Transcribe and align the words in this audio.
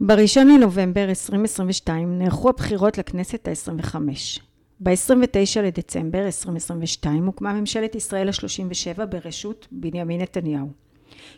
בראשון 0.00 0.48
לנובמבר 0.48 1.08
2022 1.08 2.18
נערכו 2.18 2.48
הבחירות 2.48 2.98
לכנסת 2.98 3.48
ה-25. 3.48 3.96
ב-29 4.80 5.60
לדצמבר 5.62 6.26
2022 6.26 7.26
הוקמה 7.26 7.52
ממשלת 7.52 7.94
ישראל 7.94 8.28
ה-37 8.28 9.04
בראשות 9.04 9.66
בנימין 9.72 10.20
נתניהו. 10.20 10.68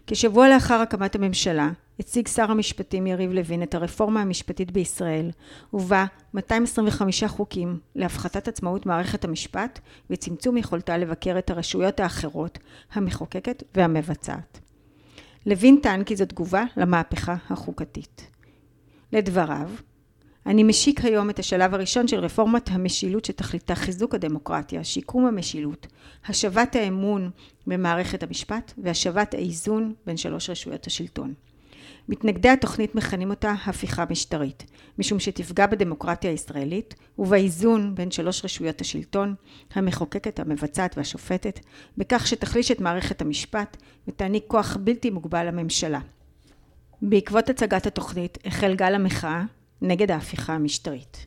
כשבוע 0.06 0.48
לאחר 0.48 0.74
הקמת 0.74 1.14
הממשלה 1.14 1.70
הציג 2.00 2.28
שר 2.28 2.50
המשפטים 2.50 3.06
יריב 3.06 3.32
לוין 3.32 3.62
את 3.62 3.74
הרפורמה 3.74 4.22
המשפטית 4.22 4.70
בישראל 4.70 5.30
ובה 5.74 6.04
225 6.34 7.24
חוקים 7.24 7.78
להפחתת 7.94 8.48
עצמאות 8.48 8.86
מערכת 8.86 9.24
המשפט 9.24 9.78
וצמצום 10.10 10.56
יכולתה 10.56 10.98
לבקר 10.98 11.38
את 11.38 11.50
הרשויות 11.50 12.00
האחרות, 12.00 12.58
המחוקקת 12.92 13.62
והמבצעת. 13.74 14.60
לוין 15.46 15.78
טען 15.82 16.04
כי 16.04 16.16
זו 16.16 16.24
תגובה 16.26 16.64
למהפכה 16.76 17.34
החוקתית. 17.50 18.39
לדבריו, 19.12 19.70
אני 20.46 20.62
משיק 20.62 21.04
היום 21.04 21.30
את 21.30 21.38
השלב 21.38 21.74
הראשון 21.74 22.08
של 22.08 22.18
רפורמת 22.18 22.68
המשילות 22.72 23.24
שתכליתה 23.24 23.74
חיזוק 23.74 24.14
הדמוקרטיה, 24.14 24.84
שיקום 24.84 25.26
המשילות, 25.26 25.86
השבת 26.26 26.76
האמון 26.76 27.30
במערכת 27.66 28.22
המשפט 28.22 28.72
והשבת 28.78 29.34
האיזון 29.34 29.94
בין 30.06 30.16
שלוש 30.16 30.50
רשויות 30.50 30.86
השלטון. 30.86 31.34
מתנגדי 32.08 32.48
התוכנית 32.48 32.94
מכנים 32.94 33.30
אותה 33.30 33.54
הפיכה 33.66 34.04
משטרית, 34.10 34.64
משום 34.98 35.20
שתפגע 35.20 35.66
בדמוקרטיה 35.66 36.30
הישראלית 36.30 36.94
ובאיזון 37.18 37.94
בין 37.94 38.10
שלוש 38.10 38.44
רשויות 38.44 38.80
השלטון, 38.80 39.34
המחוקקת, 39.74 40.40
המבצעת 40.40 40.96
והשופטת, 40.96 41.60
בכך 41.98 42.26
שתחליש 42.26 42.70
את 42.70 42.80
מערכת 42.80 43.22
המשפט 43.22 43.76
ותעניק 44.08 44.44
כוח 44.46 44.76
בלתי 44.80 45.10
מוגבל 45.10 45.46
לממשלה. 45.46 46.00
בעקבות 47.02 47.50
הצגת 47.50 47.86
התוכנית 47.86 48.38
החל 48.44 48.74
גל 48.74 48.94
המחאה 48.94 49.42
נגד 49.82 50.10
ההפיכה 50.10 50.52
המשטרית. 50.52 51.26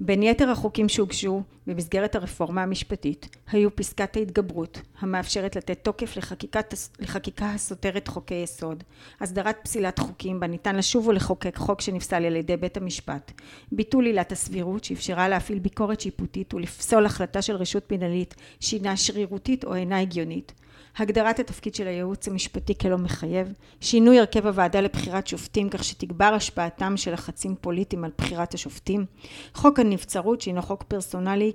בין 0.00 0.22
יתר 0.22 0.50
החוקים 0.50 0.88
שהוגשו 0.88 1.42
במסגרת 1.66 2.14
הרפורמה 2.14 2.62
המשפטית 2.62 3.36
היו 3.52 3.76
פסקת 3.76 4.16
ההתגברות 4.16 4.80
המאפשרת 4.98 5.56
לתת 5.56 5.84
תוקף 5.84 6.16
לחקיקת, 6.16 6.74
לחקיקה 6.98 7.50
הסותרת 7.50 8.08
חוקי 8.08 8.34
יסוד, 8.34 8.84
הסדרת 9.20 9.56
פסילת 9.62 9.98
חוקים 9.98 10.40
בה 10.40 10.46
ניתן 10.46 10.76
לשוב 10.76 11.08
ולחוקק 11.08 11.56
חוק 11.56 11.80
שנפסל 11.80 12.24
על 12.24 12.36
ידי 12.36 12.56
בית 12.56 12.76
המשפט, 12.76 13.32
ביטול 13.72 14.06
עילת 14.06 14.32
הסבירות 14.32 14.84
שאפשרה 14.84 15.28
להפעיל 15.28 15.58
ביקורת 15.58 16.00
שיפוטית 16.00 16.54
ולפסול 16.54 17.06
החלטה 17.06 17.42
של 17.42 17.56
רשות 17.56 17.92
מנהלית 17.92 18.34
שהינה 18.60 18.96
שרירותית 18.96 19.64
או 19.64 19.74
אינה 19.74 20.00
הגיונית, 20.00 20.52
הגדרת 20.96 21.38
התפקיד 21.38 21.74
של 21.74 21.86
הייעוץ 21.86 22.28
המשפטי 22.28 22.78
כלא 22.78 22.98
מחייב, 22.98 23.52
שינוי 23.80 24.18
הרכב 24.18 24.46
הוועדה 24.46 24.80
לבחירת 24.80 25.26
שופטים 25.26 25.68
כך 25.68 25.84
שתגבר 25.84 26.24
השפעתם 26.24 26.96
של 26.96 27.12
לחצים 27.12 27.54
פוליטיים 27.60 28.04
על 28.04 28.10
בחירת 28.18 28.54
השופטים, 28.54 29.06
חוק 29.54 29.78
הנבצרות 29.78 30.40
שהינו 30.40 30.62
חוק 30.62 30.82
פרסונלי 30.82 31.52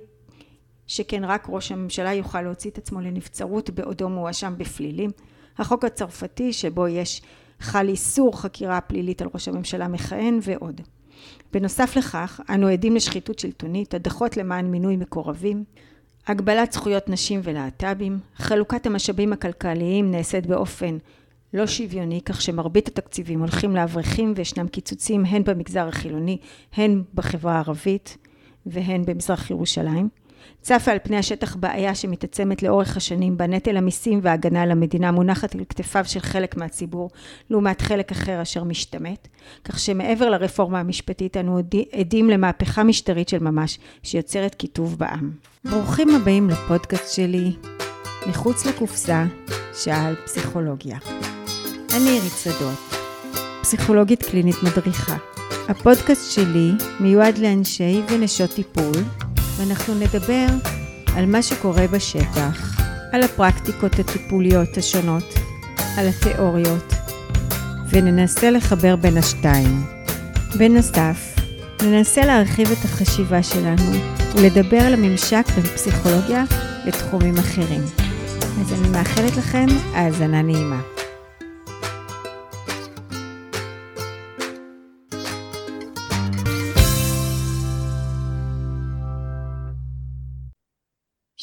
שכן 0.86 1.24
רק 1.24 1.46
ראש 1.48 1.72
הממשלה 1.72 2.12
יוכל 2.12 2.42
להוציא 2.42 2.70
את 2.70 2.78
עצמו 2.78 3.00
לנבצרות 3.00 3.70
בעודו 3.70 4.08
מואשם 4.08 4.54
בפלילים, 4.58 5.10
החוק 5.58 5.84
הצרפתי 5.84 6.52
שבו 6.52 6.88
יש 6.88 7.22
חל 7.60 7.88
איסור 7.88 8.40
חקירה 8.40 8.80
פלילית 8.80 9.22
על 9.22 9.28
ראש 9.34 9.48
הממשלה 9.48 9.88
מכהן 9.88 10.38
ועוד. 10.42 10.80
בנוסף 11.52 11.96
לכך, 11.96 12.40
אנו 12.50 12.68
עדים 12.68 12.96
לשחיתות 12.96 13.38
שלטונית, 13.38 13.94
הדחות 13.94 14.36
למען 14.36 14.66
מינוי 14.66 14.96
מקורבים, 14.96 15.64
הגבלת 16.26 16.72
זכויות 16.72 17.08
נשים 17.08 17.40
ולהט"בים, 17.42 18.18
חלוקת 18.36 18.86
המשאבים 18.86 19.32
הכלכליים 19.32 20.10
נעשית 20.10 20.46
באופן 20.46 20.98
לא 21.54 21.66
שוויוני, 21.66 22.20
כך 22.24 22.42
שמרבית 22.42 22.88
התקציבים 22.88 23.40
הולכים 23.40 23.76
לאברכים 23.76 24.32
וישנם 24.36 24.68
קיצוצים 24.68 25.24
הן 25.24 25.44
במגזר 25.44 25.88
החילוני, 25.88 26.38
הן 26.72 27.02
בחברה 27.14 27.54
הערבית 27.54 28.16
והן 28.66 29.04
במזרח 29.04 29.50
ירושלים. 29.50 30.08
צפה 30.60 30.92
על 30.92 30.98
פני 31.02 31.16
השטח 31.16 31.56
בעיה 31.56 31.94
שמתעצמת 31.94 32.62
לאורך 32.62 32.96
השנים 32.96 33.36
בנטל 33.36 33.76
המיסים 33.76 34.20
וההגנה 34.22 34.62
על 34.62 34.70
המדינה 34.70 35.12
מונחת 35.12 35.54
על 35.54 35.60
כתפיו 35.68 36.04
של 36.04 36.20
חלק 36.20 36.56
מהציבור 36.56 37.10
לעומת 37.50 37.80
חלק 37.80 38.12
אחר 38.12 38.42
אשר 38.42 38.64
משתמט, 38.64 39.28
כך 39.64 39.78
שמעבר 39.78 40.30
לרפורמה 40.30 40.80
המשפטית 40.80 41.36
אנו 41.36 41.60
עדים 41.92 42.30
למהפכה 42.30 42.84
משטרית 42.84 43.28
של 43.28 43.38
ממש 43.38 43.78
שיוצרת 44.02 44.54
קיטוב 44.54 44.98
בעם. 44.98 45.30
ברוכים 45.64 46.08
הבאים 46.14 46.50
לפודקאסט 46.50 47.14
שלי, 47.14 47.52
מחוץ 48.28 48.66
לקופסה, 48.66 49.24
שעה 49.74 50.06
על 50.06 50.14
פסיכולוגיה. 50.24 50.98
אני 51.96 52.10
עירית 52.10 52.32
שדות, 52.42 52.78
פסיכולוגית 53.62 54.22
קלינית 54.22 54.56
מדריכה. 54.62 55.16
הפודקאסט 55.68 56.32
שלי 56.32 56.72
מיועד 57.00 57.38
לאנשי 57.38 58.02
ונשות 58.08 58.50
טיפול 58.50 58.92
ואנחנו 59.56 59.94
נדבר 59.94 60.46
על 61.16 61.26
מה 61.26 61.42
שקורה 61.42 61.86
בשטח, 61.86 62.80
על 63.12 63.22
הפרקטיקות 63.22 63.98
הטיפוליות 63.98 64.76
השונות, 64.76 65.34
על 65.96 66.08
התיאוריות, 66.08 66.92
וננסה 67.90 68.50
לחבר 68.50 68.96
בין 68.96 69.16
השתיים. 69.16 69.84
בנוסף, 70.58 71.34
ננסה 71.82 72.24
להרחיב 72.24 72.70
את 72.70 72.84
החשיבה 72.84 73.42
שלנו 73.42 73.92
ולדבר 74.34 74.80
על 74.80 74.94
הממשק 74.94 75.44
בין 75.54 75.64
פסיכולוגיה 75.64 76.44
לתחומים 76.84 77.38
אחרים. 77.38 77.82
אז 78.60 78.72
אני 78.72 78.88
מאחלת 78.88 79.36
לכם 79.36 79.66
האזנה 79.94 80.42
נעימה. 80.42 80.95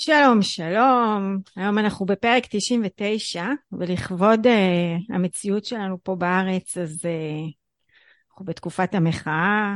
שלום, 0.06 0.42
שלום. 0.42 1.38
היום 1.56 1.78
אנחנו 1.78 2.06
בפרק 2.06 2.44
99, 2.50 3.46
ולכבוד 3.72 4.48
uh, 4.48 5.16
המציאות 5.16 5.66
שלנו 5.66 5.98
פה 6.04 6.16
בארץ, 6.16 6.78
אז 6.78 7.00
uh, 7.02 7.52
אנחנו 8.30 8.46
בתקופת 8.46 8.96
המחאה, 8.96 9.76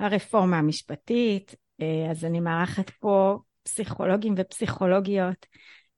הרפורמה 0.00 0.58
המשפטית, 0.58 1.54
uh, 1.82 2.10
אז 2.10 2.24
אני 2.24 2.40
מארחת 2.40 2.90
פה 2.90 3.38
פסיכולוגים 3.62 4.34
ופסיכולוגיות 4.36 5.46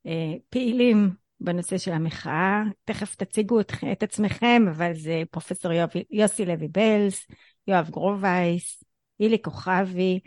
uh, 0.07 0.09
פעילים 0.49 1.09
בנושא 1.39 1.77
של 1.77 1.91
המחאה. 1.91 2.63
תכף 2.83 3.15
תציגו 3.15 3.59
את, 3.59 3.71
את 3.91 4.03
עצמכם, 4.03 4.63
אבל 4.71 4.93
זה 4.93 5.23
פרופסור 5.31 5.71
יוסי 6.11 6.45
לוי-בלז, 6.45 7.27
יואב 7.67 7.89
גרובייס, 7.89 8.83
אילי 9.19 9.41
כוכבי, 9.41 10.19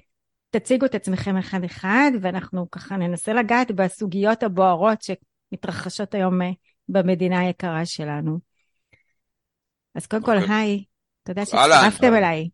תציגו 0.58 0.86
את 0.86 0.94
עצמכם 0.94 1.36
אחד 1.36 1.64
אחד, 1.64 2.10
ואנחנו 2.20 2.70
ככה 2.70 2.96
ננסה 2.96 3.32
לגעת 3.32 3.70
בסוגיות 3.70 4.42
הבוערות 4.42 4.98
שמתרחשות 5.02 6.14
היום 6.14 6.42
אה, 6.42 6.50
במדינה 6.88 7.40
היקרה 7.40 7.86
שלנו. 7.86 8.38
אז 9.94 10.06
קודם 10.06 10.22
כל, 10.22 10.36
אוקיי. 10.36 10.54
היי, 10.56 10.84
תודה 11.22 11.46
שהצטרפתם 11.46 12.14
אליי. 12.14 12.48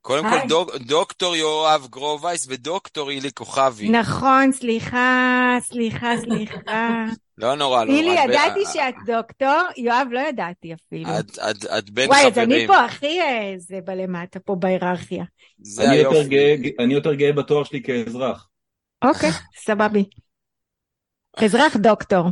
קודם 0.00 0.24
כל 0.30 0.48
דוק, 0.48 0.76
דוקטור 0.76 1.36
יואב 1.36 1.86
גרובייס 1.90 2.46
ודוקטור 2.48 3.10
אילי 3.10 3.30
כוכבי. 3.34 3.88
נכון, 3.88 4.52
סליחה, 4.52 5.56
סליחה, 5.60 6.10
סליחה. 6.20 7.04
לא 7.38 7.54
נורא, 7.54 7.84
לא. 7.84 7.92
אילי, 7.92 8.10
ידעתי 8.10 8.60
שאת 8.72 8.94
דוקטור, 9.06 9.60
יואב 9.76 10.06
לא 10.10 10.20
ידעתי 10.20 10.74
אפילו. 10.74 11.10
את, 11.18 11.38
את, 11.38 11.64
את 11.78 11.90
בין 11.90 12.08
וואי, 12.08 12.30
חברים. 12.30 12.48
וואי, 12.48 12.58
אז 12.58 12.66
אני 12.66 12.66
פה 12.66 12.84
הכי 12.84 13.18
זה 13.58 13.78
בלמטה, 13.84 14.40
פה 14.40 14.54
בהיררכיה. 14.54 15.24
אני 15.78 15.96
יותר, 15.96 16.26
גאה, 16.26 16.54
אני 16.78 16.94
יותר 16.94 17.14
גאה 17.14 17.32
בתואר 17.32 17.64
שלי 17.64 17.82
כאזרח. 17.82 18.48
אוקיי, 19.04 19.30
סבבי. 19.56 20.04
אזרח 21.36 21.76
דוקטור. 21.76 22.28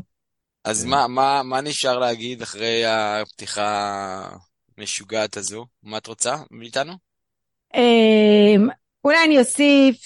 אז 0.65 0.85
מה, 0.85 1.09
מה, 1.09 1.43
מה 1.43 1.61
נשאר 1.61 1.99
להגיד 1.99 2.43
אחרי 2.43 2.87
הפתיחה 2.87 4.29
המשוגעת 4.79 5.37
הזו? 5.37 5.67
מה 5.83 5.99
את 5.99 6.07
רוצה 6.07 6.37
מאיתנו? 6.51 7.08
אמ, 7.75 8.69
אולי 9.05 9.25
אני 9.25 9.39
אוסיף 9.39 9.97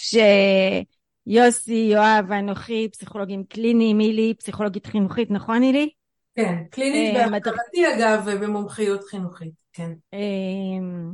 שיוסי, 1.26 1.88
יואב 1.92 2.24
ואנוכי 2.28 2.88
פסיכולוגים 2.92 3.44
קליניים, 3.44 4.00
אילי 4.00 4.34
פסיכולוגית 4.38 4.86
חינוכית, 4.86 5.30
נכון 5.30 5.62
אילי? 5.62 5.90
כן, 6.36 6.54
קלינית 6.70 7.16
אה, 7.16 7.30
בהכרתי 7.30 7.94
אגב 7.94 8.22
ובמומחיות 8.26 9.04
חינוכית, 9.04 9.52
כן. 9.72 9.90
אמ, 10.12 11.12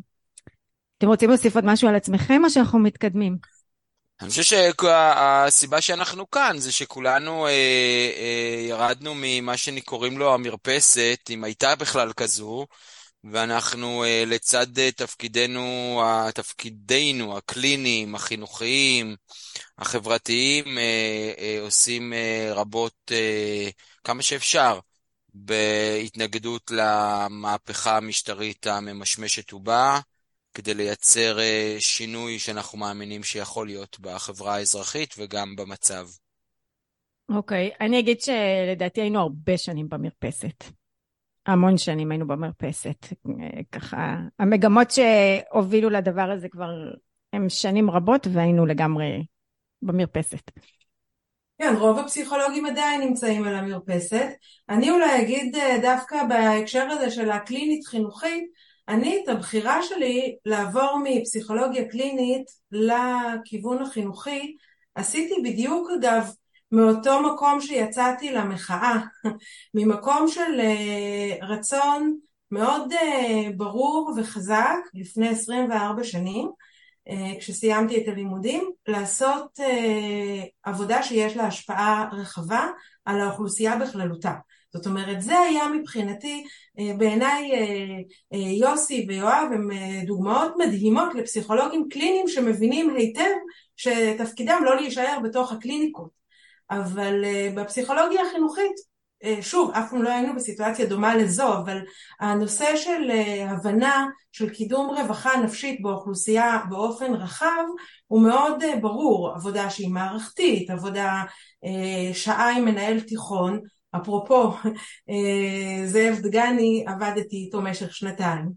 אתם 0.98 1.06
רוצים 1.06 1.28
להוסיף 1.28 1.54
עוד 1.54 1.64
משהו 1.64 1.88
על 1.88 1.94
עצמכם 1.94 2.44
או 2.44 2.50
שאנחנו 2.50 2.78
מתקדמים? 2.78 3.36
אני 4.20 4.28
חושב 4.28 4.42
שהסיבה 4.42 5.80
שאנחנו 5.80 6.30
כאן 6.30 6.58
זה 6.58 6.72
שכולנו 6.72 7.46
אה, 7.46 7.50
אה, 7.50 8.66
ירדנו 8.68 9.12
ממה 9.16 9.56
שקוראים 9.56 10.18
לו 10.18 10.34
המרפסת, 10.34 11.20
אם 11.30 11.44
הייתה 11.44 11.76
בכלל 11.76 12.12
כזו, 12.12 12.66
ואנחנו 13.24 14.04
אה, 14.04 14.24
לצד 14.26 14.78
אה, 14.78 14.92
תפקידנו, 14.92 16.00
תפקידינו 16.34 17.36
הקליניים, 17.36 18.14
החינוכיים, 18.14 19.16
החברתיים, 19.78 20.78
אה, 20.78 21.58
עושים 21.60 22.12
רבות 22.54 23.12
כמה 24.04 24.22
שאפשר 24.22 24.80
בהתנגדות 25.34 26.70
למהפכה 26.70 27.96
המשטרית 27.96 28.66
הממשמשת 28.66 29.52
ובאה, 29.52 30.00
כדי 30.54 30.74
לייצר 30.74 31.38
שינוי 31.78 32.38
שאנחנו 32.38 32.78
מאמינים 32.78 33.22
שיכול 33.22 33.66
להיות 33.66 34.00
בחברה 34.00 34.54
האזרחית 34.54 35.14
וגם 35.18 35.56
במצב. 35.56 36.08
אוקיי, 37.28 37.70
okay. 37.72 37.76
אני 37.84 37.98
אגיד 37.98 38.20
שלדעתי 38.20 39.00
היינו 39.00 39.20
הרבה 39.20 39.58
שנים 39.58 39.88
במרפסת. 39.88 40.64
המון 41.48 41.78
שנים 41.78 42.10
היינו 42.10 42.26
במרפסת. 42.26 43.06
ככה, 43.72 44.16
המגמות 44.38 44.90
שהובילו 44.90 45.90
לדבר 45.90 46.30
הזה 46.30 46.48
כבר 46.48 46.70
הם 47.32 47.48
שנים 47.48 47.90
רבות 47.90 48.26
והיינו 48.32 48.66
לגמרי 48.66 49.24
במרפסת. 49.82 50.50
כן, 51.58 51.74
רוב 51.78 51.98
הפסיכולוגים 51.98 52.66
עדיין 52.66 53.00
נמצאים 53.00 53.44
על 53.44 53.54
המרפסת. 53.54 54.28
אני 54.68 54.90
אולי 54.90 55.22
אגיד 55.22 55.56
אה, 55.56 55.78
דווקא 55.82 56.24
בהקשר 56.28 56.82
הזה 56.90 57.10
של 57.10 57.30
הקלינית 57.30 57.86
חינוכית, 57.86 58.44
אני 58.88 59.20
את 59.24 59.28
הבחירה 59.28 59.82
שלי 59.82 60.36
לעבור 60.44 61.00
מפסיכולוגיה 61.04 61.88
קלינית 61.88 62.46
לכיוון 62.72 63.82
החינוכי, 63.82 64.56
עשיתי 64.94 65.34
בדיוק 65.44 65.88
אגב 65.98 66.30
מאותו 66.72 67.22
מקום 67.22 67.60
שיצאתי 67.60 68.32
למחאה, 68.32 68.96
ממקום 69.74 70.28
של 70.28 70.60
אה, 70.60 71.46
רצון 71.46 72.18
מאוד 72.50 72.92
אה, 72.92 73.50
ברור 73.56 74.12
וחזק 74.16 74.76
לפני 74.94 75.28
24 75.28 76.04
שנים, 76.04 76.50
אה, 77.08 77.32
כשסיימתי 77.38 78.02
את 78.02 78.08
הלימודים, 78.08 78.70
לעשות 78.88 79.60
עבודה 80.62 81.02
שיש 81.02 81.36
לה 81.36 81.46
השפעה 81.46 82.08
רחבה 82.12 82.66
על 83.04 83.20
האוכלוסייה 83.20 83.76
בכללותה. 83.76 84.32
זאת 84.72 84.86
אומרת, 84.86 85.22
זה 85.22 85.38
היה 85.38 85.68
מבחינתי, 85.68 86.44
בעיניי 86.98 87.50
יוסי 88.60 89.04
ויואב 89.08 89.48
הם 89.52 89.68
דוגמאות 90.06 90.52
מדהימות 90.58 91.14
לפסיכולוגים 91.14 91.88
קליניים 91.90 92.28
שמבינים 92.28 92.94
היטב 92.96 93.30
שתפקידם 93.76 94.62
לא 94.64 94.76
להישאר 94.76 95.18
בתוך 95.24 95.52
הקליניקות. 95.52 96.17
אבל 96.70 97.24
uh, 97.24 97.58
בפסיכולוגיה 97.58 98.22
החינוכית, 98.22 98.72
uh, 99.24 99.42
שוב, 99.42 99.70
אף 99.70 99.90
פעם 99.90 100.02
לא 100.02 100.10
היינו 100.10 100.34
בסיטואציה 100.34 100.86
דומה 100.86 101.16
לזו, 101.16 101.52
אבל 101.52 101.78
הנושא 102.20 102.76
של 102.76 103.10
uh, 103.10 103.50
הבנה 103.50 104.06
של 104.32 104.50
קידום 104.50 104.90
רווחה 104.90 105.30
נפשית 105.44 105.82
באוכלוסייה 105.82 106.58
באופן 106.68 107.14
רחב 107.14 107.64
הוא 108.06 108.22
מאוד 108.22 108.62
ברור, 108.80 109.30
עבודה 109.34 109.70
שהיא 109.70 109.90
מערכתית, 109.90 110.70
עבודה 110.70 111.22
שעה 112.12 112.56
עם 112.56 112.64
מנהל 112.64 113.00
תיכון, 113.00 113.60
אפרופו, 113.96 114.52
זאב 115.86 116.18
דגני, 116.22 116.84
עבדתי 116.86 117.36
איתו 117.36 117.62
משך 117.62 117.94
שנתיים. 117.94 118.48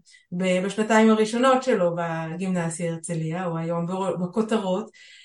בשנתיים 0.62 1.10
הראשונות 1.10 1.62
שלו 1.62 1.94
בגימנסיה 1.96 2.92
הרצליה, 2.92 3.44
הוא 3.44 3.58
היום 3.58 3.86
בכותרות, 4.22 4.84
אה, 4.84 5.21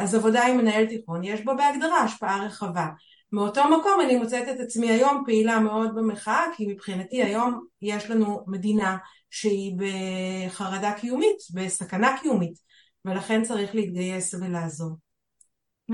אז 0.00 0.14
עבודה 0.14 0.46
עם 0.46 0.56
מנהל 0.58 0.86
תיכון 0.86 1.24
יש 1.24 1.44
בו 1.44 1.52
בהגדרה 1.56 2.00
השפעה 2.00 2.44
רחבה. 2.46 2.86
מאותו 3.32 3.64
מקום 3.64 4.00
אני 4.04 4.16
מוצאת 4.16 4.48
את 4.48 4.60
עצמי 4.60 4.90
היום 4.90 5.22
פעילה 5.26 5.60
מאוד 5.60 5.94
במחאה, 5.94 6.44
כי 6.56 6.66
מבחינתי 6.66 7.22
היום 7.22 7.64
יש 7.82 8.10
לנו 8.10 8.44
מדינה 8.46 8.96
שהיא 9.30 9.76
בחרדה 9.76 10.92
קיומית, 10.92 11.36
בסכנה 11.54 12.16
קיומית, 12.22 12.58
ולכן 13.04 13.42
צריך 13.42 13.74
להתגייס 13.74 14.34
ולעזור. 14.34 14.90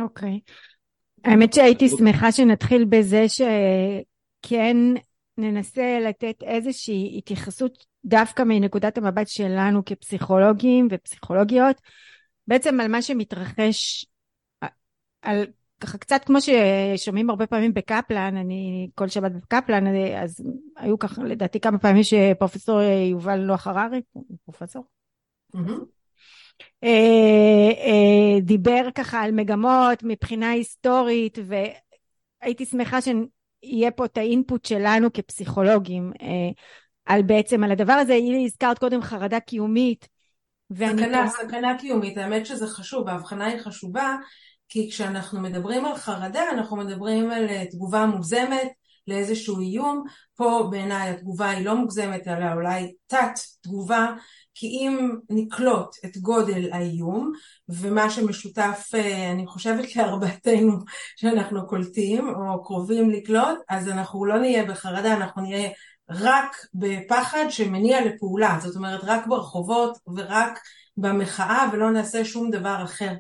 אוקיי. 0.01 0.41
Okay. 0.45 1.31
האמת 1.31 1.53
שהייתי 1.53 1.89
שמחה 1.89 2.33
שנתחיל 2.33 2.85
בזה 2.85 3.25
שכן 3.29 4.77
ננסה 5.39 5.99
לתת 6.01 6.43
איזושהי 6.43 7.15
התייחסות 7.19 7.87
דווקא 8.05 8.43
מנקודת 8.43 8.99
המבט 8.99 9.29
שלנו 9.29 9.85
כפסיכולוגים 9.85 10.89
ופסיכולוגיות. 10.91 11.81
בעצם 12.47 12.81
על 12.81 12.89
מה 12.89 13.03
שמתרחש, 13.03 14.07
על 15.23 15.47
ככה 15.81 15.99
קצת 15.99 16.23
כמו 16.27 16.39
ששומעים 16.41 17.31
הרבה 17.31 17.47
פעמים 17.47 17.75
בקפלן, 17.75 18.37
אני 18.37 18.89
כל 18.95 19.09
שבת 19.09 19.33
בקפלן, 19.33 19.85
אז 20.23 20.45
היו 20.77 20.99
ככה 20.99 21.23
לדעתי 21.23 21.61
כמה 21.61 21.79
פעמים 21.79 22.03
שפרופסור 22.03 22.81
יובל 22.83 23.41
נוח 23.41 23.67
הררי, 23.67 24.03
פרופסור, 24.45 24.85
אה, 26.85 27.71
אה, 27.87 28.41
דיבר 28.41 28.89
ככה 28.95 29.21
על 29.21 29.33
מגמות 29.33 30.03
מבחינה 30.03 30.51
היסטורית, 30.51 31.39
והייתי 32.43 32.65
שמחה 32.65 32.99
שיהיה 33.01 33.91
פה 33.91 34.05
את 34.05 34.19
האינפוט 34.19 34.65
שלנו 34.65 35.13
כפסיכולוגים 35.13 36.13
אה, 36.23 36.51
על 37.05 37.23
בעצם 37.23 37.65
על 37.65 37.73
הדבר 37.73 37.93
הזה, 37.93 38.19
הזכרת 38.45 38.79
קודם 38.79 39.03
חרדה 39.03 39.41
קיומית, 39.41 40.09
סכנה, 40.75 41.29
סכנה 41.29 41.79
קיומית, 41.79 42.19
האמת 42.19 42.47
שזה 42.47 42.67
חשוב, 42.67 43.09
ההבחנה 43.09 43.47
היא 43.47 43.61
חשובה, 43.61 44.17
כי 44.69 44.91
כשאנחנו 44.91 45.41
מדברים 45.41 45.85
על 45.85 45.97
חרדה, 45.97 46.43
אנחנו 46.53 46.77
מדברים 46.77 47.31
על 47.31 47.49
אה, 47.49 47.65
תגובה 47.71 48.07
מוגזמת 48.07 48.69
לאיזשהו 49.07 49.61
איום, 49.61 50.05
פה 50.35 50.69
בעיניי 50.71 51.11
התגובה 51.11 51.51
היא 51.51 51.65
לא 51.65 51.75
מוגזמת, 51.75 52.29
אלא 52.29 52.53
אולי 52.55 52.93
תת 53.07 53.39
תגובה, 53.61 54.13
כי 54.55 54.67
אם 54.67 55.11
נקלוט 55.31 55.97
את 56.05 56.17
גודל 56.17 56.69
האיום, 56.73 57.33
ומה 57.69 58.11
שמשותף, 58.11 58.91
אה, 58.95 59.31
אני 59.31 59.47
חושבת 59.47 59.97
לארבעתנו 59.97 60.73
שאנחנו 61.17 61.67
קולטים, 61.67 62.29
או 62.29 62.65
קרובים 62.65 63.11
לקלוט, 63.11 63.59
אז 63.69 63.89
אנחנו 63.89 64.25
לא 64.25 64.39
נהיה 64.39 64.65
בחרדה, 64.65 65.15
אנחנו 65.15 65.43
נהיה 65.43 65.71
רק 66.11 66.57
בפחד 66.75 67.45
שמניע 67.49 68.05
לפעולה, 68.05 68.59
זאת 68.61 68.77
אומרת 68.77 69.01
רק 69.03 69.27
ברחובות 69.27 69.99
ורק 70.17 70.59
במחאה 70.97 71.69
ולא 71.73 71.91
נעשה 71.91 72.25
שום 72.25 72.51
דבר 72.51 72.81
אחר. 72.85 73.13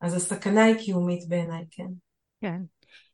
אז 0.00 0.14
הסכנה 0.14 0.64
היא 0.64 0.74
קיומית 0.74 1.28
בעיניי, 1.28 1.64
כן. 1.70 1.88
כן. 2.40 2.60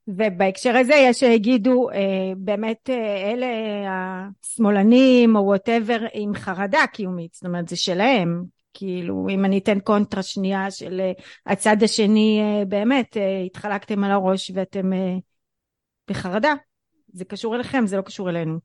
ובהקשר 0.08 0.76
הזה 0.76 0.94
יש 0.94 1.18
שיגידו 1.18 1.90
אה, 1.90 2.32
באמת 2.36 2.90
אה, 2.90 3.32
אלה 3.32 3.46
השמאלנים 3.88 5.36
או 5.36 5.40
whatever 5.40 6.06
עם 6.12 6.34
חרדה 6.34 6.84
קיומית, 6.92 7.34
זאת 7.34 7.44
אומרת 7.44 7.68
זה 7.68 7.76
שלהם, 7.76 8.44
כאילו 8.74 9.26
אם 9.30 9.44
אני 9.44 9.58
אתן 9.58 9.80
קונטרה 9.80 10.22
שנייה 10.22 10.70
של 10.70 11.00
אה, 11.00 11.12
הצד 11.46 11.82
השני 11.82 12.40
אה, 12.40 12.64
באמת 12.64 13.16
אה, 13.16 13.40
התחרפנתם 13.46 14.04
על 14.04 14.10
הראש 14.10 14.50
ואתם 14.54 14.92
אה, 14.92 15.16
בחרדה, 16.10 16.54
זה 17.12 17.24
קשור 17.24 17.54
אליכם, 17.54 17.86
זה 17.86 17.96
לא 17.96 18.02
קשור 18.02 18.30
אלינו. 18.30 18.58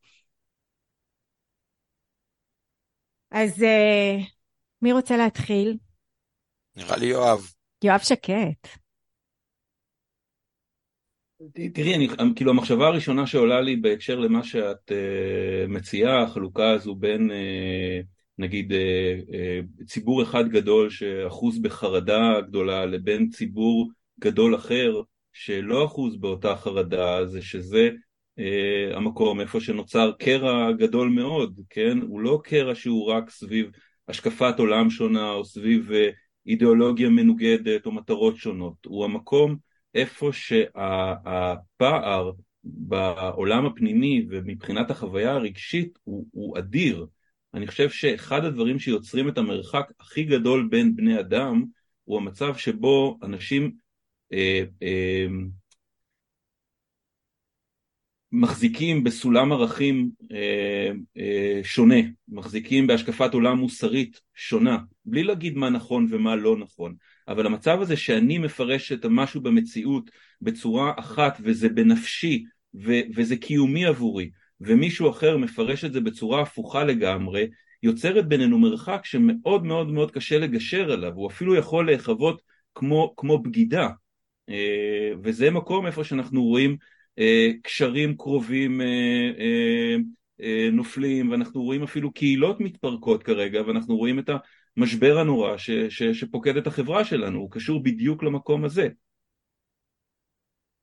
אז 3.31 3.61
uh, 3.61 4.25
מי 4.81 4.91
רוצה 4.91 5.17
להתחיל? 5.17 5.77
נראה 6.75 6.97
לי 6.97 7.05
יואב. 7.05 7.39
יואב 7.83 7.99
שקט. 7.99 8.67
תראי, 11.73 11.95
אני, 11.95 12.07
כאילו 12.35 12.51
המחשבה 12.51 12.87
הראשונה 12.87 13.27
שעולה 13.27 13.61
לי 13.61 13.75
בהקשר 13.75 14.19
למה 14.19 14.43
שאת 14.43 14.91
uh, 14.91 15.67
מציעה, 15.67 16.23
החלוקה 16.23 16.71
הזו 16.71 16.95
בין 16.95 17.29
uh, 17.31 18.05
נגיד 18.37 18.71
uh, 18.71 18.75
uh, 19.29 19.85
ציבור 19.85 20.23
אחד 20.23 20.47
גדול 20.47 20.89
שאחוז 20.89 21.59
בחרדה 21.59 22.41
גדולה 22.47 22.85
לבין 22.85 23.29
ציבור 23.29 23.91
גדול 24.19 24.55
אחר 24.55 25.01
שלא 25.33 25.85
אחוז 25.85 26.17
באותה 26.17 26.55
חרדה, 26.55 27.25
זה 27.25 27.41
שזה 27.41 27.89
uh, 28.39 28.97
המקום 28.97 29.41
איפה 29.41 29.59
שנוצר 29.59 30.11
קרע 30.19 30.71
גדול 30.71 31.09
מאוד, 31.09 31.59
כן? 31.69 31.97
הוא 32.01 32.21
לא 32.21 32.41
קרע 32.43 32.75
שהוא 32.75 33.11
רק 33.11 33.29
סביב 33.29 33.71
השקפת 34.07 34.59
עולם 34.59 34.89
שונה 34.89 35.31
או 35.31 35.45
סביב 35.45 35.89
uh, 35.91 35.95
אידיאולוגיה 36.47 37.09
מנוגדת 37.09 37.85
או 37.85 37.91
מטרות 37.91 38.37
שונות, 38.37 38.85
הוא 38.85 39.05
המקום 39.05 39.55
איפה 39.95 40.29
שהפער 40.33 42.31
בעולם 42.63 43.65
הפנימי 43.65 44.25
ומבחינת 44.29 44.91
החוויה 44.91 45.31
הרגשית 45.31 45.99
הוא, 46.03 46.25
הוא 46.31 46.57
אדיר. 46.57 47.05
אני 47.53 47.67
חושב 47.67 47.89
שאחד 47.89 48.45
הדברים 48.45 48.79
שיוצרים 48.79 49.29
את 49.29 49.37
המרחק 49.37 49.91
הכי 49.99 50.23
גדול 50.23 50.67
בין 50.71 50.95
בני 50.95 51.19
אדם 51.19 51.63
הוא 52.03 52.17
המצב 52.17 52.55
שבו 52.55 53.17
אנשים 53.23 53.71
אה, 54.33 54.63
אה, 54.83 55.25
מחזיקים 58.31 59.03
בסולם 59.03 59.51
ערכים 59.51 60.09
אה, 60.31 60.91
אה, 61.17 61.59
שונה, 61.63 61.95
מחזיקים 62.29 62.87
בהשקפת 62.87 63.33
עולם 63.33 63.57
מוסרית 63.57 64.21
שונה, 64.35 64.77
בלי 65.05 65.23
להגיד 65.23 65.57
מה 65.57 65.69
נכון 65.69 66.07
ומה 66.09 66.35
לא 66.35 66.57
נכון, 66.57 66.95
אבל 67.27 67.45
המצב 67.45 67.81
הזה 67.81 67.97
שאני 67.97 68.37
מפרש 68.37 68.91
את 68.91 69.05
המשהו 69.05 69.41
במציאות 69.41 70.11
בצורה 70.41 70.93
אחת 70.99 71.37
וזה 71.41 71.69
בנפשי 71.69 72.43
ו- 72.75 73.01
וזה 73.15 73.35
קיומי 73.35 73.85
עבורי, 73.85 74.29
ומישהו 74.61 75.09
אחר 75.09 75.37
מפרש 75.37 75.85
את 75.85 75.93
זה 75.93 76.01
בצורה 76.01 76.41
הפוכה 76.41 76.83
לגמרי, 76.83 77.47
יוצרת 77.83 78.27
בינינו 78.27 78.59
מרחק 78.59 79.01
שמאוד 79.03 79.65
מאוד 79.65 79.87
מאוד 79.87 80.11
קשה 80.11 80.39
לגשר 80.39 80.91
עליו, 80.91 81.13
הוא 81.13 81.27
אפילו 81.27 81.55
יכול 81.55 81.85
להיחוות 81.85 82.41
כמו, 82.75 83.13
כמו 83.17 83.39
בגידה, 83.39 83.89
אה, 84.49 85.11
וזה 85.23 85.51
מקום 85.51 85.87
איפה 85.87 86.03
שאנחנו 86.03 86.43
רואים 86.43 86.77
קשרים 87.63 88.17
קרובים 88.17 88.81
נופלים, 90.71 91.31
ואנחנו 91.31 91.63
רואים 91.63 91.83
אפילו 91.83 92.13
קהילות 92.13 92.59
מתפרקות 92.59 93.23
כרגע, 93.23 93.61
ואנחנו 93.61 93.97
רואים 93.97 94.19
את 94.19 94.29
המשבר 94.77 95.17
הנורא 95.17 95.57
ש, 95.57 95.71
ש, 95.71 96.03
שפוקד 96.03 96.57
את 96.57 96.67
החברה 96.67 97.05
שלנו, 97.05 97.39
הוא 97.39 97.51
קשור 97.51 97.83
בדיוק 97.83 98.23
למקום 98.23 98.65
הזה. 98.65 98.87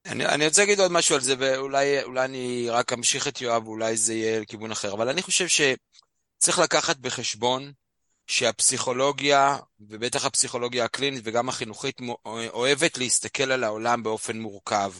אני, 0.07 0.27
אני 0.27 0.47
רוצה 0.47 0.63
להגיד 0.63 0.81
עוד 0.81 0.93
משהו 0.93 1.15
על 1.15 1.21
זה, 1.21 1.35
ואולי 1.39 1.99
אני 2.25 2.67
רק 2.71 2.93
אמשיך 2.93 3.29
את 3.29 3.41
יואב, 3.41 3.67
אולי 3.67 3.97
זה 3.97 4.15
יהיה 4.15 4.41
לכיוון 4.41 4.71
אחר, 4.71 4.93
אבל 4.93 5.09
אני 5.09 5.23
חושב 5.23 5.47
שצריך 5.49 6.59
לקחת 6.59 6.97
בחשבון 6.97 7.73
שהפסיכולוגיה, 8.27 9.57
ובטח 9.81 10.25
הפסיכולוגיה 10.25 10.85
הקלינית 10.85 11.21
וגם 11.25 11.49
החינוכית, 11.49 12.01
אוהבת 12.53 12.99
להסתכל 12.99 13.53
על 13.53 13.65
העולם 13.65 14.03
באופן 14.03 14.39
מורכב. 14.39 14.93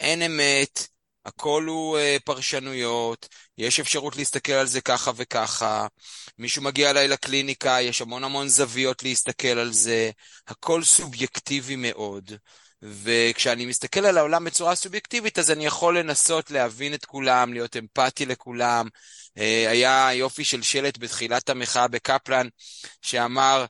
אין 0.00 0.22
אמת, 0.22 0.86
הכל 1.24 1.64
הוא 1.68 1.98
uh, 1.98 2.22
פרשנויות, 2.24 3.28
יש 3.58 3.80
אפשרות 3.80 4.16
להסתכל 4.16 4.52
על 4.52 4.66
זה 4.66 4.80
ככה 4.80 5.10
וככה, 5.16 5.86
מישהו 6.38 6.62
מגיע 6.62 6.90
אליי 6.90 7.08
לקליניקה, 7.08 7.80
יש 7.80 8.02
המון 8.02 8.24
המון 8.24 8.48
זוויות 8.48 9.02
להסתכל 9.02 9.48
על 9.58 9.72
זה, 9.72 10.10
הכל 10.48 10.84
סובייקטיבי 10.84 11.76
מאוד. 11.76 12.32
וכשאני 12.82 13.66
מסתכל 13.66 14.06
על 14.06 14.18
העולם 14.18 14.44
בצורה 14.44 14.74
סובייקטיבית, 14.74 15.38
אז 15.38 15.50
אני 15.50 15.66
יכול 15.66 15.98
לנסות 15.98 16.50
להבין 16.50 16.94
את 16.94 17.04
כולם, 17.04 17.52
להיות 17.52 17.76
אמפתי 17.76 18.26
לכולם. 18.26 18.88
אה, 19.38 19.70
היה 19.70 20.08
יופי 20.14 20.44
של 20.44 20.62
שלט 20.62 20.98
בתחילת 20.98 21.50
המחאה 21.50 21.88
בקפלן, 21.88 22.46
שאמר 23.02 23.64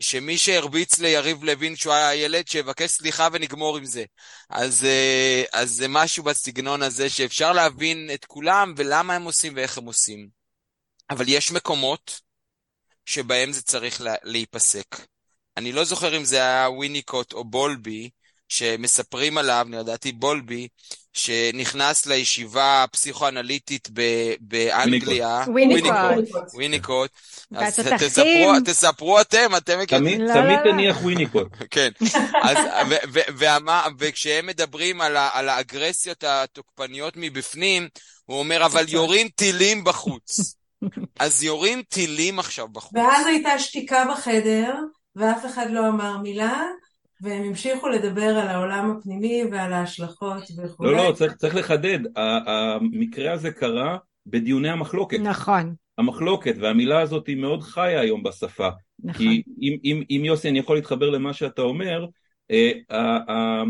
שמי 0.00 0.38
שהרביץ 0.38 0.98
ליריב 0.98 1.44
לוין 1.44 1.74
כשהוא 1.74 1.92
היה 1.94 2.14
ילד, 2.14 2.48
שיבקש 2.48 2.90
סליחה 2.90 3.28
ונגמור 3.32 3.76
עם 3.76 3.84
זה. 3.84 4.04
אז, 4.50 4.84
אה, 4.84 5.44
אז 5.52 5.70
זה 5.70 5.88
משהו 5.88 6.24
בסגנון 6.24 6.82
הזה 6.82 7.10
שאפשר 7.10 7.52
להבין 7.52 8.10
את 8.14 8.24
כולם 8.24 8.74
ולמה 8.76 9.14
הם 9.14 9.22
עושים 9.22 9.52
ואיך 9.56 9.78
הם 9.78 9.84
עושים. 9.84 10.28
אבל 11.10 11.28
יש 11.28 11.52
מקומות 11.52 12.20
שבהם 13.06 13.52
זה 13.52 13.62
צריך 13.62 14.00
להיפסק. 14.22 14.96
אני 15.56 15.72
לא 15.72 15.84
זוכר 15.84 16.16
אם 16.16 16.24
זה 16.24 16.36
היה 16.36 16.70
וויניקוט 16.70 17.32
או 17.32 17.44
בולבי, 17.44 18.10
שמספרים 18.48 19.38
עליו, 19.38 19.66
לדעתי 19.70 20.12
בולבי, 20.12 20.68
שנכנס 21.14 22.06
לישיבה 22.06 22.82
הפסיכואנליטית 22.82 23.88
באנגליה, 24.40 25.44
וויניקוט, 25.46 25.92
וויניקוט, 26.54 27.10
אז 27.56 27.80
תספרו, 27.98 28.52
תספרו 28.64 29.20
אתם, 29.20 29.56
אתם 29.56 29.78
מכירים. 29.80 30.04
תמיד 30.04 30.20
לא, 30.28 30.64
לא. 30.64 30.72
תניח 30.72 31.02
וויניקוט. 31.02 31.48
כן, 31.70 31.88
וכשהם 33.98 34.46
מדברים 34.46 35.00
על 35.00 35.48
האגרסיות 35.48 36.24
התוקפניות 36.24 37.14
מבפנים, 37.16 37.88
הוא 38.24 38.38
אומר, 38.38 38.66
אבל 38.66 38.84
יורים 38.88 39.28
טילים 39.28 39.84
בחוץ. 39.84 40.54
אז 41.20 41.42
יורים 41.42 41.82
טילים 41.82 42.38
עכשיו 42.38 42.68
בחוץ. 42.68 42.92
ואז 42.94 43.26
הייתה 43.26 43.58
שתיקה 43.58 44.04
בחדר, 44.10 44.74
ואף 45.16 45.46
אחד 45.46 45.66
לא 45.70 45.88
אמר 45.88 46.18
מילה, 46.18 46.62
והם 47.20 47.42
המשיכו 47.42 47.88
לדבר 47.88 48.22
על 48.22 48.48
העולם 48.48 48.90
הפנימי 48.90 49.42
ועל 49.52 49.72
ההשלכות 49.72 50.42
וכו'. 50.62 50.84
לא, 50.84 50.92
לא, 50.92 51.12
צריך, 51.12 51.34
צריך 51.34 51.54
לחדד. 51.56 51.98
המקרה 52.16 53.32
הזה 53.32 53.50
קרה 53.50 53.96
בדיוני 54.26 54.68
המחלוקת. 54.68 55.18
נכון. 55.20 55.74
המחלוקת, 55.98 56.54
והמילה 56.60 57.00
הזאת 57.00 57.26
היא 57.26 57.36
מאוד 57.36 57.62
חיה 57.62 58.00
היום 58.00 58.22
בשפה. 58.22 58.68
נכון. 59.04 59.26
כי 59.26 59.42
אם, 59.60 59.76
אם, 59.84 60.02
אם 60.10 60.22
יוסי, 60.24 60.48
אני 60.48 60.58
יכול 60.58 60.76
להתחבר 60.76 61.10
למה 61.10 61.32
שאתה 61.32 61.62
אומר, 61.62 62.06
אה, 62.50 62.72
אה, 62.90 63.18
אה, 63.28 63.62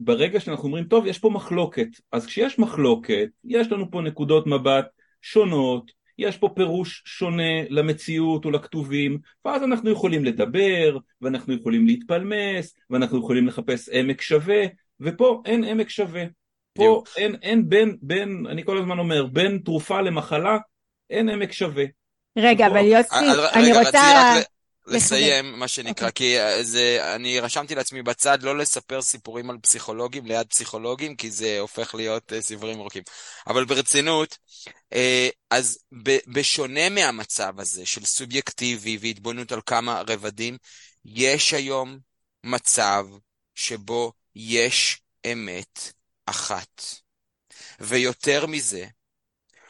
ברגע 0.00 0.40
שאנחנו 0.40 0.64
אומרים, 0.64 0.84
טוב, 0.84 1.06
יש 1.06 1.18
פה 1.18 1.30
מחלוקת, 1.30 1.88
אז 2.12 2.26
כשיש 2.26 2.58
מחלוקת, 2.58 3.28
יש 3.44 3.72
לנו 3.72 3.90
פה 3.90 4.00
נקודות 4.00 4.46
מבט 4.46 4.86
שונות, 5.22 5.92
יש 6.18 6.36
פה 6.36 6.48
פירוש 6.54 7.02
שונה 7.06 7.62
למציאות 7.70 8.46
ולכתובים, 8.46 9.18
ואז 9.44 9.62
אנחנו 9.62 9.90
יכולים 9.90 10.24
לדבר, 10.24 10.98
ואנחנו 11.20 11.54
יכולים 11.54 11.86
להתפלמס, 11.86 12.74
ואנחנו 12.90 13.18
יכולים 13.18 13.46
לחפש 13.46 13.88
עמק 13.88 14.20
שווה, 14.20 14.62
ופה 15.00 15.42
אין 15.46 15.64
עמק 15.64 15.88
שווה. 15.88 16.24
פה 16.74 17.02
אין, 17.16 17.36
אין 17.42 17.68
בין, 17.68 17.96
בין, 18.02 18.46
אני 18.48 18.64
כל 18.64 18.78
הזמן 18.78 18.98
אומר, 18.98 19.26
בין 19.26 19.58
תרופה 19.64 20.00
למחלה, 20.00 20.58
אין 21.10 21.28
עמק 21.28 21.52
שווה. 21.52 21.84
רגע, 22.38 22.66
אבל 22.66 22.84
יוסי, 22.84 23.14
אני 23.54 23.72
רוצה... 23.72 24.00
לסיים, 24.86 25.58
מה 25.58 25.68
שנקרא, 25.68 26.10
כי 26.10 26.40
אה, 26.40 26.62
זה, 26.62 27.14
אני 27.14 27.40
רשמתי 27.40 27.74
לעצמי 27.74 28.02
בצד 28.02 28.42
לא 28.42 28.58
לספר 28.58 29.02
סיפורים 29.02 29.50
על 29.50 29.58
פסיכולוגים 29.58 30.26
ליד 30.26 30.46
פסיכולוגים, 30.46 31.16
כי 31.16 31.30
זה 31.30 31.60
הופך 31.60 31.94
להיות 31.94 32.32
אה, 32.32 32.42
סיפורים 32.42 32.80
ארוכים. 32.80 33.02
אבל 33.46 33.64
ברצינות, 33.64 34.38
אה, 34.92 35.28
אז 35.50 35.78
בשונה 36.26 36.88
מהמצב 36.88 37.60
הזה 37.60 37.86
של 37.86 38.04
סובייקטיבי 38.04 38.98
והתבוננות 39.00 39.52
על 39.52 39.60
כמה 39.66 40.02
רבדים, 40.08 40.56
יש 41.04 41.54
היום 41.54 41.98
מצב 42.44 43.06
שבו 43.54 44.12
יש 44.34 45.00
אמת 45.32 45.92
אחת. 46.26 46.82
ויותר 47.80 48.46
מזה, 48.46 48.86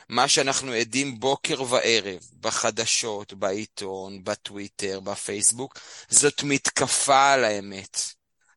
מה 0.09 0.29
שאנחנו 0.29 0.73
עדים 0.73 1.21
בוקר 1.21 1.63
וערב, 1.63 2.21
בחדשות, 2.41 3.33
בעיתון, 3.33 4.25
בטוויטר, 4.25 5.01
בפייסבוק, 5.01 5.79
זאת 6.09 6.43
מתקפה 6.43 7.33
על 7.33 7.45
האמת. 7.45 8.01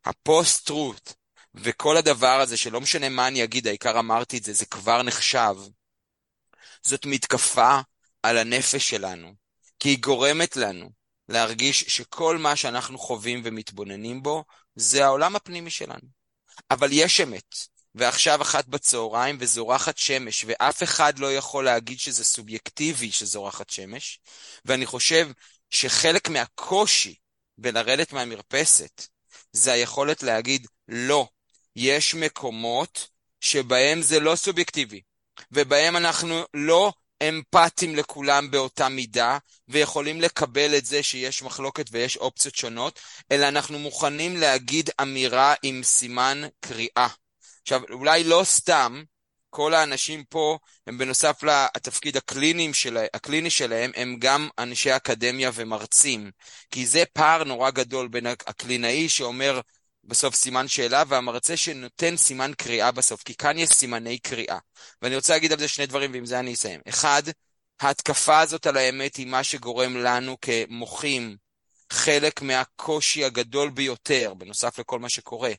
ה 0.04 0.14
post-truth 0.14 1.12
וכל 1.54 1.96
הדבר 1.96 2.40
הזה, 2.40 2.56
שלא 2.56 2.80
משנה 2.80 3.08
מה 3.08 3.28
אני 3.28 3.44
אגיד, 3.44 3.66
העיקר 3.66 3.98
אמרתי 3.98 4.38
את 4.38 4.44
זה, 4.44 4.52
זה 4.52 4.66
כבר 4.66 5.02
נחשב. 5.02 5.56
זאת 6.82 7.06
מתקפה 7.06 7.80
על 8.22 8.38
הנפש 8.38 8.90
שלנו, 8.90 9.34
כי 9.78 9.88
היא 9.88 9.98
גורמת 10.00 10.56
לנו 10.56 10.90
להרגיש 11.28 11.80
שכל 11.80 12.38
מה 12.38 12.56
שאנחנו 12.56 12.98
חווים 12.98 13.40
ומתבוננים 13.44 14.22
בו, 14.22 14.44
זה 14.74 15.04
העולם 15.04 15.36
הפנימי 15.36 15.70
שלנו. 15.70 16.08
אבל 16.70 16.88
יש 16.92 17.20
אמת, 17.20 17.54
ועכשיו 17.94 18.42
אחת 18.42 18.66
בצהריים 18.66 19.36
וזורחת 19.40 19.98
שמש, 19.98 20.44
ואף 20.48 20.82
אחד 20.82 21.18
לא 21.18 21.32
יכול 21.32 21.64
להגיד 21.64 21.98
שזה 21.98 22.24
סובייקטיבי 22.24 23.12
שזורחת 23.12 23.70
שמש, 23.70 24.20
ואני 24.64 24.86
חושב 24.86 25.28
שחלק 25.70 26.28
מהקושי 26.28 27.14
בלרדת 27.58 28.12
מהמרפסת 28.12 29.06
זה 29.52 29.72
היכולת 29.72 30.22
להגיד 30.22 30.66
לא, 30.88 31.28
יש 31.76 32.14
מקומות 32.14 33.08
שבהם 33.40 34.02
זה 34.02 34.20
לא 34.20 34.36
סובייקטיבי, 34.36 35.00
ובהם 35.52 35.96
אנחנו 35.96 36.42
לא 36.54 36.92
אמפתיים 37.28 37.96
לכולם 37.96 38.50
באותה 38.50 38.88
מידה, 38.88 39.38
ויכולים 39.68 40.20
לקבל 40.20 40.76
את 40.78 40.86
זה 40.86 41.02
שיש 41.02 41.42
מחלוקת 41.42 41.86
ויש 41.92 42.16
אופציות 42.16 42.54
שונות, 42.54 43.00
אלא 43.32 43.48
אנחנו 43.48 43.78
מוכנים 43.78 44.36
להגיד 44.36 44.90
אמירה 45.02 45.54
עם 45.62 45.82
סימן 45.82 46.42
קריאה. 46.60 47.08
עכשיו, 47.62 47.80
אולי 47.90 48.24
לא 48.24 48.40
סתם, 48.44 49.02
כל 49.50 49.74
האנשים 49.74 50.24
פה 50.24 50.58
הם 50.86 50.98
בנוסף 50.98 51.42
לתפקיד 51.42 52.16
הקליני, 52.16 52.74
של, 52.74 52.98
הקליני 53.14 53.50
שלהם, 53.50 53.90
הם 53.96 54.16
גם 54.18 54.48
אנשי 54.58 54.96
אקדמיה 54.96 55.50
ומרצים. 55.54 56.30
כי 56.70 56.86
זה 56.86 57.02
פער 57.12 57.44
נורא 57.44 57.70
גדול 57.70 58.08
בין 58.08 58.26
הקלינאי 58.26 59.08
שאומר 59.08 59.60
בסוף 60.04 60.34
סימן 60.34 60.68
שאלה, 60.68 61.02
והמרצה 61.08 61.56
שנותן 61.56 62.16
סימן 62.16 62.52
קריאה 62.58 62.90
בסוף, 62.92 63.22
כי 63.22 63.34
כאן 63.34 63.58
יש 63.58 63.68
סימני 63.68 64.18
קריאה. 64.18 64.58
ואני 65.02 65.16
רוצה 65.16 65.32
להגיד 65.32 65.52
על 65.52 65.58
זה 65.58 65.68
שני 65.68 65.86
דברים, 65.86 66.12
ועם 66.12 66.26
זה 66.26 66.40
אני 66.40 66.54
אסיים. 66.54 66.80
אחד, 66.88 67.22
ההתקפה 67.80 68.40
הזאת 68.40 68.66
על 68.66 68.76
האמת 68.76 69.16
היא 69.16 69.26
מה 69.26 69.44
שגורם 69.44 69.96
לנו 69.96 70.36
כמוחים, 70.40 71.36
חלק 71.92 72.42
מהקושי 72.42 73.24
הגדול 73.24 73.70
ביותר, 73.70 74.34
בנוסף 74.34 74.78
לכל 74.78 74.98
מה 74.98 75.08
שקורה. 75.08 75.52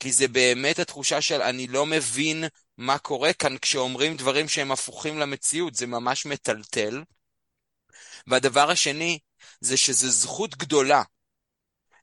כי 0.00 0.12
זה 0.12 0.28
באמת 0.28 0.78
התחושה 0.78 1.20
של 1.20 1.42
אני 1.42 1.66
לא 1.66 1.86
מבין 1.86 2.44
מה 2.78 2.98
קורה 2.98 3.32
כאן 3.32 3.58
כשאומרים 3.58 4.16
דברים 4.16 4.48
שהם 4.48 4.72
הפוכים 4.72 5.18
למציאות, 5.18 5.74
זה 5.74 5.86
ממש 5.86 6.26
מטלטל. 6.26 7.02
והדבר 8.26 8.70
השני, 8.70 9.18
זה 9.60 9.76
שזו 9.76 10.10
זכות 10.10 10.56
גדולה 10.56 11.02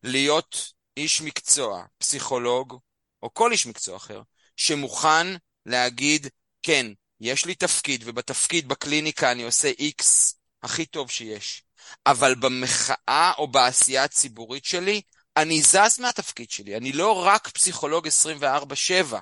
להיות 0.03 0.73
איש 0.97 1.21
מקצוע, 1.21 1.85
פסיכולוג, 1.97 2.79
או 3.23 3.33
כל 3.33 3.51
איש 3.51 3.65
מקצוע 3.65 3.97
אחר, 3.97 4.21
שמוכן 4.55 5.27
להגיד, 5.65 6.27
כן, 6.63 6.88
יש 7.21 7.45
לי 7.45 7.55
תפקיד, 7.55 8.03
ובתפקיד 8.05 8.67
בקליניקה 8.67 9.31
אני 9.31 9.43
עושה 9.43 9.67
איקס 9.67 10.35
הכי 10.63 10.85
טוב 10.85 11.11
שיש. 11.11 11.63
אבל 12.05 12.35
במחאה 12.35 13.31
או 13.38 13.47
בעשייה 13.47 14.03
הציבורית 14.03 14.65
שלי, 14.65 15.01
אני 15.38 15.61
זז 15.61 16.00
מהתפקיד 16.00 16.51
שלי, 16.51 16.77
אני 16.77 16.91
לא 16.91 17.25
רק 17.25 17.47
פסיכולוג 17.47 18.07
24-7. 18.07 19.15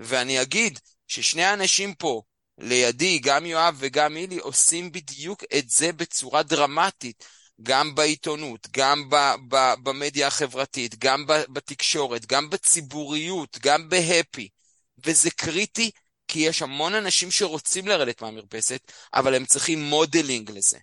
ואני 0.00 0.42
אגיד 0.42 0.78
ששני 1.06 1.44
האנשים 1.44 1.94
פה, 1.94 2.22
לידי, 2.58 3.18
גם 3.18 3.46
יואב 3.46 3.76
וגם 3.78 4.16
אילי, 4.16 4.38
עושים 4.38 4.92
בדיוק 4.92 5.44
את 5.58 5.70
זה 5.70 5.92
בצורה 5.92 6.42
דרמטית, 6.42 7.24
גם 7.62 7.94
בעיתונות, 7.94 8.68
גם 8.70 9.10
ב- 9.10 9.34
ב- 9.48 9.74
במדיה 9.82 10.26
החברתית, 10.26 10.98
גם 10.98 11.26
ב- 11.26 11.44
בתקשורת, 11.48 12.26
גם 12.26 12.50
בציבוריות, 12.50 13.58
גם 13.62 13.88
בהפי. 13.88 14.48
וזה 15.06 15.30
קריטי, 15.30 15.90
כי 16.28 16.38
יש 16.38 16.62
המון 16.62 16.94
אנשים 16.94 17.30
שרוצים 17.30 17.88
לרדת 17.88 18.22
מהמרפסת, 18.22 18.92
אבל 19.14 19.34
הם 19.34 19.44
צריכים 19.46 19.82
modeling 19.82 20.50
לזה. 20.50 20.78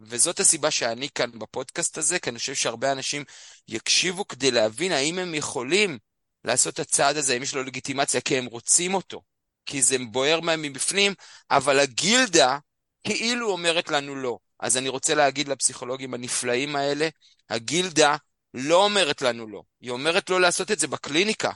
וזאת 0.00 0.40
הסיבה 0.40 0.70
שאני 0.70 1.08
כאן 1.14 1.30
בפודקאסט 1.38 1.98
הזה, 1.98 2.18
כי 2.18 2.30
אני 2.30 2.38
חושב 2.38 2.54
שהרבה 2.54 2.92
אנשים 2.92 3.24
יקשיבו 3.68 4.28
כדי 4.28 4.50
להבין 4.50 4.92
האם 4.92 5.18
הם 5.18 5.34
יכולים 5.34 5.98
לעשות 6.44 6.74
את 6.74 6.78
הצעד 6.78 7.16
הזה, 7.16 7.36
אם 7.36 7.42
יש 7.42 7.54
לו 7.54 7.62
לגיטימציה, 7.62 8.20
כי 8.20 8.38
הם 8.38 8.46
רוצים 8.46 8.94
אותו, 8.94 9.22
כי 9.66 9.82
זה 9.82 9.96
בוער 10.10 10.40
מהם 10.40 10.62
מבפנים, 10.62 11.14
אבל 11.50 11.78
הגילדה 11.78 12.58
כאילו 13.06 13.50
אומרת 13.50 13.88
לנו 13.88 14.14
לא. 14.14 14.38
אז 14.60 14.76
אני 14.76 14.88
רוצה 14.88 15.14
להגיד 15.14 15.48
לפסיכולוגים 15.48 16.14
הנפלאים 16.14 16.76
האלה, 16.76 17.08
הגילדה 17.50 18.16
לא 18.54 18.84
אומרת 18.84 19.22
לנו 19.22 19.48
לא, 19.48 19.62
היא 19.80 19.90
אומרת 19.90 20.30
לא 20.30 20.40
לעשות 20.40 20.70
את 20.70 20.78
זה 20.78 20.86
בקליניקה, 20.86 21.50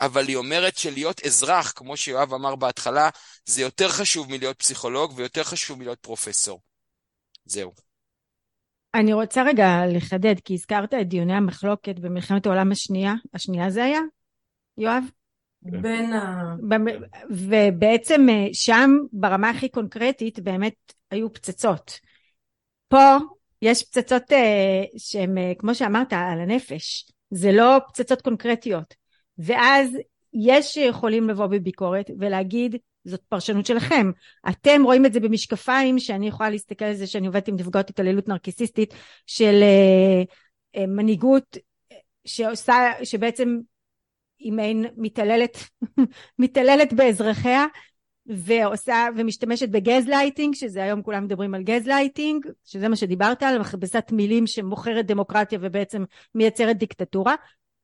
אבל 0.00 0.28
היא 0.28 0.36
אומרת 0.36 0.78
שלהיות 0.78 1.24
אזרח, 1.26 1.72
כמו 1.76 1.96
שיואב 1.96 2.34
אמר 2.34 2.56
בהתחלה, 2.56 3.10
זה 3.44 3.62
יותר 3.62 3.88
חשוב 3.88 4.30
מלהיות 4.30 4.58
פסיכולוג 4.58 5.12
ויותר 5.16 5.44
חשוב 5.44 5.78
מלהיות 5.78 5.98
פרופסור. 6.00 6.60
זהו. 7.48 7.72
אני 8.94 9.12
רוצה 9.12 9.42
רגע 9.42 9.86
לחדד, 9.88 10.34
כי 10.44 10.54
הזכרת 10.54 10.94
את 10.94 11.08
דיוני 11.08 11.34
המחלוקת 11.34 11.98
במלחמת 11.98 12.46
העולם 12.46 12.72
השנייה, 12.72 13.14
השנייה 13.34 13.70
זה 13.70 13.84
היה, 13.84 14.00
יואב? 14.78 15.04
כן. 15.64 15.82
בין 15.82 16.12
ה... 16.12 16.54
ובעצם 17.30 18.26
אה, 18.30 18.46
שם 18.52 18.90
ברמה 19.12 19.50
הכי 19.50 19.68
קונקרטית 19.68 20.40
באמת 20.40 20.74
היו 21.10 21.32
פצצות. 21.32 22.00
פה 22.88 23.16
יש 23.62 23.82
פצצות 23.82 24.32
אה, 24.32 24.84
שהן, 24.96 25.38
אה, 25.38 25.52
כמו 25.58 25.74
שאמרת, 25.74 26.12
על 26.12 26.40
הנפש. 26.40 27.12
זה 27.30 27.52
לא 27.52 27.78
פצצות 27.88 28.22
קונקרטיות. 28.22 28.94
ואז 29.38 29.96
יש 30.32 30.66
שיכולים 30.66 31.28
לבוא 31.28 31.46
בביקורת 31.46 32.10
ולהגיד, 32.18 32.76
זאת 33.04 33.20
פרשנות 33.28 33.66
שלכם. 33.66 34.10
אתם 34.48 34.82
רואים 34.84 35.06
את 35.06 35.12
זה 35.12 35.20
במשקפיים 35.20 35.98
שאני 35.98 36.28
יכולה 36.28 36.50
להסתכל 36.50 36.84
על 36.84 36.94
זה 36.94 37.06
שאני 37.06 37.26
עובדת 37.26 37.48
עם 37.48 37.56
נפגעות 37.56 37.90
התעללות 37.90 38.28
נרקיסיסטית 38.28 38.94
של 39.26 39.60
אה, 39.62 40.22
אה, 40.76 40.86
מנהיגות 40.86 41.56
שעושה, 42.24 42.90
שבעצם 43.04 43.58
היא 44.38 44.52
מעין 44.52 44.86
מתעללת, 44.96 45.58
מתעללת 46.38 46.92
באזרחיה 46.92 47.66
ועושה 48.26 49.06
ומשתמשת 49.16 49.68
בגז 49.68 50.08
לייטינג 50.08 50.54
שזה 50.54 50.82
היום 50.82 51.02
כולם 51.02 51.24
מדברים 51.24 51.54
על 51.54 51.62
גז 51.62 51.86
לייטינג 51.86 52.46
שזה 52.64 52.88
מה 52.88 52.96
שדיברת 52.96 53.42
על 53.42 53.58
מכבסת 53.58 54.04
מילים 54.12 54.46
שמוכרת 54.46 55.06
דמוקרטיה 55.06 55.58
ובעצם 55.62 56.04
מייצרת 56.34 56.76
דיקטטורה 56.76 57.34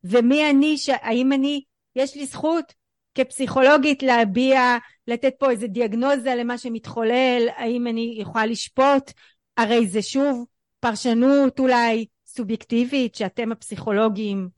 ומי 0.04 0.50
אני 0.50 0.76
האם 0.88 1.33
אני 1.33 1.62
יש 1.97 2.16
לי 2.16 2.26
זכות 2.26 2.75
כפסיכולוגית 3.14 4.02
להביע 4.02 4.76
לתת 5.09 5.35
פה 5.38 5.50
איזה 5.50 5.66
דיאגנוזה 5.66 6.35
למה 6.35 6.59
שמתחולל 6.59 7.49
האם 7.56 7.87
אני 7.87 8.16
יכולה 8.18 8.47
לשפוט? 8.47 9.11
הרי 9.56 9.87
זה 9.87 10.02
שוב 10.02 10.44
פרשנות 10.80 11.59
אולי 11.59 12.06
סובייקטיבית 12.26 13.14
שאתם 13.14 13.52
הפסיכולוגים 13.52 14.49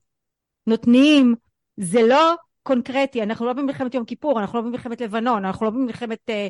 נותנים. 0.66 1.34
זה 1.76 2.02
לא 2.02 2.34
קונקרטי, 2.62 3.22
אנחנו 3.22 3.46
לא 3.46 3.52
במלחמת 3.52 3.94
יום 3.94 4.04
כיפור, 4.04 4.40
אנחנו 4.40 4.58
לא 4.58 4.64
במלחמת 4.64 5.00
לבנון, 5.00 5.44
אנחנו 5.44 5.66
לא 5.66 5.72
במלחמת 5.72 6.30
אה, 6.30 6.48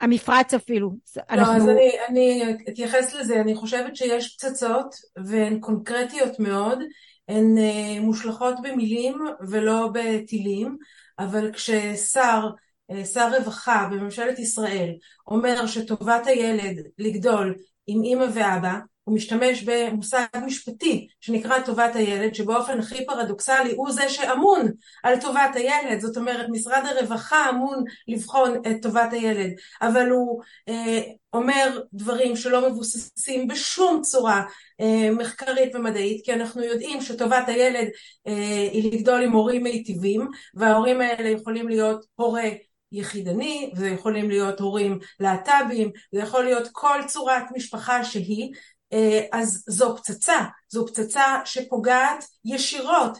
המפרץ 0.00 0.54
אפילו. 0.54 0.90
לא, 1.16 1.22
אנחנו... 1.30 1.56
אז 1.56 1.68
אני, 1.68 1.90
אני 2.08 2.54
אתייחס 2.68 3.14
לזה, 3.14 3.40
אני 3.40 3.54
חושבת 3.54 3.96
שיש 3.96 4.34
פצצות 4.34 4.94
והן 5.24 5.60
קונקרטיות 5.60 6.40
מאוד, 6.40 6.78
הן 7.28 7.58
אה, 7.58 8.00
מושלכות 8.00 8.54
במילים 8.62 9.18
ולא 9.48 9.88
בטילים, 9.92 10.76
אבל 11.18 11.52
כששר, 11.52 12.48
אה, 12.90 13.04
שר 13.04 13.30
רווחה 13.38 13.88
בממשלת 13.90 14.38
ישראל 14.38 14.94
אומר 15.26 15.66
שטובת 15.66 16.26
הילד 16.26 16.86
לגדול 16.98 17.54
עם 17.86 18.02
אימא 18.02 18.26
ואבא, 18.34 18.78
הוא 19.06 19.14
משתמש 19.14 19.62
במושג 19.62 20.26
משפטי 20.46 21.08
שנקרא 21.20 21.60
טובת 21.60 21.96
הילד, 21.96 22.34
שבאופן 22.34 22.78
הכי 22.78 23.06
פרדוקסלי 23.06 23.72
הוא 23.76 23.90
זה 23.90 24.08
שאמון 24.08 24.66
על 25.02 25.20
טובת 25.20 25.50
הילד, 25.54 26.00
זאת 26.00 26.16
אומרת 26.16 26.46
משרד 26.50 26.82
הרווחה 26.86 27.50
אמון 27.50 27.84
לבחון 28.08 28.62
את 28.70 28.82
טובת 28.82 29.12
הילד, 29.12 29.50
אבל 29.82 30.10
הוא 30.10 30.42
אה, 30.68 31.00
אומר 31.32 31.80
דברים 31.92 32.36
שלא 32.36 32.70
מבוססים 32.70 33.48
בשום 33.48 34.02
צורה 34.02 34.42
אה, 34.80 35.10
מחקרית 35.10 35.74
ומדעית, 35.74 36.24
כי 36.24 36.32
אנחנו 36.32 36.62
יודעים 36.62 37.00
שטובת 37.00 37.48
הילד 37.48 37.88
אה, 38.26 38.68
היא 38.72 38.92
לגדול 38.92 39.22
עם 39.22 39.32
הורים 39.32 39.62
מיטיבים, 39.62 40.28
וההורים 40.54 41.00
האלה 41.00 41.28
יכולים 41.28 41.68
להיות 41.68 42.06
הורה 42.14 42.48
יחידני, 42.92 43.70
זה 43.74 43.88
יכולים 43.88 44.30
להיות 44.30 44.60
הורים 44.60 44.98
להט"בים, 45.20 45.90
זה 46.12 46.20
יכול 46.20 46.44
להיות 46.44 46.68
כל 46.72 47.00
צורת 47.06 47.44
משפחה 47.54 48.04
שהיא, 48.04 48.52
אז 49.32 49.64
זו 49.68 49.96
פצצה, 49.96 50.38
זו 50.68 50.86
פצצה 50.86 51.40
שפוגעת 51.44 52.24
ישירות 52.44 53.18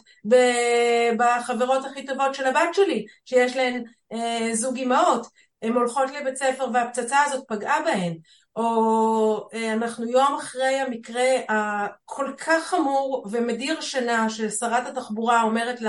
בחברות 1.17 1.85
הכי 1.85 2.05
טובות 2.05 2.35
של 2.35 2.45
הבת 2.45 2.73
שלי, 2.73 3.05
שיש 3.25 3.55
להן 3.55 3.83
אה, 4.13 4.49
זוג 4.53 4.77
אימהות, 4.77 5.27
הן 5.61 5.73
הולכות 5.73 6.11
לבית 6.11 6.35
ספר 6.35 6.67
והפצצה 6.73 7.23
הזאת 7.23 7.43
פגעה 7.47 7.81
בהן, 7.81 8.17
או 8.55 9.49
אה, 9.53 9.73
אנחנו 9.73 10.09
יום 10.09 10.35
אחרי 10.35 10.79
המקרה 10.79 11.29
הכל 11.49 12.31
כך 12.37 12.63
חמור 12.63 13.25
ומדיר 13.31 13.81
שינה 13.81 14.29
של 14.29 14.49
שרת 14.49 14.87
התחבורה 14.87 15.41
אומרת 15.41 15.79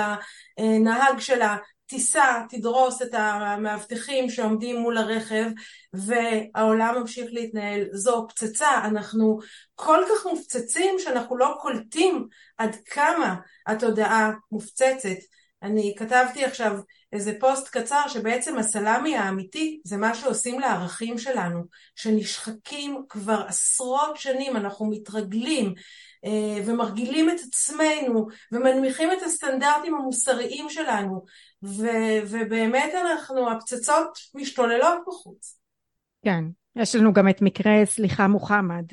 לנהג 0.58 1.18
שלה 1.18 1.56
תיסע, 1.88 2.42
תדרוס 2.48 3.02
את 3.02 3.14
המאבטחים 3.14 4.30
שעומדים 4.30 4.76
מול 4.76 4.98
הרכב 4.98 5.44
והעולם 5.92 6.94
ממשיך 7.00 7.26
להתנהל. 7.32 7.84
זו 7.92 8.26
פצצה, 8.28 8.84
אנחנו 8.84 9.38
כל 9.74 10.04
כך 10.08 10.26
מופצצים 10.26 10.94
שאנחנו 10.98 11.36
לא 11.36 11.54
קולטים 11.60 12.26
עד 12.58 12.76
כמה 12.84 13.34
התודעה 13.66 14.32
מופצצת. 14.52 15.18
אני 15.62 15.94
כתבתי 15.98 16.44
עכשיו 16.44 16.78
איזה 17.12 17.32
פוסט 17.40 17.68
קצר 17.68 18.08
שבעצם 18.08 18.58
הסלאמי 18.58 19.16
האמיתי 19.16 19.80
זה 19.84 19.96
מה 19.96 20.14
שעושים 20.14 20.60
לערכים 20.60 21.18
שלנו, 21.18 21.64
שנשחקים 21.96 23.02
כבר 23.08 23.44
עשרות 23.46 24.16
שנים, 24.16 24.56
אנחנו 24.56 24.86
מתרגלים 24.86 25.74
אה, 26.24 26.62
ומרגילים 26.66 27.30
את 27.30 27.40
עצמנו 27.48 28.26
ומנמיכים 28.52 29.12
את 29.12 29.22
הסטנדרטים 29.22 29.94
המוסריים 29.94 30.70
שלנו 30.70 31.24
ו- 31.62 32.20
ובאמת 32.30 32.92
אנחנו, 32.94 33.50
הפצצות 33.50 34.18
משתוללות 34.34 34.98
בחוץ. 35.06 35.58
כן, 36.24 36.44
יש 36.76 36.94
לנו 36.94 37.12
גם 37.12 37.28
את 37.28 37.42
מקרה 37.42 37.72
סליחה 37.84 38.28
מוחמד. 38.28 38.84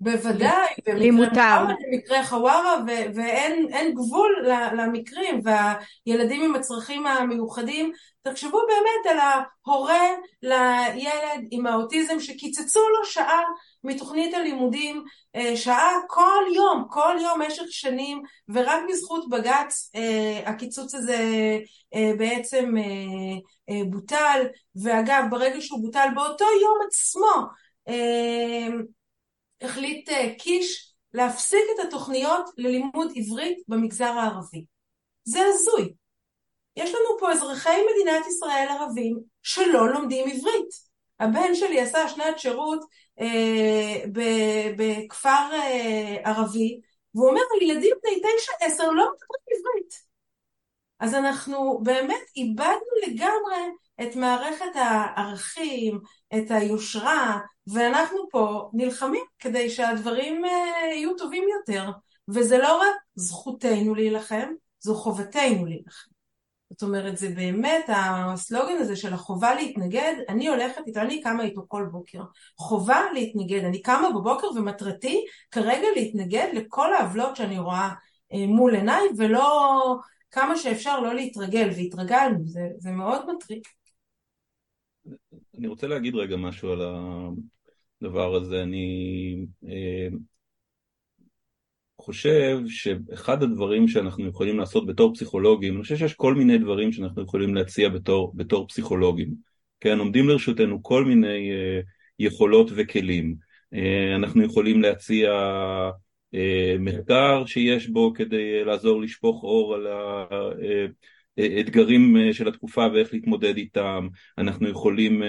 בוודאי, 0.00 0.74
לי 0.86 1.10
מותר. 1.10 1.64
במקרה 1.92 2.24
חווארה 2.24 2.76
ואין 2.86 3.94
גבול 3.94 4.46
למקרים 4.72 5.40
והילדים 5.44 6.42
עם 6.44 6.54
הצרכים 6.54 7.06
המיוחדים 7.06 7.92
תחשבו 8.22 8.58
באמת 8.58 9.16
על 9.16 9.18
ההורה 9.18 10.06
לילד 10.42 11.46
עם 11.50 11.66
האוטיזם 11.66 12.20
שקיצצו 12.20 12.80
לו 12.80 13.04
שעה 13.04 13.42
מתוכנית 13.84 14.34
הלימודים, 14.34 15.04
אה, 15.36 15.56
שעה 15.56 15.92
כל 16.08 16.44
יום, 16.54 16.84
כל 16.90 17.16
יום 17.20 17.40
במשך 17.40 17.64
שנים, 17.70 18.22
ורק 18.48 18.80
בזכות 18.88 19.28
בג"ץ 19.28 19.90
אה, 19.94 20.42
הקיצוץ 20.46 20.94
הזה 20.94 21.18
אה, 21.94 22.10
בעצם 22.18 22.74
בוטל, 23.90 24.46
ואגב 24.82 25.24
ברגע 25.30 25.60
שהוא 25.60 25.82
בוטל 25.82 26.08
באותו 26.14 26.44
יום 26.44 26.78
עצמו 26.86 27.46
החליט 29.62 30.10
קיש 30.38 30.94
להפסיק 31.14 31.60
את 31.74 31.84
התוכניות 31.86 32.50
ללימוד 32.56 33.12
עברית 33.16 33.58
במגזר 33.68 34.04
הערבי. 34.04 34.64
זה 35.24 35.40
הזוי. 35.46 35.92
יש 36.76 36.90
לנו 36.90 37.18
פה 37.20 37.32
אזרחי 37.32 37.80
מדינת 37.92 38.26
ישראל 38.26 38.66
ערבים 38.70 39.18
שלא 39.42 39.88
לומדים 39.92 40.28
עברית. 40.28 40.88
הבן 41.20 41.54
שלי 41.54 41.80
עשה 41.80 42.08
שנת 42.08 42.38
שירות 42.38 42.84
בכפר 44.76 45.48
אה, 45.52 46.16
ערבי, 46.24 46.80
והוא 47.14 47.28
אומר, 47.28 47.40
ילדים 47.60 47.96
בני 48.02 48.20
תשע 48.20 48.52
עשר 48.60 48.90
לא 48.90 49.04
מדברים 49.04 49.60
עברית. 49.60 50.08
אז 51.00 51.14
אנחנו 51.14 51.80
באמת 51.82 52.22
איבדנו 52.36 52.90
לגמרי 53.06 53.62
את 54.02 54.16
מערכת 54.16 54.74
הערכים, 54.74 56.00
את 56.34 56.50
היושרה, 56.50 57.38
ואנחנו 57.66 58.28
פה 58.30 58.70
נלחמים 58.72 59.24
כדי 59.38 59.70
שהדברים 59.70 60.44
אה, 60.44 60.50
יהיו 60.92 61.16
טובים 61.16 61.44
יותר. 61.58 61.90
וזה 62.28 62.58
לא 62.58 62.76
רק 62.76 62.96
זכותנו 63.14 63.94
להילחם, 63.94 64.52
זו 64.80 64.94
חובתנו 64.94 65.66
להילחם. 65.66 66.17
זאת 66.78 66.88
אומרת, 66.88 67.16
זה 67.16 67.28
באמת 67.28 67.84
הסלוגן 67.88 68.76
הזה 68.80 68.96
של 68.96 69.12
החובה 69.12 69.54
להתנגד, 69.54 70.14
אני 70.28 70.48
הולכת 70.48 70.82
איתו, 70.86 71.00
אני 71.00 71.20
קמה 71.20 71.44
איתו 71.44 71.62
כל 71.68 71.86
בוקר. 71.90 72.22
חובה 72.58 73.00
להתנגד, 73.14 73.64
אני 73.64 73.82
קמה 73.82 74.08
בבוקר 74.10 74.46
ומטרתי 74.56 75.24
כרגע 75.50 75.86
להתנגד 75.96 76.48
לכל 76.54 76.94
העוולות 76.94 77.36
שאני 77.36 77.58
רואה 77.58 77.88
אה, 78.32 78.46
מול 78.46 78.74
עיניי, 78.74 79.02
ולא 79.16 79.96
כמה 80.30 80.56
שאפשר 80.56 81.00
לא 81.00 81.14
להתרגל, 81.14 81.68
והתרגלנו, 81.76 82.46
זה, 82.46 82.68
זה 82.78 82.90
מאוד 82.90 83.34
מטריד. 83.34 83.62
אני 85.58 85.66
רוצה 85.66 85.86
להגיד 85.86 86.14
רגע 86.14 86.36
משהו 86.36 86.72
על 86.72 86.80
הדבר 88.02 88.34
הזה. 88.34 88.62
אני 88.62 89.36
אה, 89.68 90.08
חושב 92.00 92.58
שאחד 92.66 93.42
הדברים 93.42 93.88
שאנחנו 93.88 94.26
יכולים 94.26 94.58
לעשות 94.58 94.86
בתור 94.86 95.14
פסיכולוגים, 95.14 95.74
אני 95.74 95.82
חושב 95.82 95.96
שיש 95.96 96.14
כל 96.14 96.34
מיני 96.34 96.58
דברים 96.58 96.92
שאנחנו 96.92 97.22
יכולים 97.22 97.54
להציע 97.54 97.88
בתור, 97.88 98.32
בתור 98.36 98.68
פסיכולוגים. 98.68 99.34
כן, 99.80 99.98
עומדים 99.98 100.28
לרשותנו 100.28 100.82
כל 100.82 101.04
מיני 101.04 101.50
אה, 101.50 101.80
יכולות 102.18 102.70
וכלים. 102.76 103.36
אה, 103.74 104.14
אנחנו 104.16 104.42
יכולים 104.44 104.82
להציע 104.82 105.30
מחקר 106.78 107.46
שיש 107.46 107.88
בו 107.88 108.12
כדי 108.14 108.64
לעזור 108.64 109.00
לשפוך 109.02 109.42
אור 109.42 109.74
על 109.74 109.86
האתגרים 111.38 112.32
של 112.32 112.48
התקופה 112.48 112.86
ואיך 112.94 113.14
להתמודד 113.14 113.56
איתם, 113.56 114.08
אנחנו 114.38 114.68
יכולים 114.68 115.22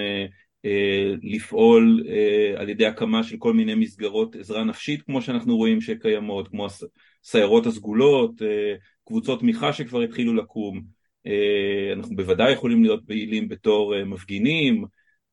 לפעול 1.22 2.04
על 2.56 2.68
ידי 2.68 2.86
הקמה 2.86 3.22
של 3.22 3.36
כל 3.38 3.52
מיני 3.52 3.74
מסגרות 3.74 4.36
עזרה 4.36 4.64
נפשית 4.64 5.02
כמו 5.02 5.22
שאנחנו 5.22 5.56
רואים 5.56 5.80
שקיימות, 5.80 6.48
כמו 6.48 6.66
הסיירות 7.24 7.66
הסגולות, 7.66 8.42
קבוצות 9.06 9.40
תמיכה 9.40 9.72
שכבר 9.72 10.00
התחילו 10.00 10.34
לקום, 10.34 10.82
אנחנו 11.96 12.16
בוודאי 12.16 12.52
יכולים 12.52 12.82
להיות 12.82 13.00
פעילים 13.06 13.48
בתור 13.48 14.04
מפגינים, 14.04 14.84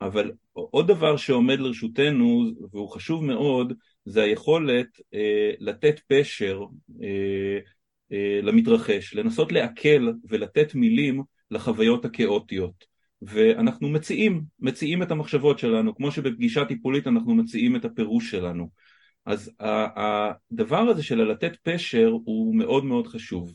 אבל 0.02 0.32
עוד 0.54 0.88
דבר 0.88 1.18
שעומד 1.18 1.60
לרשותנו 1.60 2.46
והוא 2.72 2.90
חשוב 2.90 3.24
מאוד 3.26 3.74
זה 4.06 4.24
היכולת 4.24 4.88
אה, 5.14 5.52
לתת 5.60 6.00
פשר 6.08 6.62
אה, 7.04 7.60
אה, 8.12 8.40
למתרחש, 8.44 9.14
לנסות 9.14 9.52
לעכל 9.52 10.12
ולתת 10.30 10.76
מילים 10.76 11.24
לחוויות 11.52 12.06
הכאוטיות. 12.06 12.97
ואנחנו 13.22 13.90
מציעים, 13.90 14.44
מציעים 14.60 15.04
את 15.04 15.12
המחשבות 15.12 15.60
שלנו, 15.60 15.96
כמו 15.96 16.12
שבפגישה 16.12 16.66
טיפולית 16.66 17.08
אנחנו 17.08 17.36
מציעים 17.36 17.76
את 17.76 17.86
הפירוש 17.86 18.32
שלנו. 18.32 18.70
אז 19.26 19.52
הדבר 19.60 20.80
הזה 20.80 21.04
של 21.04 21.24
לתת 21.24 21.58
פשר 21.64 22.10
הוא 22.26 22.56
מאוד 22.56 22.86
מאוד 22.86 23.08
חשוב. 23.08 23.54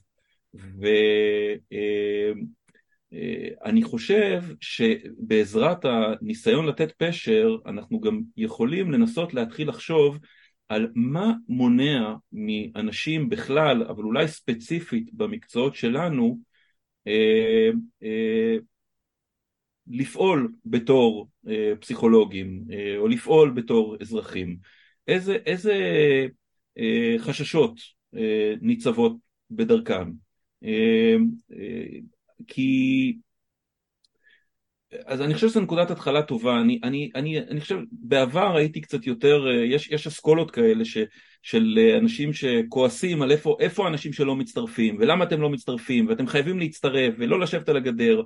ואני 3.63 3.83
חושב 3.83 4.43
שבעזרת 4.61 5.85
הניסיון 5.85 6.67
לתת 6.67 6.93
פשר 6.93 7.57
אנחנו 7.67 8.01
גם 8.01 8.21
יכולים 8.37 8.93
לנסות 8.93 9.35
להתחיל 9.35 9.69
לחשוב 9.69 10.19
על 10.69 10.89
מה 10.95 11.33
מונע 11.49 12.15
מאנשים 12.33 13.29
בכלל, 13.29 13.83
אבל 13.83 14.03
אולי 14.03 14.29
ספציפית 14.29 15.15
במקצועות 15.15 15.75
שלנו, 15.75 16.39
אה, 17.07 17.71
אה, 18.03 18.57
לפעול 19.87 20.53
בתור 20.65 21.29
אה, 21.49 21.73
פסיכולוגים 21.81 22.65
אה, 22.73 22.97
או 22.97 23.09
לפעול 23.09 23.51
בתור 23.51 23.97
אזרחים. 24.01 24.57
איזה, 25.09 25.37
איזה 25.47 25.75
אה, 26.79 27.15
חששות 27.19 27.81
אה, 28.17 28.55
ניצבות 28.61 29.17
בדרכם? 29.51 30.11
אה, 30.65 31.17
אה, 31.53 31.99
כי 32.47 33.15
אז 35.07 35.21
אני 35.21 35.35
חושב 35.35 35.49
שזו 35.49 35.61
נקודת 35.61 35.91
התחלה 35.91 36.23
טובה, 36.23 36.61
אני, 36.61 36.81
אני, 36.85 37.11
אני, 37.15 37.39
אני 37.39 37.61
חושב, 37.61 37.77
בעבר 37.93 38.57
הייתי 38.57 38.81
קצת 38.81 39.07
יותר, 39.07 39.47
אה, 39.49 39.65
יש, 39.65 39.91
יש 39.91 40.07
אסכולות 40.07 40.51
כאלה 40.51 40.85
ש, 40.85 40.99
של 41.43 41.79
אה, 41.79 41.99
אנשים 41.99 42.33
שכועסים 42.33 43.23
על 43.23 43.33
איפה, 43.33 43.57
איפה 43.61 43.85
האנשים 43.85 44.13
שלא 44.13 44.37
מצטרפים, 44.37 44.97
ולמה 45.01 45.25
אתם 45.25 45.41
לא 45.41 45.51
מצטרפים, 45.51 46.09
ואתם 46.09 46.27
חייבים 46.27 46.59
להצטרף, 46.59 47.15
ולא 47.19 47.41
לשבת 47.41 47.69
על 47.69 47.77
הגדר, 47.77 48.23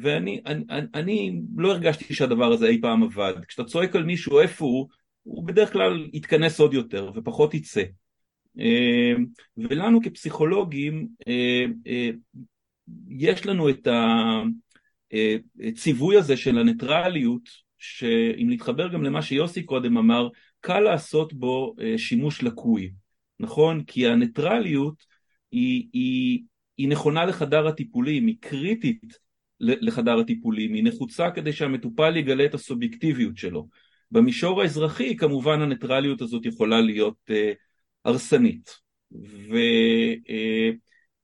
ואני 0.00 0.40
אני, 0.46 0.64
אני, 0.70 0.86
אני 0.94 1.40
לא 1.56 1.72
הרגשתי 1.72 2.14
שהדבר 2.14 2.52
הזה 2.52 2.66
אי 2.66 2.80
פעם 2.80 3.02
עבד. 3.02 3.34
כשאתה 3.48 3.64
צועק 3.64 3.96
על 3.96 4.04
מישהו 4.04 4.40
איפה 4.40 4.64
הוא, 4.64 4.88
הוא 5.22 5.46
בדרך 5.46 5.72
כלל 5.72 6.08
יתכנס 6.12 6.60
עוד 6.60 6.74
יותר, 6.74 7.10
ופחות 7.14 7.54
יצא. 7.54 7.82
אה, 8.58 9.14
ולנו 9.56 10.00
כפסיכולוגים, 10.02 11.08
יש 13.08 13.46
לנו 13.46 13.70
את 13.70 13.86
ה... 13.86 14.42
הציווי 15.60 16.16
הזה 16.16 16.36
של 16.36 16.58
הניטרליות, 16.58 17.48
שאם 17.78 18.46
נתחבר 18.50 18.88
גם 18.88 19.02
למה 19.02 19.22
שיוסי 19.22 19.62
קודם 19.62 19.96
אמר, 19.96 20.28
קל 20.60 20.80
לעשות 20.80 21.32
בו 21.32 21.74
אה, 21.80 21.98
שימוש 21.98 22.42
לקוי, 22.42 22.90
נכון? 23.40 23.84
כי 23.84 24.06
הניטרליות 24.06 25.04
היא, 25.50 25.88
היא, 25.92 26.42
היא 26.76 26.88
נכונה 26.88 27.24
לחדר 27.24 27.66
הטיפולים, 27.66 28.26
היא 28.26 28.36
קריטית 28.40 29.25
לחדר 29.60 30.18
הטיפולים, 30.18 30.74
היא 30.74 30.84
נחוצה 30.84 31.30
כדי 31.30 31.52
שהמטופל 31.52 32.16
יגלה 32.16 32.44
את 32.44 32.54
הסובייקטיביות 32.54 33.36
שלו. 33.36 33.68
במישור 34.10 34.62
האזרחי 34.62 35.16
כמובן 35.16 35.62
הניטרליות 35.62 36.20
הזאת 36.20 36.46
יכולה 36.46 36.80
להיות 36.80 37.16
אה, 37.30 37.52
הרסנית. 38.04 38.70
ו, 39.50 39.56
אה, 40.28 40.70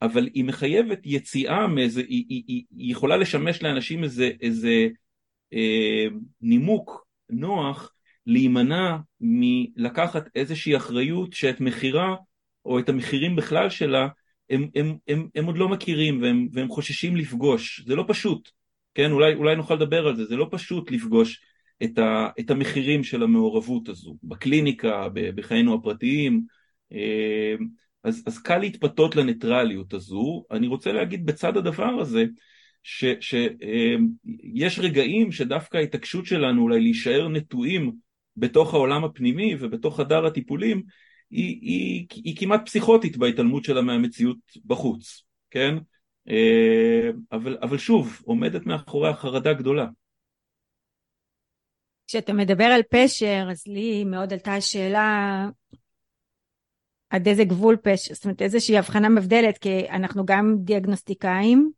אבל 0.03 0.29
היא 0.35 0.45
מחייבת 0.45 0.99
יציאה 1.05 1.67
מאיזה, 1.67 2.01
היא, 2.01 2.25
היא, 2.29 2.43
היא, 2.49 2.91
יכולה 2.91 3.17
לשמש 3.17 3.63
לאנשים 3.63 4.05
איזה, 4.05 4.31
איזה 4.41 4.89
אה, 5.53 6.07
נימוק 6.41 7.07
נוח 7.31 7.93
להימנע 8.27 8.97
מלקחת 9.21 10.29
איזושהי 10.35 10.77
אחריות 10.77 11.33
שאת 11.33 11.61
מחירה 11.61 12.17
או 12.65 12.79
את 12.79 12.89
המחירים 12.89 13.37
בכלל 13.37 13.71
שלה 13.71 14.09
הם, 14.53 14.69
הם, 14.75 14.97
הם, 15.09 15.29
הם 15.35 15.45
עוד 15.45 15.59
לא 15.59 15.69
מכירים 15.69 16.23
והם, 16.23 16.49
והם 16.53 16.69
חוששים 16.69 17.17
לפגוש, 17.17 17.85
זה 17.87 17.97
לא 17.97 18.05
פשוט, 18.09 18.51
כן, 18.95 19.11
אולי, 19.11 19.35
אולי 19.35 19.57
נוכל 19.57 19.75
לדבר 19.75 20.07
על 20.07 20.17
זה, 20.17 20.25
זה 20.25 20.37
לא 20.37 20.49
פשוט 20.51 20.91
לפגוש 20.91 21.41
את, 21.83 21.99
ה, 21.99 22.29
את 22.41 22.51
המחירים 22.51 23.05
של 23.05 23.23
המעורבות 23.23 23.89
הזו, 23.89 24.17
בקליניקה, 24.23 25.09
בחיינו 25.15 25.75
הפרטיים, 25.75 26.45
אה, 26.93 27.55
אז, 28.05 28.23
אז 28.27 28.39
קל 28.39 28.59
להתפתות 28.59 29.17
לניטרליות 29.17 29.95
הזו. 29.95 30.45
אני 30.51 30.67
רוצה 30.67 30.93
להגיד 30.93 31.27
בצד 31.27 31.57
הדבר 31.57 32.01
הזה, 32.01 32.25
שיש 32.83 34.79
רגעים 34.79 35.33
שדווקא 35.33 35.77
ההתעקשות 35.77 36.27
שלנו 36.27 36.63
אולי 36.63 36.81
להישאר 36.81 37.29
נטועים 37.29 37.93
בתוך 38.37 38.75
העולם 38.75 39.05
הפנימי 39.05 39.57
ובתוך 39.61 39.97
חדר 39.97 40.27
הטיפולים, 40.27 40.83
היא, 41.33 41.59
היא, 41.63 42.07
היא 42.25 42.37
כמעט 42.37 42.61
פסיכוטית 42.67 43.17
בהתעלמות 43.17 43.65
שלה 43.65 43.83
מהמציאות 43.83 44.39
בחוץ, 44.65 45.23
כן? 45.51 45.75
אה, 46.29 47.11
אבל, 47.33 47.59
אבל 47.63 47.79
שוב, 47.79 48.23
עומדת 48.25 48.67
מאחוריה 48.67 49.15
חרדה 49.15 49.53
גדולה. 49.53 49.87
כשאתה 52.07 52.33
מדבר 52.33 52.65
על 52.65 52.83
פשר, 52.91 53.47
אז 53.51 53.67
לי 53.67 54.05
מאוד 54.05 54.33
עלתה 54.33 54.55
השאלה 54.55 55.49
עד 57.11 57.29
איזה 57.29 57.45
גבול 57.45 57.77
פשע, 57.77 58.15
זאת 58.15 58.25
אומרת 58.25 58.43
איזושהי 58.43 58.79
הבחנה 58.79 59.09
מבדלת, 59.09 59.59
כי 59.59 59.89
אנחנו 59.91 60.27
גם 60.27 60.57
דיאגנוסטיקאים, 60.59 61.71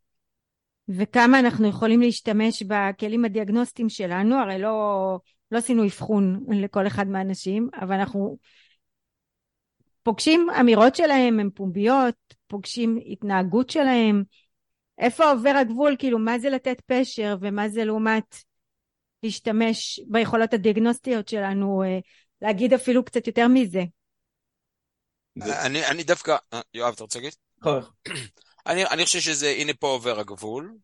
וכמה 0.88 1.40
אנחנו 1.40 1.68
יכולים 1.68 2.00
להשתמש 2.00 2.62
בכלים 2.62 3.24
הדיאגנוסטיים 3.24 3.88
שלנו, 3.88 4.36
הרי 4.36 4.58
לא, 4.58 5.18
לא 5.50 5.58
עשינו 5.58 5.84
אבחון 5.84 6.44
לכל 6.50 6.86
אחד 6.86 7.08
מהאנשים, 7.08 7.68
אבל 7.80 7.94
אנחנו 7.94 8.38
פוגשים 10.04 10.46
אמירות 10.60 10.94
שלהם, 10.96 11.40
הן 11.40 11.50
פומביות, 11.54 12.14
פוגשים 12.46 12.98
התנהגות 13.06 13.70
שלהם, 13.70 14.22
איפה 14.98 15.30
עובר 15.30 15.50
הגבול, 15.60 15.96
כאילו 15.98 16.18
מה 16.18 16.38
זה 16.38 16.50
לתת 16.50 16.80
פשר 16.86 17.36
ומה 17.40 17.68
זה 17.68 17.84
לעומת 17.84 18.36
להשתמש 19.22 20.00
ביכולות 20.06 20.54
הדיאגנוסטיות 20.54 21.28
שלנו, 21.28 21.82
אה, 21.82 21.98
להגיד 22.42 22.72
אפילו 22.72 23.04
קצת 23.04 23.26
יותר 23.26 23.48
מזה. 23.48 23.84
אני, 25.42 25.86
אני 25.86 26.02
דווקא, 26.02 26.36
אה, 26.52 26.60
יואב, 26.74 26.92
אתה 26.94 27.02
רוצה 27.02 27.18
להגיד? 27.18 27.32
אני, 28.66 28.86
אני 28.86 29.04
חושב 29.04 29.20
שזה, 29.20 29.48
הנה 29.48 29.72
פה 29.74 29.86
עובר 29.86 30.20
הגבול. 30.20 30.74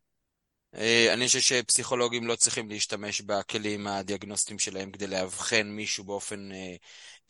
אה, 0.74 1.12
אני 1.12 1.26
חושב 1.26 1.40
שפסיכולוגים 1.40 2.26
לא 2.26 2.37
צריכים 2.37 2.68
להשתמש 2.68 3.20
בכלים 3.20 3.87
הדיאגנוסטיים 3.87 4.59
שלהם 4.59 4.90
כדי 4.90 5.06
לאבחן 5.06 5.66
מישהו 5.66 6.04
באופן 6.04 6.52
אה, 6.52 6.76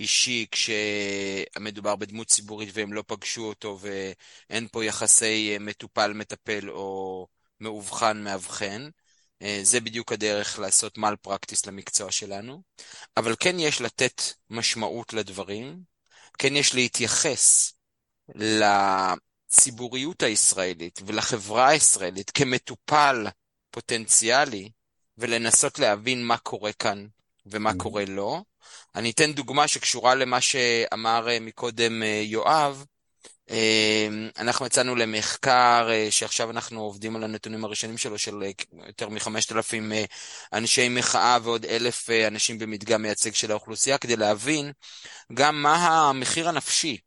אישי 0.00 0.46
כשמדובר 0.50 1.96
בדמות 1.96 2.26
ציבורית 2.26 2.70
והם 2.72 2.92
לא 2.92 3.04
פגשו 3.06 3.44
אותו 3.44 3.78
ואין 3.80 4.68
פה 4.72 4.84
יחסי 4.84 5.56
מטופל-מטפל 5.60 6.70
או 6.70 7.26
מאובחן 7.60 8.24
מאבחן. 8.24 8.88
זה 9.62 9.80
בדיוק 9.80 10.12
הדרך 10.12 10.58
לעשות 10.58 10.98
מל 10.98 11.16
פרקטיס 11.22 11.66
למקצוע 11.66 12.12
שלנו. 12.12 12.62
אבל 13.16 13.34
כן 13.40 13.58
יש 13.58 13.80
לתת 13.80 14.22
משמעות 14.50 15.12
לדברים, 15.12 15.82
כן 16.38 16.56
יש 16.56 16.74
להתייחס 16.74 17.72
לציבוריות 19.50 20.22
הישראלית 20.22 21.00
ולחברה 21.06 21.68
הישראלית 21.68 22.30
כמטופל 22.30 23.26
פוטנציאלי, 23.70 24.70
ולנסות 25.18 25.78
להבין 25.78 26.24
מה 26.24 26.36
קורה 26.36 26.72
כאן 26.72 27.06
ומה 27.46 27.70
mm-hmm. 27.70 27.76
קורה 27.76 28.04
לא. 28.04 28.42
אני 28.94 29.10
אתן 29.10 29.32
דוגמה 29.32 29.68
שקשורה 29.68 30.14
למה 30.14 30.40
שאמר 30.40 31.28
אה, 31.28 31.40
מקודם 31.40 32.02
אה, 32.02 32.22
יואב. 32.24 32.84
אנחנו 34.38 34.66
יצאנו 34.66 34.96
למחקר 34.96 35.88
שעכשיו 36.10 36.50
אנחנו 36.50 36.80
עובדים 36.80 37.16
על 37.16 37.24
הנתונים 37.24 37.64
הראשונים 37.64 37.98
שלו 37.98 38.18
של 38.18 38.42
יותר 38.86 39.08
מחמשת 39.08 39.52
אלפים 39.52 39.92
אנשי 40.52 40.88
מחאה 40.88 41.38
ועוד 41.42 41.64
אלף 41.64 42.10
אנשים 42.10 42.58
במדגם 42.58 43.02
מייצג 43.02 43.34
של 43.34 43.50
האוכלוסייה 43.50 43.98
כדי 43.98 44.16
להבין 44.16 44.72
גם 45.34 45.62
מה 45.62 46.08
המחיר 46.08 46.48
הנפשי 46.48 46.98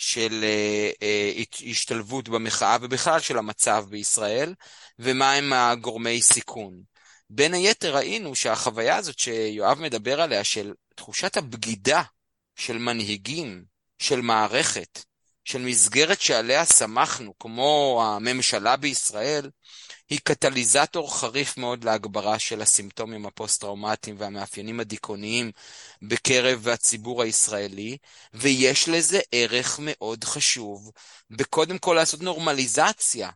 של 0.00 0.44
השתלבות 1.70 2.28
במחאה 2.28 2.76
ובכלל 2.80 3.20
של 3.20 3.38
המצב 3.38 3.84
בישראל 3.88 4.54
ומהם 4.98 5.52
הגורמי 5.52 6.22
סיכון. 6.22 6.82
בין 7.30 7.54
היתר 7.54 7.96
ראינו 7.96 8.34
שהחוויה 8.34 8.96
הזאת 8.96 9.18
שיואב 9.18 9.80
מדבר 9.80 10.20
עליה 10.20 10.44
של 10.44 10.72
תחושת 10.94 11.36
הבגידה 11.36 12.02
של 12.56 12.78
מנהיגים, 12.78 13.64
של 13.98 14.20
מערכת, 14.20 15.04
של 15.44 15.58
מסגרת 15.58 16.20
שעליה 16.20 16.66
סמכנו, 16.66 17.34
כמו 17.38 18.02
הממשלה 18.04 18.76
בישראל, 18.76 19.50
היא 20.10 20.20
קטליזטור 20.24 21.18
חריף 21.18 21.56
מאוד 21.56 21.84
להגברה 21.84 22.38
של 22.38 22.62
הסימפטומים 22.62 23.26
הפוסט-טראומטיים 23.26 24.16
והמאפיינים 24.18 24.80
הדיכאוניים 24.80 25.52
בקרב 26.02 26.68
הציבור 26.68 27.22
הישראלי, 27.22 27.96
ויש 28.34 28.88
לזה 28.88 29.20
ערך 29.32 29.80
מאוד 29.82 30.24
חשוב 30.24 30.90
בקודם 31.30 31.78
כל 31.78 31.94
לעשות 31.94 32.22
נורמליזציה. 32.22 33.30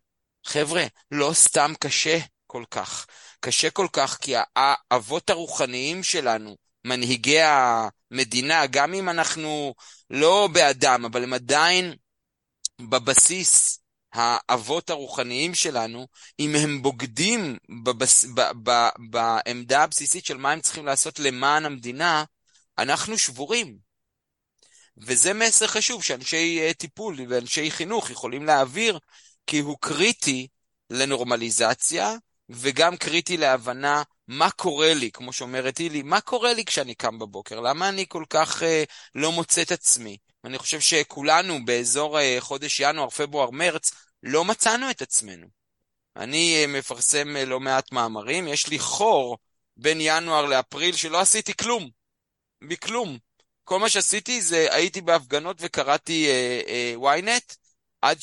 חבר'ה, 0.47 0.85
לא 1.11 1.31
סתם 1.35 1.73
קשה 1.81 2.19
כל 2.47 2.65
כך. 2.71 3.07
קשה 3.41 3.71
כל 3.71 3.87
כך 3.93 4.19
כי 4.21 4.35
האבות 4.57 5.31
הרוחניים 5.31 6.03
שלנו, 6.03 6.57
מנהיגי 6.85 7.41
המדינה, 7.41 8.67
גם 8.67 8.95
אם 8.95 9.09
אנחנו 9.09 9.75
לא 10.11 10.49
בעדם, 10.53 11.05
אבל 11.05 11.23
הם 11.23 11.33
עדיין 11.33 11.95
בבסיס 12.81 13.84
האבות 14.15 14.91
הרוחניים 14.91 15.55
שלנו, 15.55 16.07
אם 16.41 16.55
הם 16.57 16.83
בוגדים 16.83 17.57
בבס... 17.85 18.25
ב... 18.25 18.41
ב... 18.71 18.89
בעמדה 19.11 19.83
הבסיסית 19.83 20.27
של 20.27 20.37
מה 20.37 20.53
הם 20.53 20.61
צריכים 20.61 20.87
לעשות 20.87 21.19
למען 21.19 21.65
המדינה, 21.65 22.25
אנחנו 22.79 23.19
שבורים. 23.19 23.79
וזה 24.97 25.35
מסר 25.35 25.67
חשוב 25.67 26.03
שאנשי 26.03 26.61
אה, 26.61 26.75
טיפול 26.75 27.17
ואנשי 27.29 27.71
חינוך 27.71 28.11
יכולים 28.11 28.45
להעביר, 28.47 28.99
כי 29.47 29.59
הוא 29.59 29.77
קריטי 29.81 30.49
לנורמליזציה, 30.91 32.17
וגם 32.49 32.97
קריטי 32.97 33.37
להבנה 33.37 34.03
מה 34.29 34.51
קורה 34.51 34.95
לי, 34.95 35.11
כמו 35.11 35.33
שאומרת 35.33 35.79
הילי, 35.79 36.03
מה 36.03 36.21
קורה 36.21 36.53
לי 36.53 36.65
כשאני 36.65 36.95
קם 36.95 37.19
בבוקר? 37.19 37.61
למה 37.61 37.89
אני 37.89 38.05
כל 38.09 38.25
כך 38.31 38.63
אה, 38.63 38.85
לא 39.15 39.33
מוצא 39.33 39.63
את 39.63 39.73
עצמי? 39.73 40.17
אני 40.45 40.59
חושב 40.59 40.81
שכולנו 40.81 41.65
באזור 41.65 42.21
אה, 42.21 42.37
חודש 42.41 42.81
ינואר, 42.81 43.11
פברואר, 43.11 43.51
מרץ, 43.51 43.91
לא 44.23 44.45
מצאנו 44.45 44.91
את 44.91 45.03
עצמנו. 45.03 45.47
אני 46.17 46.57
אה, 46.61 46.67
מפרסם 46.67 47.37
אה, 47.37 47.45
לא 47.45 47.61
מעט 47.61 47.93
מאמרים, 47.93 48.49
יש 48.49 48.67
לי 48.69 48.79
חור 48.79 49.39
בין 49.77 49.99
ינואר 50.01 50.47
לאפריל 50.47 50.97
שלא 50.97 51.21
עשיתי 51.21 51.55
כלום. 51.57 51.91
מכלום. 52.61 53.19
כל 53.65 53.79
מה 53.79 53.89
שעשיתי 53.89 54.43
זה 54.43 54.67
הייתי 54.71 55.01
בהפגנות 55.01 55.57
וקראתי 55.61 56.29
אה, 56.29 56.61
אה, 56.69 57.19
ynet, 57.19 57.57
עד 58.03 58.19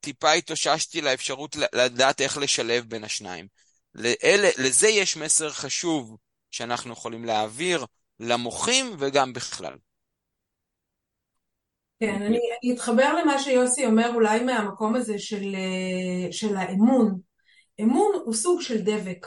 טיפה 0.00 0.32
התאוששתי 0.32 1.00
לאפשרות 1.00 1.56
לדעת 1.72 2.20
איך 2.20 2.36
לשלב 2.38 2.84
בין 2.84 3.04
השניים. 3.04 3.46
לאלה, 3.94 4.48
לזה 4.58 4.88
יש 4.88 5.16
מסר 5.16 5.50
חשוב 5.50 6.16
שאנחנו 6.50 6.92
יכולים 6.92 7.24
להעביר 7.24 7.86
למוחים 8.20 8.96
וגם 8.98 9.32
בכלל. 9.32 9.76
כן, 12.00 12.22
אני 12.22 12.40
אתחבר 12.72 13.14
למה 13.14 13.38
שיוסי 13.38 13.86
אומר 13.86 14.10
אולי 14.14 14.44
מהמקום 14.44 14.94
הזה 14.94 15.18
של, 15.18 15.54
של 16.30 16.56
האמון. 16.56 17.18
אמון 17.80 18.12
הוא 18.24 18.34
סוג 18.34 18.60
של 18.60 18.80
דבק. 18.80 19.26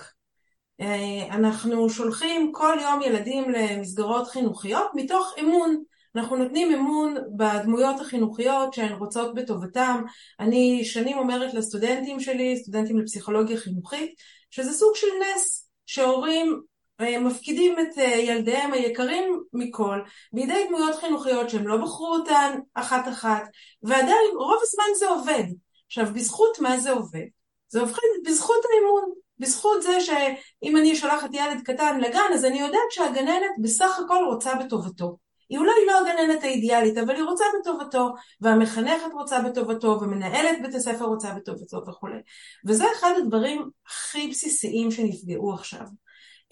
אה, 0.81 1.27
אנחנו 1.29 1.89
שולחים 1.89 2.51
כל 2.51 2.77
יום 2.81 3.01
ילדים 3.01 3.49
למסגרות 3.49 4.27
חינוכיות 4.27 4.87
מתוך 4.93 5.33
אמון. 5.39 5.83
אנחנו 6.15 6.35
נותנים 6.35 6.71
אמון 6.71 7.15
בדמויות 7.37 7.99
החינוכיות 7.99 8.73
שהן 8.73 8.93
רוצות 8.93 9.35
בטובתם. 9.35 10.03
אני 10.39 10.85
שנים 10.85 11.17
אומרת 11.17 11.53
לסטודנטים 11.53 12.19
שלי, 12.19 12.57
סטודנטים 12.57 12.99
לפסיכולוגיה 12.99 13.57
חינוכית, 13.57 14.13
שזה 14.49 14.73
סוג 14.73 14.95
של 14.95 15.07
נס 15.07 15.69
שהורים 15.85 16.47
אה, 16.47 16.70
מפקידים 17.01 17.75
את 17.79 17.97
אה, 17.97 18.03
ילדיהם 18.03 18.73
היקרים 18.73 19.43
מכל 19.53 19.99
בידי 20.33 20.65
דמויות 20.67 20.95
חינוכיות 20.95 21.49
שהם 21.49 21.67
לא 21.67 21.77
בחרו 21.77 22.15
אותן 22.15 22.59
אחת 22.73 23.07
אחת, 23.07 23.43
ועדיין 23.83 24.27
רוב 24.35 24.59
הזמן 24.61 24.95
זה 24.99 25.07
עובד. 25.07 25.43
עכשיו, 25.85 26.07
בזכות 26.13 26.59
מה 26.59 26.77
זה 26.77 26.91
עובד? 26.91 27.25
זה 27.67 27.79
עובד 27.79 27.93
בזכות 28.25 28.61
האמון. 28.73 29.13
בזכות 29.39 29.83
זה 29.83 30.01
שאם 30.01 30.77
אני 30.77 30.95
שולחת 30.95 31.29
ילד 31.33 31.61
קטן 31.63 31.99
לגן, 31.99 32.31
אז 32.33 32.45
אני 32.45 32.59
יודעת 32.59 32.91
שהגננת 32.91 33.51
בסך 33.61 33.99
הכל 34.05 34.23
רוצה 34.27 34.55
בטובתו. 34.55 35.17
היא 35.49 35.59
אולי 35.59 35.85
לא 35.87 35.99
הגננת 35.99 36.43
האידיאלית, 36.43 36.97
אבל 36.97 37.15
היא 37.15 37.23
רוצה 37.23 37.45
בטובתו, 37.59 38.13
והמחנכת 38.41 39.13
רוצה 39.13 39.41
בטובתו, 39.41 39.99
ומנהלת 40.01 40.61
בית 40.61 40.75
הספר 40.75 41.05
רוצה 41.05 41.33
בטובתו 41.33 41.81
וכולי. 41.87 42.17
וזה 42.65 42.83
אחד 42.95 43.13
הדברים 43.17 43.69
הכי 43.87 44.27
בסיסיים 44.27 44.91
שנפגעו 44.91 45.53
עכשיו. 45.53 45.85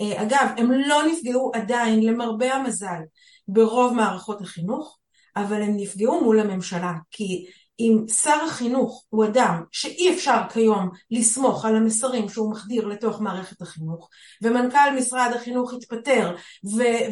אה, 0.02 0.22
אגב, 0.22 0.48
הם 0.58 0.72
לא 0.72 1.02
נפגעו 1.12 1.52
עדיין, 1.56 2.04
למרבה 2.04 2.54
המזל, 2.54 3.00
ברוב 3.48 3.94
מערכות 3.94 4.42
החינוך, 4.42 4.98
אבל 5.36 5.62
הם 5.62 5.74
נפגעו 5.78 6.24
מול 6.24 6.40
הממשלה, 6.40 6.94
כי 7.12 7.46
אם 7.80 8.06
שר 8.22 8.44
החינוך 8.48 9.06
הוא 9.10 9.26
אדם 9.26 9.64
שאי 9.72 10.14
אפשר 10.14 10.42
כיום 10.54 10.90
לסמוך 11.12 11.66
על 11.66 11.76
המסרים 11.76 12.30
שהוא 12.30 12.52
מחדיר 12.52 12.88
לתוך 12.88 13.22
מערכת 13.22 13.62
החינוך, 13.62 14.10
ומנכ"ל 14.42 14.96
משרד 14.98 15.32
החינוך 15.36 15.74
התפטר, 15.74 16.36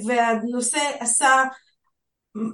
והנושא 0.05 0.79
עשה 0.99 1.43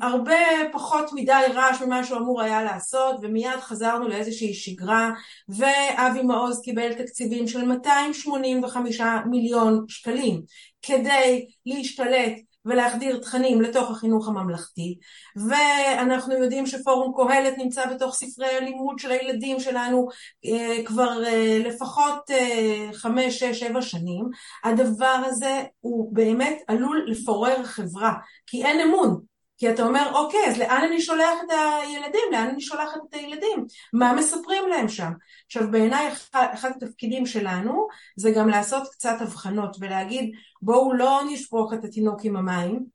הרבה 0.01 0.35
פחות 0.71 1.09
מדי 1.13 1.43
רעש 1.53 1.81
ממה 1.81 2.03
שהוא 2.03 2.17
אמור 2.17 2.41
היה 2.41 2.63
לעשות 2.63 3.15
ומיד 3.21 3.59
חזרנו 3.59 4.07
לאיזושהי 4.07 4.53
שגרה 4.53 5.11
ואבי 5.49 6.23
מעוז 6.23 6.61
קיבל 6.61 6.93
תקציבים 6.93 7.47
של 7.47 7.65
285 7.65 9.01
מיליון 9.25 9.85
שקלים 9.87 10.41
כדי 10.81 11.45
להשתלט 11.65 12.33
ולהחדיר 12.65 13.19
תכנים 13.19 13.61
לתוך 13.61 13.91
החינוך 13.91 14.27
הממלכתי. 14.27 14.97
ואנחנו 15.35 16.33
יודעים 16.33 16.65
שפורום 16.65 17.13
קהלת 17.17 17.57
נמצא 17.57 17.85
בתוך 17.85 18.15
ספרי 18.15 18.47
הלימוד 18.47 18.99
של 18.99 19.11
הילדים 19.11 19.59
שלנו 19.59 20.07
אה, 20.45 20.83
כבר 20.85 21.23
אה, 21.25 21.59
לפחות 21.65 22.31
אה, 22.31 22.89
חמש, 22.93 23.39
שש, 23.39 23.59
שבע 23.59 23.81
שנים. 23.81 24.29
הדבר 24.63 25.21
הזה 25.25 25.63
הוא 25.79 26.13
באמת 26.13 26.57
עלול 26.67 27.05
לפורר 27.07 27.63
חברה 27.63 28.13
כי 28.47 28.65
אין 28.65 28.79
אמון 28.79 29.32
כי 29.63 29.69
אתה 29.69 29.83
אומר, 29.83 30.11
אוקיי, 30.15 30.45
אז 30.47 30.57
לאן 30.57 30.83
אני 30.87 31.01
שולח 31.01 31.37
את 31.45 31.51
הילדים? 31.51 32.21
לאן 32.31 32.47
אני 32.47 32.61
שולחת 32.61 32.97
את 33.09 33.13
הילדים? 33.13 33.65
מה 33.93 34.13
מספרים 34.13 34.67
להם 34.69 34.89
שם? 34.89 35.11
עכשיו, 35.45 35.71
בעיניי 35.71 36.11
אחד 36.33 36.71
התפקידים 36.75 37.25
שלנו 37.25 37.87
זה 38.15 38.31
גם 38.31 38.49
לעשות 38.49 38.87
קצת 38.91 39.15
הבחנות 39.19 39.77
ולהגיד, 39.79 40.31
בואו 40.61 40.93
לא 40.93 41.21
נשפוך 41.29 41.73
את 41.73 41.83
התינוק 41.83 42.19
עם 42.23 42.35
המים, 42.35 42.85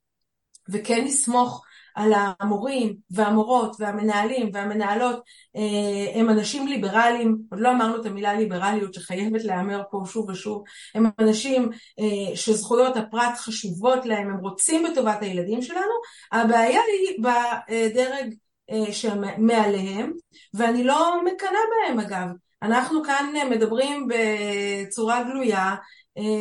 וכן 0.69 1.05
נסמוך 1.05 1.65
על 1.99 2.13
המורים 2.41 2.97
והמורות 3.11 3.77
והמנהלים 3.79 4.51
והמנהלות 4.53 5.23
אה, 5.57 6.21
הם 6.21 6.31
אנשים 6.31 6.67
ליברליים, 6.67 7.39
עוד 7.51 7.61
לא 7.61 7.71
אמרנו 7.71 8.01
את 8.01 8.07
המילה 8.07 8.35
ליברליות 8.35 8.95
שחייבת 8.95 9.45
להיאמר 9.45 9.83
פה 9.91 10.03
שוב 10.07 10.29
ושוב, 10.29 10.63
הם 10.95 11.07
אנשים 11.19 11.71
אה, 11.99 12.37
שזכויות 12.37 12.97
הפרט 12.97 13.37
חשובות 13.37 14.07
להם, 14.07 14.31
הם 14.31 14.37
רוצים 14.37 14.87
בטובת 14.91 15.23
הילדים 15.23 15.63
שלנו, 15.63 15.93
הבעיה 16.33 16.81
היא 16.81 17.19
בדרג 17.23 18.35
אה, 18.71 18.93
שמעליהם, 18.93 20.13
ואני 20.55 20.85
לא 20.85 21.21
מקנאה 21.25 21.61
בהם 21.71 22.01
אגב, 22.01 22.29
אנחנו 22.63 23.03
כאן 23.03 23.33
מדברים 23.51 24.09
בצורה 24.09 25.23
גלויה, 25.23 25.75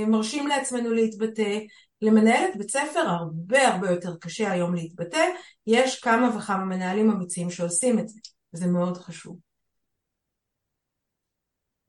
מרשים 0.07 0.47
לעצמנו 0.47 0.93
להתבטא, 0.93 1.59
למנהלת 2.01 2.57
בית 2.57 2.71
ספר 2.71 2.99
הרבה 2.99 3.67
הרבה 3.67 3.91
יותר 3.91 4.15
קשה 4.21 4.51
היום 4.51 4.75
להתבטא, 4.75 5.25
יש 5.67 5.99
כמה 5.99 6.37
וכמה 6.37 6.65
מנהלים 6.65 7.11
אמיצים 7.11 7.49
שעושים 7.49 7.99
את 7.99 8.07
זה, 8.07 8.19
וזה 8.53 8.67
מאוד 8.67 8.97
חשוב. 8.97 9.39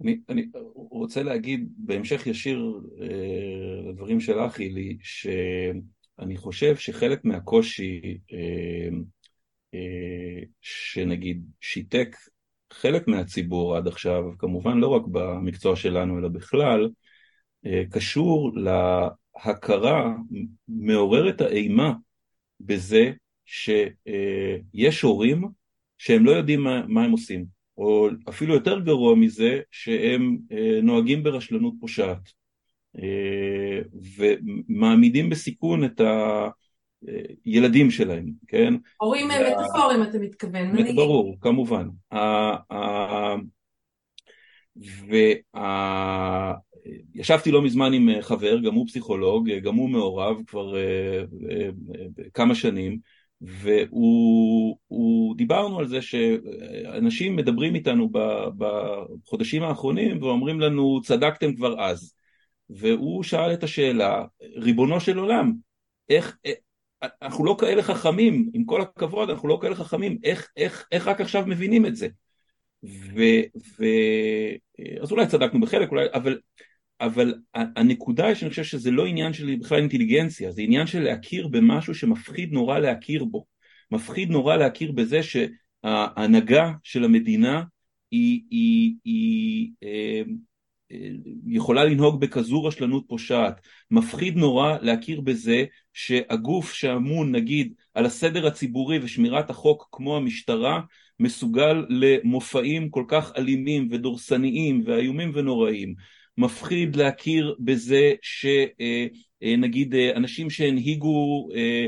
אני, 0.03 0.21
אני 0.29 0.47
רוצה 0.75 1.23
להגיד 1.23 1.69
בהמשך 1.77 2.27
ישיר 2.27 2.81
אה, 3.01 3.91
לדברים 3.91 4.21
שלך, 4.21 4.59
הילי, 4.59 4.99
שאני 5.01 6.37
חושב 6.37 6.77
שחלק 6.77 7.25
מהקושי 7.25 8.19
אה, 8.33 8.89
אה, 9.75 10.43
שנגיד 10.61 11.45
שיתק 11.61 12.17
חלק 12.73 13.09
מהציבור 13.09 13.77
עד 13.77 13.87
עכשיו, 13.87 14.23
כמובן 14.39 14.79
לא 14.79 14.89
רק 14.89 15.03
במקצוע 15.11 15.77
שלנו 15.77 16.19
אלא 16.19 16.29
בכלל, 16.29 16.89
אה, 17.67 17.83
קשור 17.91 18.53
הכרה 19.43 20.15
מעוררת 20.69 21.41
האימה 21.41 21.93
בזה 22.61 23.13
שיש 23.47 25.03
הורים 25.03 25.45
שהם 25.99 26.25
לא 26.25 26.31
יודעים 26.31 26.61
מה, 26.61 26.83
מה 26.87 27.05
הם 27.05 27.11
עושים, 27.11 27.45
או 27.79 28.09
אפילו 28.29 28.55
יותר 28.55 28.81
גרוע 28.81 29.15
מזה, 29.15 29.61
שהם 29.71 30.39
אה, 30.53 30.81
נוהגים 30.83 31.23
ברשלנות 31.23 31.75
פושעת, 31.81 32.33
אה, 32.99 33.81
ומעמידים 34.17 35.31
בסיכון 35.31 35.85
את 35.85 36.01
הילדים 37.45 37.91
שלהם, 37.91 38.27
כן? 38.49 38.75
הורים 38.97 39.29
וה... 39.29 39.51
מטאפורים 39.51 40.03
אתה 40.03 40.19
מתכוון, 40.19 40.95
ברור, 40.97 41.37
כמובן. 41.41 41.89
וה... 45.09 46.55
ישבתי 47.15 47.51
לא 47.51 47.63
מזמן 47.63 47.93
עם 47.93 48.09
חבר, 48.21 48.59
גם 48.59 48.75
הוא 48.75 48.87
פסיכולוג, 48.87 49.51
גם 49.51 49.75
הוא 49.75 49.91
מעורב 49.91 50.37
כבר 50.47 50.75
כמה 52.35 52.55
שנים, 52.55 52.99
והוא, 53.41 54.77
דיברנו 55.37 55.79
על 55.79 55.87
זה 55.87 56.03
שאנשים 56.03 57.37
מדברים 57.37 57.75
איתנו 57.75 58.11
בחודשים 58.59 59.63
האחרונים 59.63 60.23
ואומרים 60.23 60.61
לנו 60.61 61.01
צדקתם 61.03 61.55
כבר 61.55 61.81
אז. 61.81 62.15
והוא 62.71 63.23
שאל 63.23 63.53
את 63.53 63.63
השאלה 63.63 64.25
ריבונו 64.57 65.01
של 65.01 65.19
עולם 65.19 65.53
איך, 66.09 66.37
אנחנו 67.23 67.45
לא 67.45 67.57
כאלה 67.61 67.83
חכמים 67.83 68.51
עם 68.55 68.65
כל 68.65 68.81
הכבוד 68.81 69.31
אנחנו 69.31 69.49
לא 69.49 69.59
כאלה 69.63 69.75
חכמים 69.75 70.19
איך, 70.25 70.49
איך, 70.57 70.89
איך 70.93 71.09
רק 71.09 71.21
עכשיו 71.21 71.45
מבינים 71.47 71.87
את 71.87 71.97
זה? 71.97 72.09
ו, 72.85 73.21
ו, 73.79 73.85
אז 75.03 75.13
אולי 75.13 75.27
צדקנו 75.27 75.61
בחלק 75.61 75.91
אולי 75.91 76.07
אבל 76.15 76.39
אבל 77.01 77.35
הנקודה 77.55 78.27
היא 78.27 78.35
שאני 78.35 78.51
חושב 78.51 78.65
שזה 78.65 78.91
לא 78.91 79.07
עניין 79.07 79.33
של 79.33 79.57
בכלל 79.61 79.79
אינטליגנציה, 79.79 80.51
זה 80.51 80.63
עניין 80.63 80.87
של 80.87 81.03
להכיר 81.03 81.49
במשהו 81.49 81.95
שמפחיד 81.95 82.53
נורא 82.53 82.79
להכיר 82.79 83.25
בו. 83.25 83.45
מפחיד 83.91 84.31
נורא 84.31 84.57
להכיר 84.57 84.93
בזה 84.93 85.21
שההנהגה 85.23 86.73
של 86.83 87.05
המדינה 87.05 87.63
היא, 88.11 88.43
היא, 88.51 88.95
היא 89.05 89.71
אה, 89.83 90.23
אה, 90.93 91.11
יכולה 91.47 91.85
לנהוג 91.85 92.21
בכזו 92.21 92.65
רשלנות 92.65 93.05
פושעת. 93.09 93.61
מפחיד 93.91 94.37
נורא 94.37 94.77
להכיר 94.83 95.21
בזה 95.21 95.65
שהגוף 95.93 96.73
שאמון 96.73 97.33
נגיד 97.35 97.73
על 97.95 98.07
הסדר 98.07 98.47
הציבורי 98.47 98.99
ושמירת 99.03 99.51
החוק 99.51 99.89
כמו 99.93 100.17
המשטרה 100.17 100.81
מסוגל 101.21 101.85
למופעים 101.89 102.91
כל 102.91 103.05
כך 103.09 103.33
אלימים 103.37 103.89
ודורסניים 103.91 104.83
ואיומים 104.87 105.31
ונוראים. 105.35 105.95
מפחיד 106.39 106.97
להכיר 106.97 107.55
בזה 107.61 108.13
שנגיד 108.23 109.95
אה, 109.95 110.01
אה, 110.01 110.17
אנשים 110.17 110.51
שהנהיגו 110.51 111.49
אה, 111.55 111.87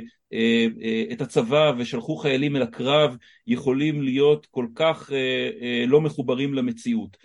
את 1.13 1.21
הצבא 1.21 1.73
ושלחו 1.79 2.17
חיילים 2.17 2.57
אל 2.57 2.63
הקרב 2.63 3.17
יכולים 3.47 4.03
להיות 4.03 4.47
כל 4.51 4.67
כך 4.75 5.11
לא 5.87 6.01
מחוברים 6.01 6.55
למציאות. 6.55 7.17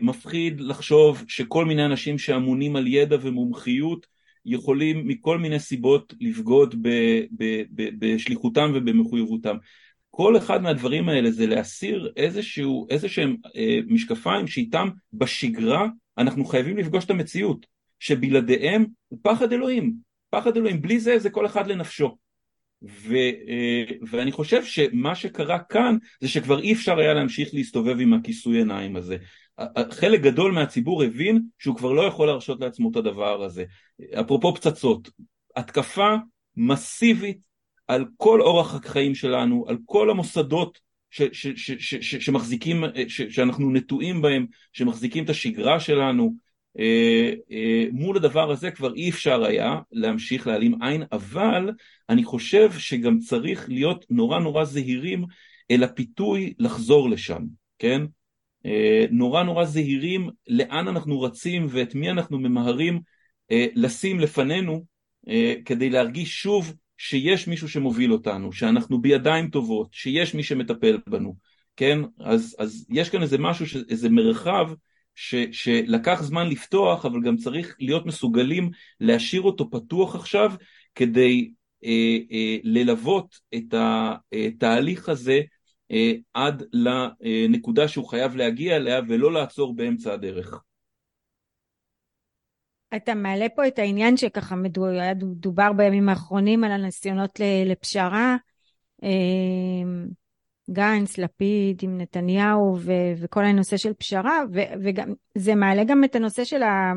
מפחיד 0.00 0.60
לחשוב 0.60 1.24
שכל 1.28 1.64
מיני 1.64 1.84
אנשים 1.84 2.18
שאמונים 2.18 2.76
על 2.76 2.86
ידע 2.86 3.16
ומומחיות 3.20 4.06
יכולים 4.46 5.08
מכל 5.08 5.38
מיני 5.38 5.58
סיבות 5.58 6.14
לבגוד 6.20 6.74
בשליחותם 7.98 8.72
ובמחויבותם. 8.74 9.56
כל 10.10 10.36
אחד 10.36 10.62
מהדברים 10.62 11.08
האלה 11.08 11.30
זה 11.30 11.46
להסיר 11.46 12.12
איזשהו, 12.16 12.86
איזה 12.90 13.08
שהם 13.08 13.36
משקפיים 13.88 14.46
שאיתם 14.46 14.88
בשגרה 15.12 15.88
אנחנו 16.18 16.44
חייבים 16.44 16.76
לפגוש 16.76 17.04
את 17.04 17.10
המציאות, 17.10 17.66
שבלעדיהם 18.00 18.86
הוא 19.08 19.18
פחד 19.22 19.52
אלוהים, 19.52 19.94
פחד 20.30 20.56
אלוהים, 20.56 20.82
בלי 20.82 21.00
זה 21.00 21.18
זה 21.18 21.30
כל 21.30 21.46
אחד 21.46 21.66
לנפשו. 21.66 22.16
ו, 22.82 23.14
אה, 23.48 23.84
ואני 24.10 24.32
חושב 24.32 24.64
שמה 24.64 25.14
שקרה 25.14 25.58
כאן 25.58 25.96
זה 26.20 26.28
שכבר 26.28 26.60
אי 26.60 26.72
אפשר 26.72 26.98
היה 26.98 27.14
להמשיך 27.14 27.48
להסתובב 27.52 28.00
עם 28.00 28.14
הכיסוי 28.14 28.58
עיניים 28.58 28.96
הזה. 28.96 29.16
חלק 29.90 30.20
גדול 30.20 30.52
מהציבור 30.52 31.02
הבין 31.02 31.42
שהוא 31.58 31.76
כבר 31.76 31.92
לא 31.92 32.02
יכול 32.02 32.26
להרשות 32.26 32.60
לעצמו 32.60 32.90
את 32.90 32.96
הדבר 32.96 33.42
הזה. 33.42 33.64
אפרופו 34.20 34.54
פצצות, 34.54 35.10
התקפה 35.56 36.14
מסיבית 36.56 37.38
על 37.88 38.04
כל 38.16 38.40
אורח 38.40 38.74
החיים 38.74 39.14
שלנו, 39.14 39.64
על 39.68 39.78
כל 39.84 40.10
המוסדות 40.10 40.78
ש, 41.10 41.22
ש, 41.32 41.46
ש, 41.46 41.70
ש, 41.70 41.94
ש, 41.94 42.16
שמחזיקים, 42.16 42.84
ש, 43.08 43.22
שאנחנו 43.22 43.70
נטועים 43.70 44.22
בהם, 44.22 44.46
שמחזיקים 44.72 45.24
את 45.24 45.30
השגרה 45.30 45.80
שלנו, 45.80 46.34
אה, 46.78 47.32
אה, 47.50 47.84
מול 47.92 48.16
הדבר 48.16 48.50
הזה 48.50 48.70
כבר 48.70 48.94
אי 48.94 49.10
אפשר 49.10 49.44
היה 49.44 49.80
להמשיך 49.92 50.46
להעלים 50.46 50.82
עין, 50.82 51.02
אבל 51.12 51.70
אני 52.08 52.24
חושב 52.24 52.72
שגם 52.72 53.18
צריך 53.18 53.68
להיות 53.68 54.04
נורא 54.10 54.38
נורא 54.38 54.64
זהירים 54.64 55.24
אל 55.70 55.84
הפיתוי 55.84 56.54
לחזור 56.58 57.10
לשם, 57.10 57.42
כן? 57.78 58.02
אה, 58.66 59.04
נורא 59.10 59.42
נורא 59.42 59.64
זהירים 59.64 60.30
לאן 60.48 60.88
אנחנו 60.88 61.20
רצים 61.20 61.66
ואת 61.68 61.94
מי 61.94 62.10
אנחנו 62.10 62.38
ממהרים 62.38 63.00
לשים 63.74 64.20
לפנינו 64.20 64.84
כדי 65.64 65.90
להרגיש 65.90 66.42
שוב 66.42 66.74
שיש 66.98 67.48
מישהו 67.48 67.68
שמוביל 67.68 68.12
אותנו, 68.12 68.52
שאנחנו 68.52 69.00
בידיים 69.00 69.50
טובות, 69.50 69.88
שיש 69.92 70.34
מי 70.34 70.42
שמטפל 70.42 70.98
בנו, 71.06 71.36
כן? 71.76 71.98
אז, 72.20 72.56
אז 72.58 72.86
יש 72.90 73.10
כאן 73.10 73.22
איזה 73.22 73.38
משהו, 73.38 73.80
איזה 73.90 74.08
מרחב 74.08 74.70
ש, 75.14 75.34
שלקח 75.52 76.22
זמן 76.22 76.48
לפתוח, 76.48 77.06
אבל 77.06 77.22
גם 77.22 77.36
צריך 77.36 77.76
להיות 77.80 78.06
מסוגלים 78.06 78.70
להשאיר 79.00 79.42
אותו 79.42 79.70
פתוח 79.70 80.14
עכשיו, 80.14 80.52
כדי 80.94 81.50
אה, 81.84 82.18
אה, 82.32 82.56
ללוות 82.62 83.40
את 83.54 83.74
התהליך 83.74 85.08
הזה 85.08 85.40
אה, 85.90 86.12
עד 86.34 86.62
לנקודה 86.72 87.88
שהוא 87.88 88.08
חייב 88.08 88.36
להגיע 88.36 88.76
אליה, 88.76 89.00
ולא 89.08 89.32
לעצור 89.32 89.76
באמצע 89.76 90.12
הדרך. 90.12 90.62
אתה 92.96 93.14
מעלה 93.14 93.46
פה 93.56 93.66
את 93.68 93.78
העניין 93.78 94.16
שככה 94.16 94.54
דובר 95.22 95.72
בימים 95.72 96.08
האחרונים 96.08 96.64
על 96.64 96.72
הניסיונות 96.72 97.40
לפשרה. 97.66 98.36
אמ, 99.02 100.08
גנץ, 100.70 101.18
לפיד 101.18 101.78
עם 101.82 101.98
נתניהו 101.98 102.76
ו- 102.80 103.12
וכל 103.16 103.44
הנושא 103.44 103.76
של 103.76 103.92
פשרה 103.92 104.40
ו- 104.52 104.72
וגם 104.82 105.12
זה 105.34 105.54
מעלה 105.54 105.84
גם 105.84 106.04
את 106.04 106.16
הנושא 106.16 106.44
של 106.44 106.62
ה... 106.62 106.92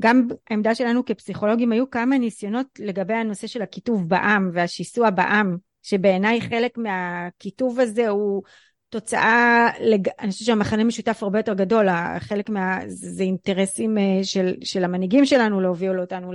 גם 0.00 0.26
העמדה 0.50 0.74
שלנו 0.74 1.04
כפסיכולוגים 1.04 1.72
היו 1.72 1.90
כמה 1.90 2.18
ניסיונות 2.18 2.66
לגבי 2.78 3.14
הנושא 3.14 3.46
של 3.46 3.62
הקיטוב 3.62 4.08
בעם 4.08 4.50
והשיסוע 4.52 5.10
בעם 5.10 5.56
שבעיניי 5.82 6.40
חלק 6.40 6.78
מהקיטוב 6.78 7.80
הזה 7.80 8.08
הוא 8.08 8.42
תוצאה, 8.88 9.68
לג... 9.80 10.08
אני 10.20 10.30
חושבת 10.30 10.46
שהמחנה 10.46 10.84
משותף 10.84 11.22
הרבה 11.22 11.38
יותר 11.38 11.54
גדול, 11.54 11.86
חלק 12.18 12.48
מה... 12.48 12.78
זה 12.86 13.22
אינטרסים 13.22 13.98
אה, 13.98 14.24
של, 14.24 14.54
של 14.64 14.84
המנהיגים 14.84 15.26
שלנו 15.26 15.60
להוביל 15.60 16.00
אותנו 16.00 16.32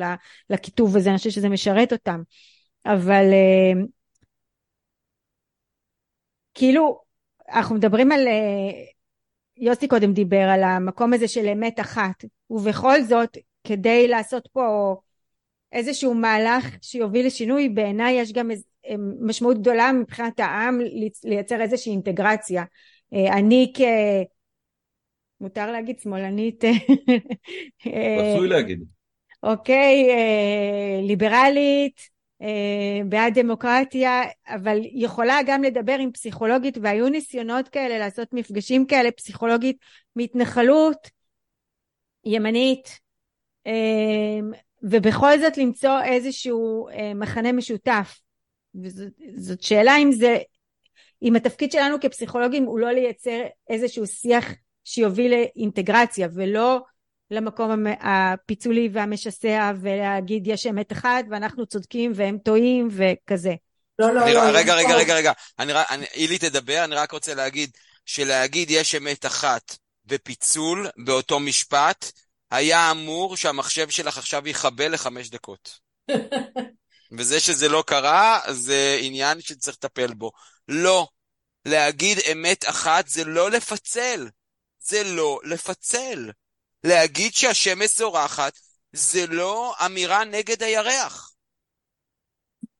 לקיטוב 0.49 0.97
הזה, 0.97 1.09
אני 1.09 1.17
חושבת 1.17 1.33
שזה 1.33 1.49
משרת 1.49 1.93
אותם. 1.93 2.21
אבל 2.85 3.25
אה, 3.31 3.81
כאילו, 6.53 7.01
אנחנו 7.49 7.75
מדברים 7.75 8.11
על, 8.11 8.27
אה, 8.27 8.83
יוסי 9.57 9.87
קודם 9.87 10.13
דיבר 10.13 10.49
על 10.49 10.63
המקום 10.63 11.13
הזה 11.13 11.27
של 11.27 11.47
אמת 11.47 11.79
אחת, 11.79 12.25
ובכל 12.49 13.01
זאת, 13.01 13.37
כדי 13.63 14.07
לעשות 14.07 14.49
פה 14.53 14.95
איזשהו 15.71 16.13
מהלך 16.13 16.65
שיוביל 16.81 17.25
לשינוי, 17.25 17.69
בעיניי 17.69 18.13
יש 18.13 18.33
גם 18.33 18.51
משמעות 19.21 19.57
גדולה 19.57 19.91
מבחינת 19.91 20.39
העם 20.39 20.79
לייצר 21.23 21.61
איזושהי 21.61 21.91
אינטגרציה. 21.91 22.63
אה, 23.13 23.33
אני 23.33 23.71
כ... 23.75 23.81
מותר 25.41 25.71
להגיד 25.71 25.99
שמאלנית. 25.99 26.63
רצוי 27.85 28.47
להגיד. 28.47 28.83
אוקיי, 29.43 30.09
אה, 30.09 31.01
ליברלית, 31.01 32.01
אה, 32.41 32.99
בעד 33.05 33.39
דמוקרטיה, 33.39 34.21
אבל 34.47 34.79
יכולה 34.83 35.39
גם 35.45 35.63
לדבר 35.63 35.97
עם 35.99 36.11
פסיכולוגית, 36.11 36.77
והיו 36.81 37.09
ניסיונות 37.09 37.69
כאלה 37.69 37.99
לעשות 37.99 38.33
מפגשים 38.33 38.85
כאלה, 38.85 39.11
פסיכולוגית 39.11 39.77
מתנחלות, 40.15 41.09
ימנית, 42.25 42.99
ובכל 44.83 45.39
זאת 45.39 45.57
למצוא 45.57 46.01
איזשהו 46.03 46.87
מחנה 47.15 47.51
משותף. 47.51 48.19
וזאת 48.75 49.61
שאלה 49.61 49.97
אם 49.97 50.11
זה, 50.11 50.37
אם 51.21 51.35
התפקיד 51.35 51.71
שלנו 51.71 51.99
כפסיכולוגים 52.01 52.63
הוא 52.63 52.79
לא 52.79 52.91
לייצר 52.91 53.41
איזשהו 53.69 54.07
שיח 54.07 54.45
שיוביל 54.83 55.31
לאינטגרציה 55.31 56.27
ולא 56.33 56.79
למקום 57.31 57.85
הפיצולי 57.99 58.89
והמשסע 58.93 59.71
ולהגיד 59.81 60.47
יש 60.47 60.65
אמת 60.67 60.91
אחת 60.91 61.25
ואנחנו 61.29 61.65
צודקים 61.65 62.11
והם 62.15 62.37
טועים 62.37 62.87
וכזה. 62.91 63.53
לא, 63.99 64.13
לא, 64.13 64.29
לא. 64.29 64.41
רגע, 64.53 64.75
רגע, 64.75 64.95
רגע, 64.95 65.15
רגע. 65.15 65.31
אני, 65.59 65.73
אני, 65.89 66.05
אילי 66.13 66.37
תדבר, 66.37 66.83
אני 66.83 66.95
רק 66.95 67.11
רוצה 67.11 67.33
להגיד 67.33 67.69
שלהגיד 68.05 68.71
יש 68.71 68.95
אמת 68.95 69.25
אחת 69.25 69.77
ופיצול 70.07 70.87
באותו 70.97 71.39
משפט, 71.39 72.11
היה 72.51 72.91
אמור 72.91 73.37
שהמחשב 73.37 73.89
שלך 73.89 74.17
עכשיו 74.17 74.47
יכבה 74.47 74.87
לחמש 74.87 75.29
דקות. 75.29 75.79
וזה 77.17 77.39
שזה 77.39 77.69
לא 77.69 77.83
קרה, 77.87 78.39
זה 78.51 78.97
עניין 79.01 79.41
שצריך 79.41 79.77
לטפל 79.77 80.13
בו. 80.13 80.31
לא, 80.67 81.07
להגיד 81.65 82.17
אמת 82.31 82.69
אחת 82.69 83.07
זה 83.07 83.23
לא 83.23 83.51
לפצל. 83.51 84.29
זה 84.79 85.03
לא 85.03 85.39
לפצל. 85.43 86.31
להגיד 86.83 87.33
שהשמש 87.33 87.97
זורחת 87.97 88.53
זה 88.93 89.27
לא 89.27 89.73
אמירה 89.85 90.23
נגד 90.25 90.63
הירח. 90.63 91.33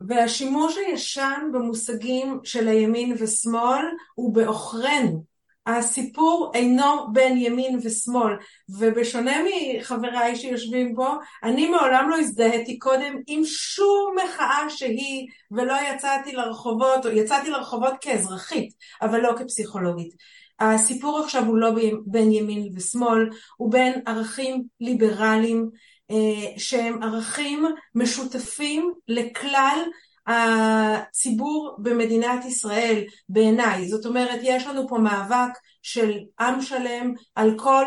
והשימוש 0.09 0.75
הישן 0.77 1.41
במושגים 1.53 2.41
של 2.45 2.69
הימין 2.69 3.17
ושמאל 3.19 3.85
הוא 4.15 4.35
בעוכרינו. 4.35 5.36
הסיפור 5.67 6.53
אינו 6.55 7.13
בין 7.13 7.37
ימין 7.37 7.79
ושמאל, 7.83 8.33
ובשונה 8.69 9.37
מחבריי 9.79 10.37
שיושבים 10.37 10.95
פה, 10.95 11.15
אני 11.43 11.69
מעולם 11.69 12.11
לא 12.11 12.17
הזדהיתי 12.17 12.79
קודם 12.79 13.15
עם 13.27 13.45
שום 13.45 14.15
מחאה 14.25 14.71
שהיא, 14.71 15.27
ולא 15.51 15.75
יצאתי 15.91 16.33
לרחובות, 16.33 17.07
או 17.07 17.11
יצאתי 17.11 17.51
לרחובות 17.51 17.95
כאזרחית, 18.01 18.73
אבל 19.03 19.21
לא 19.21 19.33
כפסיכולוגית. 19.39 20.15
הסיפור 20.61 21.19
עכשיו 21.19 21.45
הוא 21.45 21.59
לא 21.59 21.71
בין 22.07 22.33
ימין 22.33 22.69
ושמאל, 22.75 23.31
הוא 23.57 23.73
בין 23.73 24.01
ערכים 24.07 24.63
ליברליים 24.81 25.71
אה, 26.11 26.59
שהם 26.59 27.03
ערכים 27.03 27.65
משותפים 27.95 28.93
לכלל 29.09 29.79
הציבור 30.27 31.77
במדינת 31.79 32.45
ישראל 32.45 33.05
בעיניי. 33.29 33.89
זאת 33.89 34.07
אומרת, 34.07 34.41
יש 34.43 34.67
לנו 34.67 34.89
פה 34.89 34.99
מאבק 34.99 35.59
של 35.83 36.19
עם 36.41 36.63
שלם 36.63 37.15
על 37.35 37.59
כל 37.59 37.85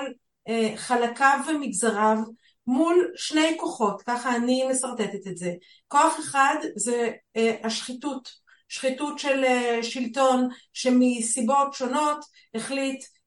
אה, 0.50 0.74
חלקיו 0.76 1.40
ומגזריו 1.48 2.18
מול 2.68 3.12
שני 3.16 3.58
כוחות, 3.60 4.02
ככה 4.02 4.36
אני 4.36 4.64
משרטטת 4.72 5.28
את 5.28 5.38
זה. 5.38 5.54
כוח 5.88 6.20
אחד 6.20 6.56
זה 6.76 7.12
אה, 7.38 7.56
השחיתות, 7.64 8.30
שחיתות 8.68 9.20
של 9.20 9.44
שלטון 9.82 10.48
שמסיבות 10.74 11.74
שונות 11.74 12.26
החליט 12.56 13.04
אה, 13.04 13.18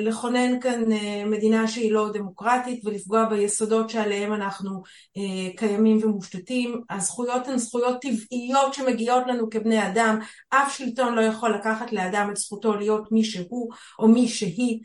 לכונן 0.00 0.60
כאן 0.60 0.92
אה, 0.92 1.24
מדינה 1.26 1.68
שהיא 1.68 1.92
לא 1.92 2.10
דמוקרטית 2.12 2.84
ולפגוע 2.84 3.24
ביסודות 3.24 3.90
שעליהם 3.90 4.32
אנחנו 4.32 4.82
אה, 5.16 5.56
קיימים 5.56 5.98
ומושתתים. 6.02 6.80
הזכויות 6.90 7.48
הן 7.48 7.58
זכויות 7.58 7.96
טבעיות 8.00 8.74
שמגיעות 8.74 9.22
לנו 9.26 9.50
כבני 9.50 9.86
אדם, 9.86 10.18
אף 10.50 10.76
שלטון 10.76 11.14
לא 11.14 11.20
יכול 11.20 11.54
לקחת 11.54 11.92
לאדם 11.92 12.28
את 12.30 12.36
זכותו 12.36 12.76
להיות 12.76 13.12
מי 13.12 13.24
שהוא 13.24 13.70
או 13.98 14.08
מי 14.08 14.28
שהיא 14.28 14.80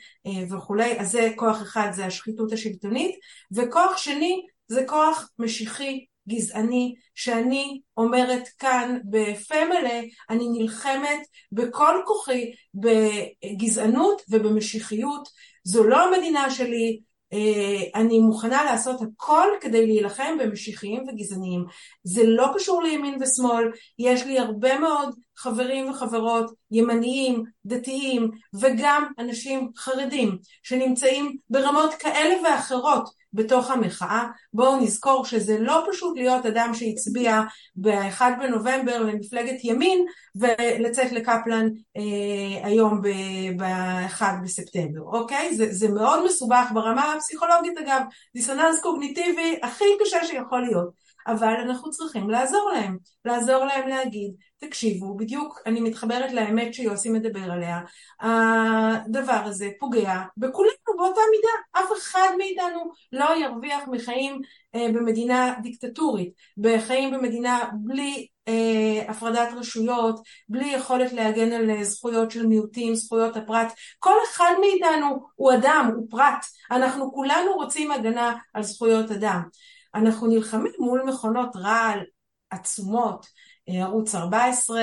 וכולי, 0.51 0.99
אז 0.99 1.11
זה 1.11 1.31
כוח 1.35 1.61
אחד, 1.61 1.89
זה 1.91 2.05
השחיתות 2.05 2.51
השלטונית, 2.51 3.15
וכוח 3.55 3.97
שני 3.97 4.41
זה 4.67 4.83
כוח 4.87 5.29
משיחי 5.39 6.05
גזעני 6.29 6.95
שאני 7.15 7.81
אומרת 7.97 8.47
כאן 8.59 8.99
בפה 9.09 9.65
מלא, 9.65 9.99
אני 10.29 10.47
נלחמת 10.49 11.19
בכל 11.51 12.01
כוחי 12.05 12.51
בגזענות 12.73 14.21
ובמשיחיות, 14.29 15.29
זו 15.63 15.83
לא 15.83 15.97
המדינה 16.03 16.51
שלי, 16.51 16.99
אה, 17.33 18.01
אני 18.01 18.19
מוכנה 18.19 18.63
לעשות 18.63 19.01
הכל 19.01 19.47
כדי 19.61 19.87
להילחם 19.87 20.37
במשיחיים 20.39 21.03
וגזעניים. 21.07 21.65
זה 22.03 22.21
לא 22.25 22.47
קשור 22.55 22.83
לימין 22.83 23.17
ושמאל, 23.21 23.71
יש 23.99 24.23
לי 24.23 24.39
הרבה 24.39 24.79
מאוד 24.79 25.15
חברים 25.37 25.89
וחברות 25.89 26.51
ימניים, 26.71 27.43
דתיים 27.65 28.31
וגם 28.53 29.11
אנשים 29.19 29.69
חרדים 29.77 30.37
שנמצאים 30.63 31.37
ברמות 31.49 31.93
כאלה 31.93 32.35
ואחרות 32.43 33.22
בתוך 33.33 33.71
המחאה. 33.71 34.27
בואו 34.53 34.79
נזכור 34.81 35.25
שזה 35.25 35.59
לא 35.59 35.85
פשוט 35.91 36.17
להיות 36.17 36.45
אדם 36.45 36.71
שהצביע 36.73 37.41
ב-1 37.75 38.21
בנובמבר 38.39 39.03
למפלגת 39.03 39.63
ימין 39.63 40.05
ולצאת 40.35 41.11
לקפלן 41.11 41.67
אה, 41.97 42.67
היום 42.67 43.01
ב-1 43.01 44.21
בספטמבר, 44.43 45.01
אוקיי? 45.01 45.55
זה, 45.55 45.67
זה 45.73 45.87
מאוד 45.89 46.25
מסובך 46.25 46.71
ברמה 46.73 47.13
הפסיכולוגית 47.13 47.77
אגב, 47.77 48.01
דיסוננס 48.35 48.81
קוגניטיבי 48.81 49.59
הכי 49.63 49.85
קשה 50.01 50.25
שיכול 50.25 50.61
להיות. 50.61 51.02
אבל 51.27 51.53
אנחנו 51.65 51.91
צריכים 51.91 52.29
לעזור 52.29 52.71
להם, 52.73 52.97
לעזור 53.25 53.65
להם 53.65 53.87
להגיד, 53.87 54.31
תקשיבו, 54.57 55.17
בדיוק 55.17 55.59
אני 55.65 55.81
מתחברת 55.81 56.31
לאמת 56.31 56.73
שיוסי 56.73 57.09
מדבר 57.09 57.51
עליה, 57.51 57.79
הדבר 58.21 59.41
הזה 59.45 59.69
פוגע 59.79 60.21
בכולנו 60.37 60.73
באותה 60.97 61.21
מידה, 61.31 61.83
אף 61.83 61.91
אחד 61.97 62.29
מאיתנו 62.37 62.91
לא 63.11 63.37
ירוויח 63.37 63.83
מחיים 63.91 64.41
אה, 64.75 64.87
במדינה 64.93 65.53
דיקטטורית, 65.61 66.33
בחיים 66.57 67.11
במדינה 67.11 67.59
בלי 67.73 68.27
אה, 68.47 69.03
הפרדת 69.07 69.53
רשויות, 69.57 70.19
בלי 70.49 70.65
יכולת 70.65 71.13
להגן 71.13 71.51
על 71.51 71.83
זכויות 71.83 72.31
של 72.31 72.45
מיעוטים, 72.45 72.95
זכויות 72.95 73.37
הפרט, 73.37 73.73
כל 73.99 74.15
אחד 74.29 74.51
מאיתנו 74.59 75.27
הוא 75.35 75.53
אדם, 75.53 75.91
הוא 75.95 76.07
פרט, 76.09 76.45
אנחנו 76.71 77.13
כולנו 77.13 77.53
רוצים 77.53 77.91
הגנה 77.91 78.35
על 78.53 78.63
זכויות 78.63 79.11
אדם. 79.11 79.41
אנחנו 79.95 80.27
נלחמים 80.27 80.71
מול 80.79 81.03
מכונות 81.03 81.55
רעל 81.55 81.99
עצומות, 82.49 83.27
אה, 83.69 83.83
ערוץ 83.83 84.15
14, 84.15 84.81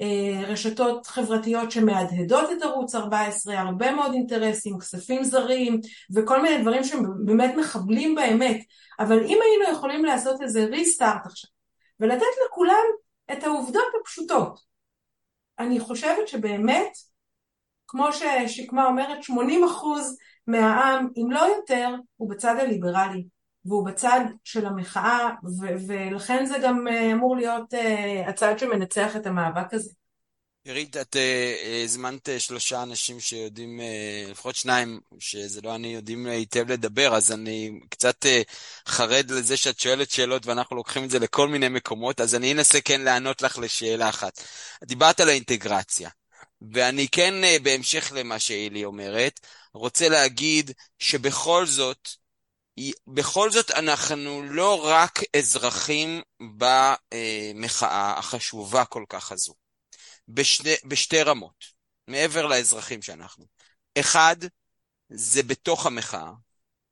אה, 0.00 0.42
רשתות 0.46 1.06
חברתיות 1.06 1.70
שמהדהדות 1.70 2.50
את 2.52 2.62
ערוץ 2.62 2.94
14, 2.94 3.60
הרבה 3.60 3.92
מאוד 3.92 4.12
אינטרסים, 4.12 4.78
כספים 4.78 5.24
זרים 5.24 5.80
וכל 6.14 6.42
מיני 6.42 6.62
דברים 6.62 6.84
שבאמת 6.84 7.54
מחבלים 7.56 8.14
באמת, 8.14 8.60
אבל 8.98 9.18
אם 9.24 9.38
היינו 9.42 9.76
יכולים 9.76 10.04
לעשות 10.04 10.42
איזה 10.42 10.64
ריסטארט 10.64 11.26
עכשיו 11.26 11.50
ולתת 12.00 12.26
לכולם 12.46 12.84
את 13.32 13.44
העובדות 13.44 13.92
הפשוטות, 14.00 14.60
אני 15.58 15.80
חושבת 15.80 16.28
שבאמת, 16.28 16.92
כמו 17.86 18.06
ששקמה 18.12 18.86
אומרת, 18.86 19.22
80% 19.22 19.32
מהעם, 20.46 21.08
אם 21.16 21.30
לא 21.30 21.40
יותר, 21.56 21.94
הוא 22.16 22.30
בצד 22.30 22.56
הליברלי. 22.58 23.24
והוא 23.66 23.86
בצד 23.86 24.20
של 24.44 24.66
המחאה, 24.66 25.30
ו- 25.44 25.86
ולכן 25.88 26.46
זה 26.46 26.54
גם 26.62 26.88
אה, 26.88 27.12
אמור 27.12 27.36
להיות 27.36 27.74
uh, 27.74 28.28
הצד 28.28 28.58
שמנצח 28.58 29.16
את 29.16 29.26
המאבק 29.26 29.74
הזה. 29.74 29.90
עירית, 30.64 30.96
את 30.96 31.16
uh, 31.16 31.66
הזמנת 31.84 32.28
שלושה 32.38 32.82
אנשים 32.82 33.20
שיודעים, 33.20 33.80
uh, 33.80 34.30
לפחות 34.30 34.54
שניים, 34.54 35.00
שזה 35.18 35.60
לא 35.62 35.74
אני, 35.74 35.94
יודעים 35.94 36.26
היטב 36.26 36.72
לדבר, 36.72 37.16
אז 37.16 37.32
אני 37.32 37.80
קצת 37.90 38.24
uh, 38.24 38.28
חרד 38.88 39.30
לזה 39.30 39.56
שאת 39.56 39.80
שואלת 39.80 40.10
שאלות 40.10 40.46
ואנחנו 40.46 40.76
לוקחים 40.76 41.04
את 41.04 41.10
זה 41.10 41.18
לכל 41.18 41.48
מיני 41.48 41.68
מקומות, 41.68 42.20
אז 42.20 42.34
אני 42.34 42.52
אנסה 42.52 42.80
כן 42.80 43.00
לענות 43.00 43.42
לך 43.42 43.58
לשאלה 43.58 44.08
אחת. 44.08 44.40
דיברת 44.84 45.20
על 45.20 45.28
האינטגרציה, 45.28 46.10
ואני 46.72 47.08
כן, 47.08 47.34
בהמשך 47.62 48.12
למה 48.14 48.38
שאילי 48.38 48.84
אומרת, 48.84 49.40
רוצה 49.74 50.08
להגיד 50.08 50.70
שבכל 50.98 51.66
זאת, 51.66 52.08
בכל 53.06 53.50
זאת 53.50 53.70
אנחנו 53.70 54.42
לא 54.42 54.86
רק 54.86 55.20
אזרחים 55.36 56.22
במחאה 56.40 58.18
החשובה 58.18 58.84
כל 58.84 59.04
כך 59.08 59.32
הזו, 59.32 59.54
בשני, 60.28 60.74
בשתי 60.84 61.22
רמות, 61.22 61.64
מעבר 62.08 62.46
לאזרחים 62.46 63.02
שאנחנו. 63.02 63.46
אחד, 63.98 64.36
זה 65.08 65.42
בתוך 65.42 65.86
המחאה, 65.86 66.30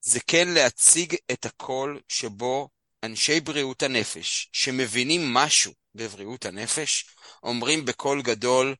זה 0.01 0.20
כן 0.26 0.49
להציג 0.49 1.16
את 1.32 1.47
הקול 1.47 2.01
שבו 2.09 2.68
אנשי 3.05 3.41
בריאות 3.41 3.82
הנפש, 3.82 4.49
שמבינים 4.53 5.35
משהו 5.35 5.72
בבריאות 5.95 6.45
הנפש, 6.45 7.07
אומרים 7.43 7.85
בקול 7.85 8.22
גדול, 8.22 8.74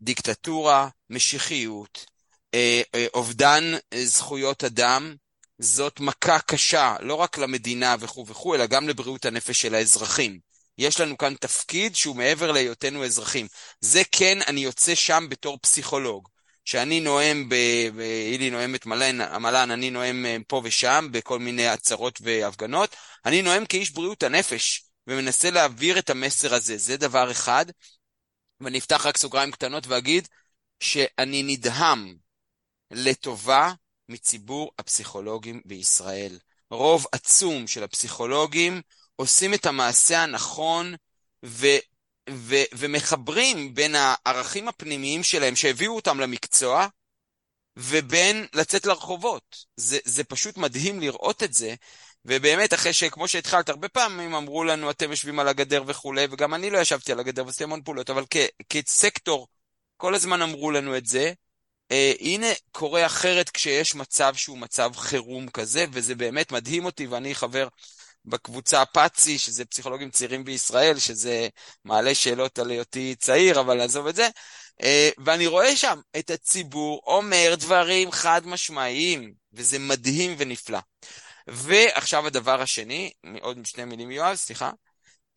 דיקטטורה, 0.00 0.88
משיחיות, 1.10 2.06
אה, 2.54 2.82
אה, 2.94 3.06
אובדן 3.14 3.64
זכויות 4.04 4.64
אדם, 4.64 5.16
זאת 5.58 6.00
מכה 6.00 6.38
קשה, 6.38 6.96
לא 7.00 7.14
רק 7.14 7.38
למדינה 7.38 7.96
וכו' 8.00 8.26
וכו', 8.26 8.54
אלא 8.54 8.66
גם 8.66 8.88
לבריאות 8.88 9.24
הנפש 9.24 9.60
של 9.60 9.74
האזרחים. 9.74 10.38
יש 10.78 11.00
לנו 11.00 11.18
כאן 11.18 11.34
תפקיד 11.34 11.96
שהוא 11.96 12.16
מעבר 12.16 12.52
להיותנו 12.52 13.04
אזרחים. 13.04 13.46
זה 13.80 14.02
כן, 14.12 14.38
אני 14.46 14.60
יוצא 14.60 14.94
שם 14.94 15.26
בתור 15.30 15.58
פסיכולוג. 15.62 16.28
שאני 16.64 17.00
נואם, 17.00 17.48
אילי 18.00 18.50
נואמת 18.50 18.86
מלן, 18.86 19.20
המלן, 19.20 19.70
אני 19.70 19.90
נואם 19.90 20.26
אה, 20.26 20.36
פה 20.48 20.60
ושם 20.64 21.08
בכל 21.10 21.38
מיני 21.38 21.68
עצרות 21.68 22.18
והפגנות, 22.22 22.96
אני 23.24 23.42
נואם 23.42 23.66
כאיש 23.66 23.90
בריאות 23.90 24.22
הנפש, 24.22 24.84
ומנסה 25.06 25.50
להעביר 25.50 25.98
את 25.98 26.10
המסר 26.10 26.54
הזה. 26.54 26.78
זה 26.78 26.96
דבר 26.96 27.30
אחד. 27.30 27.66
ואני 28.60 28.78
אפתח 28.78 29.06
רק 29.06 29.16
סוגריים 29.16 29.50
קטנות 29.50 29.86
ואגיד 29.86 30.28
שאני 30.80 31.42
נדהם 31.42 32.14
לטובה 32.90 33.72
מציבור 34.08 34.70
הפסיכולוגים 34.78 35.60
בישראל. 35.64 36.38
רוב 36.70 37.06
עצום 37.12 37.66
של 37.66 37.84
הפסיכולוגים 37.84 38.82
עושים 39.16 39.54
את 39.54 39.66
המעשה 39.66 40.22
הנכון 40.22 40.94
ו, 41.44 41.66
ו, 42.30 42.54
ומחברים 42.74 43.74
בין 43.74 43.94
הערכים 43.94 44.68
הפנימיים 44.68 45.22
שלהם 45.22 45.56
שהביאו 45.56 45.96
אותם 45.96 46.20
למקצוע 46.20 46.86
ובין 47.76 48.46
לצאת 48.54 48.86
לרחובות. 48.86 49.64
זה, 49.76 49.98
זה 50.04 50.24
פשוט 50.24 50.56
מדהים 50.56 51.00
לראות 51.00 51.42
את 51.42 51.54
זה, 51.54 51.74
ובאמת, 52.24 52.74
אחרי 52.74 52.92
שכמו 52.92 53.28
שהתחלת, 53.28 53.68
הרבה 53.68 53.88
פעמים 53.88 54.34
אמרו 54.34 54.64
לנו, 54.64 54.90
אתם 54.90 55.10
יושבים 55.10 55.38
על 55.38 55.48
הגדר 55.48 55.82
וכולי, 55.86 56.26
וגם 56.30 56.54
אני 56.54 56.70
לא 56.70 56.78
ישבתי 56.78 57.12
על 57.12 57.20
הגדר 57.20 57.46
ועשיתי 57.46 57.64
המון 57.64 57.82
פעולות, 57.82 58.10
אבל 58.10 58.24
כ- 58.30 58.48
כסקטור, 58.68 59.48
כל 59.96 60.14
הזמן 60.14 60.42
אמרו 60.42 60.70
לנו 60.70 60.96
את 60.96 61.06
זה. 61.06 61.32
אה, 61.90 62.12
הנה 62.20 62.46
קורה 62.72 63.06
אחרת 63.06 63.50
כשיש 63.50 63.94
מצב 63.94 64.34
שהוא 64.34 64.58
מצב 64.58 64.90
חירום 64.96 65.48
כזה, 65.48 65.86
וזה 65.92 66.14
באמת 66.14 66.52
מדהים 66.52 66.84
אותי, 66.84 67.06
ואני 67.06 67.34
חבר 67.34 67.68
בקבוצה 68.24 68.84
פאצי, 68.84 69.38
שזה 69.38 69.64
פסיכולוגים 69.64 70.10
צעירים 70.10 70.44
בישראל, 70.44 70.98
שזה 70.98 71.48
מעלה 71.84 72.14
שאלות 72.14 72.58
על 72.58 72.70
היותי 72.70 73.14
צעיר, 73.18 73.60
אבל 73.60 73.76
נעזוב 73.76 74.06
את 74.06 74.16
זה. 74.16 74.28
אה, 74.82 75.10
ואני 75.24 75.46
רואה 75.46 75.76
שם 75.76 76.00
את 76.18 76.30
הציבור 76.30 77.02
אומר 77.06 77.54
דברים 77.58 78.10
חד 78.10 78.46
משמעיים, 78.46 79.34
וזה 79.52 79.78
מדהים 79.78 80.34
ונפלא. 80.38 80.78
ועכשיו 81.46 82.26
הדבר 82.26 82.62
השני, 82.62 83.12
עוד 83.40 83.58
שני 83.64 83.84
מילים 83.84 84.10
יואב, 84.10 84.36
סליחה, 84.36 84.70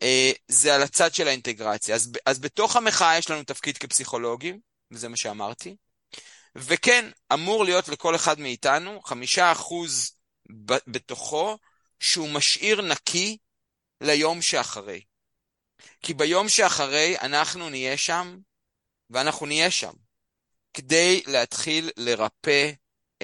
אה, 0.02 0.32
זה 0.48 0.74
על 0.74 0.82
הצד 0.82 1.14
של 1.14 1.28
האינטגרציה. 1.28 1.94
אז, 1.94 2.12
אז 2.26 2.38
בתוך 2.38 2.76
המחאה 2.76 3.18
יש 3.18 3.30
לנו 3.30 3.44
תפקיד 3.44 3.78
כפסיכולוגים, 3.78 4.60
וזה 4.90 5.08
מה 5.08 5.16
שאמרתי. 5.16 5.76
וכן, 6.56 7.10
אמור 7.32 7.64
להיות 7.64 7.88
לכל 7.88 8.14
אחד 8.14 8.40
מאיתנו 8.40 9.02
חמישה 9.02 9.52
אחוז 9.52 10.12
בתוכו 10.86 11.58
שהוא 12.00 12.28
משאיר 12.28 12.82
נקי 12.82 13.38
ליום 14.00 14.42
שאחרי. 14.42 15.00
כי 16.02 16.14
ביום 16.14 16.48
שאחרי 16.48 17.18
אנחנו 17.18 17.70
נהיה 17.70 17.96
שם, 17.96 18.38
ואנחנו 19.10 19.46
נהיה 19.46 19.70
שם, 19.70 19.92
כדי 20.74 21.22
להתחיל 21.26 21.90
לרפא 21.96 22.72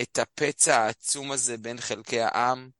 את 0.02 0.18
הפצע 0.18 0.80
העצום 0.80 1.32
הזה 1.32 1.56
בין 1.56 1.80
חלקי 1.80 2.20
העם, 2.20 2.70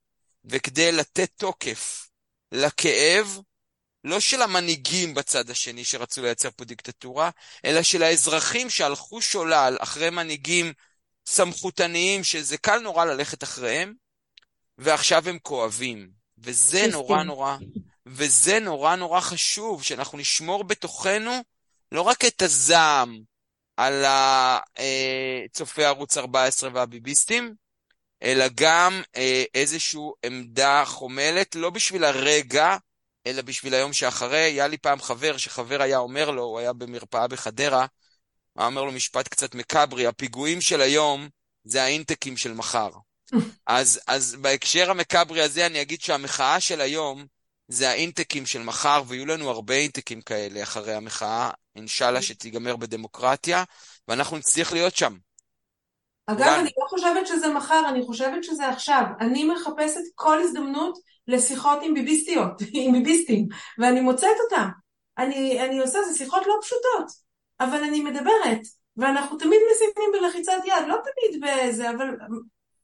וכדי 0.45 0.91
לתת 0.91 1.31
תוקף 1.35 2.09
לכאב, 2.51 3.39
לא 4.05 4.19
של 4.19 4.41
המנהיגים 4.41 5.13
בצד 5.13 5.49
השני 5.49 5.85
שרצו 5.85 6.21
לייצר 6.21 6.49
פה 6.55 6.65
דיקטטורה, 6.65 7.29
אלא 7.65 7.83
של 7.83 8.03
האזרחים 8.03 8.69
שהלכו 8.69 9.21
שולל 9.21 9.77
אחרי 9.79 10.09
מנהיגים 10.09 10.73
סמכותניים, 11.25 12.23
שזה 12.23 12.57
קל 12.57 12.79
נורא 12.79 13.05
ללכת 13.05 13.43
אחריהם, 13.43 13.93
ועכשיו 14.77 15.29
הם 15.29 15.39
כואבים. 15.39 16.09
וזה 16.37 16.87
נורא 16.91 17.23
נורא, 17.23 17.57
וזה 18.05 18.59
נורא 18.59 18.95
נורא 18.95 19.19
חשוב, 19.19 19.83
שאנחנו 19.83 20.17
נשמור 20.17 20.63
בתוכנו 20.63 21.43
לא 21.91 22.01
רק 22.01 22.25
את 22.25 22.41
הזעם 22.41 23.21
על 23.77 24.05
צופי 25.51 25.83
ערוץ 25.83 26.17
14 26.17 26.69
והביביסטים, 26.73 27.55
אלא 28.23 28.45
גם 28.55 29.01
אה, 29.15 29.43
איזושהי 29.53 30.01
עמדה 30.25 30.83
חומלת, 30.85 31.55
לא 31.55 31.69
בשביל 31.69 32.03
הרגע, 32.03 32.77
אלא 33.27 33.41
בשביל 33.41 33.73
היום 33.73 33.93
שאחרי. 33.93 34.37
היה 34.37 34.67
לי 34.67 34.77
פעם 34.77 35.01
חבר, 35.01 35.37
שחבר 35.37 35.81
היה 35.81 35.97
אומר 35.97 36.31
לו, 36.31 36.43
הוא 36.43 36.59
היה 36.59 36.73
במרפאה 36.73 37.27
בחדרה, 37.27 37.85
הוא 38.53 38.65
אומר 38.65 38.83
לו 38.83 38.91
משפט 38.91 39.27
קצת 39.27 39.55
מקאברי, 39.55 40.07
הפיגועים 40.07 40.61
של 40.61 40.81
היום 40.81 41.29
זה 41.63 41.83
האינטקים 41.83 42.37
של 42.37 42.53
מחר. 42.53 42.89
אז, 43.67 43.99
אז 44.07 44.35
בהקשר 44.41 44.91
המקאברי 44.91 45.41
הזה 45.41 45.65
אני 45.65 45.81
אגיד 45.81 46.01
שהמחאה 46.01 46.59
של 46.59 46.81
היום 46.81 47.25
זה 47.67 47.89
האינטקים 47.89 48.45
של 48.45 48.63
מחר, 48.63 49.03
ויהיו 49.07 49.25
לנו 49.25 49.49
הרבה 49.49 49.73
אינטקים 49.73 50.21
כאלה 50.21 50.63
אחרי 50.63 50.93
המחאה, 50.93 51.49
אינשאללה 51.75 52.21
שתיגמר 52.21 52.75
בדמוקרטיה, 52.75 53.63
ואנחנו 54.07 54.37
נצטרך 54.37 54.73
להיות 54.73 54.95
שם. 54.95 55.17
אגב, 56.27 56.47
אני 56.59 56.69
לא 56.77 56.87
חושבת 56.89 57.27
שזה 57.27 57.47
מחר, 57.47 57.81
אני 57.89 58.05
חושבת 58.05 58.43
שזה 58.43 58.69
עכשיו. 58.69 59.03
אני 59.19 59.43
מחפשת 59.43 60.01
כל 60.15 60.39
הזדמנות 60.39 60.99
לשיחות 61.27 61.79
עם 61.83 61.93
ביביסטיות, 61.93 62.61
עם 62.73 62.93
ביביסטים, 62.93 63.47
ואני 63.79 64.01
מוצאת 64.01 64.35
אותם. 64.43 64.69
אני, 65.17 65.65
אני 65.65 65.79
עושה, 65.79 65.99
זה 66.11 66.17
שיחות 66.17 66.43
לא 66.47 66.53
פשוטות, 66.61 67.11
אבל 67.59 67.83
אני 67.83 68.01
מדברת, 68.01 68.61
ואנחנו 68.97 69.37
תמיד 69.37 69.59
מסיימים 69.71 70.21
בלחיצת 70.21 70.65
יד, 70.65 70.87
לא 70.87 70.95
תמיד 70.95 71.43
בזה, 71.43 71.89
אבל 71.89 72.07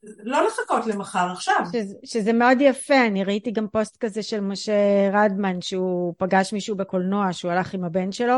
לא 0.02 0.46
לחכות 0.46 0.86
למחר, 0.86 1.32
עכשיו. 1.32 1.60
שזה, 1.72 1.94
שזה 2.04 2.32
מאוד 2.32 2.58
יפה, 2.60 3.06
אני 3.06 3.24
ראיתי 3.24 3.50
גם 3.50 3.66
פוסט 3.68 3.96
כזה 3.96 4.22
של 4.22 4.40
משה 4.40 5.10
רדמן, 5.12 5.60
שהוא 5.60 6.14
פגש 6.18 6.52
מישהו 6.52 6.76
בקולנוע, 6.76 7.32
שהוא 7.32 7.52
הלך 7.52 7.74
עם 7.74 7.84
הבן 7.84 8.12
שלו, 8.12 8.36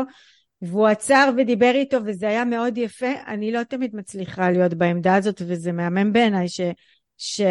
והוא 0.61 0.87
עצר 0.87 1.29
ודיבר 1.37 1.71
איתו 1.75 1.97
וזה 2.05 2.27
היה 2.27 2.45
מאוד 2.45 2.77
יפה. 2.77 3.11
אני 3.27 3.51
לא 3.51 3.63
תמיד 3.63 3.95
מצליחה 3.95 4.51
להיות 4.51 4.73
בעמדה 4.73 5.15
הזאת 5.15 5.41
וזה 5.47 5.71
מהמם 5.71 6.13
בעיניי 6.13 6.47
ש, 6.47 6.61
ש, 7.17 7.41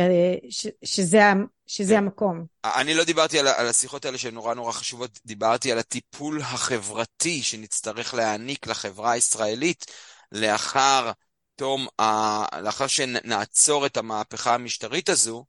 ש, 0.51 0.67
שזה, 0.85 1.21
שזה 1.67 1.99
המקום. 1.99 2.47
אני 2.65 2.95
לא 2.95 3.05
דיברתי 3.05 3.39
על, 3.39 3.49
על 3.49 3.67
השיחות 3.67 4.05
האלה 4.05 4.19
שהן 4.19 4.35
נורא 4.35 4.55
נורא 4.55 4.73
חשובות, 4.73 5.21
דיברתי 5.27 5.73
על 5.73 5.79
הטיפול 5.79 6.41
החברתי 6.41 7.43
שנצטרך 7.43 8.15
להעניק 8.15 8.67
לחברה 8.67 9.11
הישראלית 9.11 9.87
לאחר 10.33 11.11
תום, 11.57 11.87
ה... 12.01 12.61
לאחר 12.61 12.87
שנעצור 12.87 13.87
את 13.87 13.97
המהפכה 13.97 14.55
המשטרית 14.55 15.09
הזו, 15.09 15.45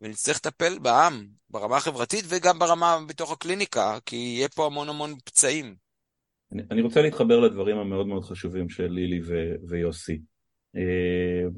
ונצטרך 0.00 0.36
לטפל 0.36 0.78
בעם, 0.78 1.26
ברמה 1.50 1.76
החברתית 1.76 2.24
וגם 2.28 2.58
ברמה 2.58 2.98
בתוך 3.08 3.32
הקליניקה, 3.32 3.98
כי 4.06 4.16
יהיה 4.16 4.48
פה 4.48 4.66
המון 4.66 4.88
המון 4.88 5.14
פצעים. 5.24 5.74
אני, 6.52 6.62
אני 6.70 6.82
רוצה 6.82 7.02
להתחבר 7.02 7.40
לדברים 7.40 7.76
המאוד 7.76 8.06
מאוד 8.06 8.24
חשובים 8.24 8.68
של 8.68 8.86
לילי 8.86 9.20
ו, 9.26 9.34
ויוסי. 9.68 10.20
אה, 10.76 11.48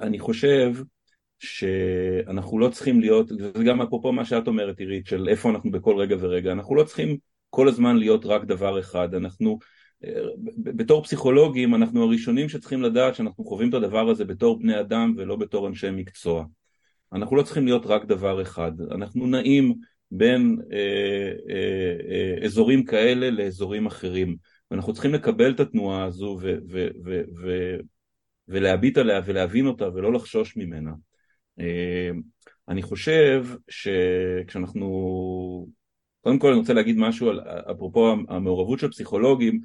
אני 0.00 0.18
חושב 0.18 0.72
שאנחנו 1.40 2.58
לא 2.58 2.68
צריכים 2.68 3.00
להיות, 3.00 3.32
וזה 3.32 3.64
גם 3.64 3.82
אפרופו 3.82 4.12
מה 4.12 4.24
שאת 4.24 4.48
אומרת 4.48 4.78
עירית, 4.78 5.06
של 5.06 5.28
איפה 5.28 5.50
אנחנו 5.50 5.70
בכל 5.70 5.96
רגע 5.96 6.16
ורגע, 6.20 6.52
אנחנו 6.52 6.74
לא 6.74 6.84
צריכים 6.84 7.16
כל 7.50 7.68
הזמן 7.68 7.96
להיות 7.96 8.24
רק 8.24 8.44
דבר 8.44 8.80
אחד, 8.80 9.14
אנחנו 9.14 9.58
אה, 10.04 10.20
בתור 10.58 11.02
פסיכולוגים 11.02 11.74
אנחנו 11.74 12.02
הראשונים 12.02 12.48
שצריכים 12.48 12.82
לדעת 12.82 13.14
שאנחנו 13.14 13.44
חווים 13.44 13.68
את 13.68 13.74
הדבר 13.74 14.08
הזה 14.08 14.24
בתור 14.24 14.58
בני 14.58 14.80
אדם 14.80 15.14
ולא 15.16 15.36
בתור 15.36 15.68
אנשי 15.68 15.90
מקצוע. 15.90 16.44
אנחנו 17.12 17.36
לא 17.36 17.42
צריכים 17.42 17.64
להיות 17.64 17.86
רק 17.86 18.04
דבר 18.04 18.42
אחד, 18.42 18.72
אנחנו 18.90 19.26
נעים 19.26 19.74
בין 20.10 20.56
אה, 20.72 21.32
אה, 21.48 21.96
אה, 22.10 22.44
אזורים 22.44 22.84
כאלה 22.84 23.30
לאזורים 23.30 23.86
אחרים. 23.86 24.36
ואנחנו 24.70 24.92
צריכים 24.92 25.14
לקבל 25.14 25.50
את 25.50 25.60
התנועה 25.60 26.04
הזו 26.04 26.38
ו- 26.42 26.58
ו- 26.70 26.88
ו- 27.42 27.76
ולהביט 28.48 28.98
עליה 28.98 29.20
ולהבין 29.24 29.66
אותה 29.66 29.88
ולא 29.88 30.12
לחשוש 30.12 30.56
ממנה. 30.56 30.90
אה, 31.60 32.10
אני 32.68 32.82
חושב 32.82 33.46
שכשאנחנו, 33.68 34.86
קודם 36.20 36.38
כל 36.38 36.48
אני 36.48 36.58
רוצה 36.58 36.72
להגיד 36.72 36.96
משהו 36.98 37.28
על, 37.30 37.40
אפרופו 37.70 38.10
המעורבות 38.28 38.78
של 38.78 38.90
פסיכולוגים, 38.90 39.60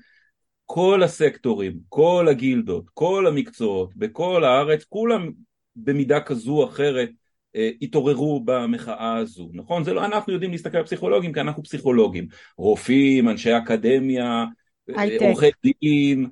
כל 0.65 1.03
הסקטורים, 1.03 1.79
כל 1.89 2.27
הגילדות, 2.29 2.85
כל 2.93 3.27
המקצועות, 3.27 3.95
בכל 3.95 4.43
הארץ, 4.43 4.83
כולם 4.89 5.31
במידה 5.75 6.19
כזו 6.19 6.51
או 6.51 6.65
אחרת 6.65 7.09
אה, 7.55 7.69
התעוררו 7.81 8.41
במחאה 8.45 9.17
הזו, 9.17 9.49
נכון? 9.53 9.83
זה 9.83 9.93
לא 9.93 10.05
אנחנו 10.05 10.33
יודעים 10.33 10.51
להסתכל 10.51 10.77
על 10.77 10.83
פסיכולוגים 10.83 11.33
כי 11.33 11.41
אנחנו 11.41 11.63
פסיכולוגים, 11.63 12.27
רופאים, 12.57 13.29
אנשי 13.29 13.57
אקדמיה, 13.57 14.45
אה, 14.97 15.27
עורכי 15.27 15.49
דין, 15.63 16.27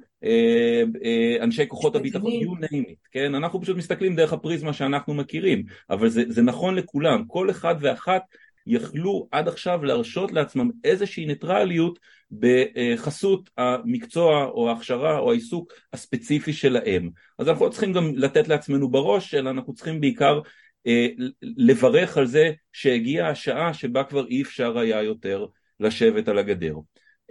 אנשי 1.42 1.68
כוחות 1.68 1.96
הביטחון, 1.96 2.32
you 2.32 2.66
name 2.66 2.90
it, 2.90 3.08
כן? 3.12 3.36
אנחנו 3.36 3.62
פשוט 3.62 3.78
מסתכלים 3.78 4.16
דרך 4.16 4.34
הפריזמה 4.34 4.74
שאנחנו 4.74 5.14
מכירים, 5.14 5.64
אבל 5.90 6.10
זה, 6.10 6.24
זה 6.28 6.42
נכון 6.42 6.76
לכולם, 6.76 7.24
כל 7.28 7.50
אחד 7.50 7.76
ואחת 7.80 8.22
יכלו 8.68 9.28
עד 9.32 9.48
עכשיו 9.48 9.84
להרשות 9.84 10.32
לעצמם 10.32 10.70
איזושהי 10.84 11.26
ניטרליות 11.26 12.00
בחסות 12.32 13.50
המקצוע 13.58 14.46
או 14.46 14.70
ההכשרה 14.70 15.20
או 15.20 15.32
העיסוק 15.32 15.74
הספציפי 15.94 16.54
שלהם. 16.54 17.10
אז 17.40 17.50
אנחנו 17.50 17.66
לא 17.66 17.72
צריכים 17.72 17.94
גם 17.94 18.12
לתת 18.16 18.48
לעצמנו 18.48 18.90
בראש, 18.90 19.34
אלא 19.36 19.50
אנחנו 19.50 19.74
צריכים 19.74 20.02
בעיקר 20.02 20.40
אה, 20.88 21.08
לברך 21.42 22.18
על 22.18 22.26
זה 22.26 22.52
שהגיעה 22.74 23.30
השעה 23.30 23.74
שבה 23.74 24.04
כבר 24.04 24.28
אי 24.28 24.42
אפשר 24.42 24.78
היה 24.80 25.02
יותר 25.02 25.46
לשבת 25.80 26.28
על 26.28 26.38
הגדר. 26.38 26.76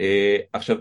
אה, 0.01 0.36
עכשיו, 0.53 0.76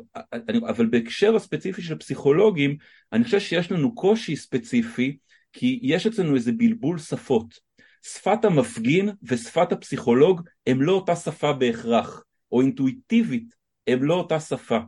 אבל 0.70 0.86
בהקשר 0.86 1.36
הספציפי 1.36 1.82
של 1.82 1.97
פסיכולוגים, 1.97 2.78
אני 3.14 3.24
חושב 3.24 3.39
שיש 3.39 3.72
לנו 3.72 3.95
קושי 3.95 4.36
ספציפי, 4.36 5.18
כי 5.53 5.80
יש 5.84 6.07
אצלנו 6.07 6.36
איזה 6.36 6.51
בלבול 6.51 6.99
שפות. 6.99 7.72
שפת 8.03 8.45
המפגין 8.45 9.09
ושפת 9.24 9.72
הפסיכולוג 9.72 10.41
הם 10.68 10.82
לא 10.82 10.91
אותה 10.91 11.16
שפה 11.16 11.53
בהכרח, 11.53 12.24
או 12.51 12.62
אינטואיטיבית 12.62 13.55
הם 13.88 14.03
לא 14.03 14.14
אותה 14.14 14.39
שפה. 14.39 14.80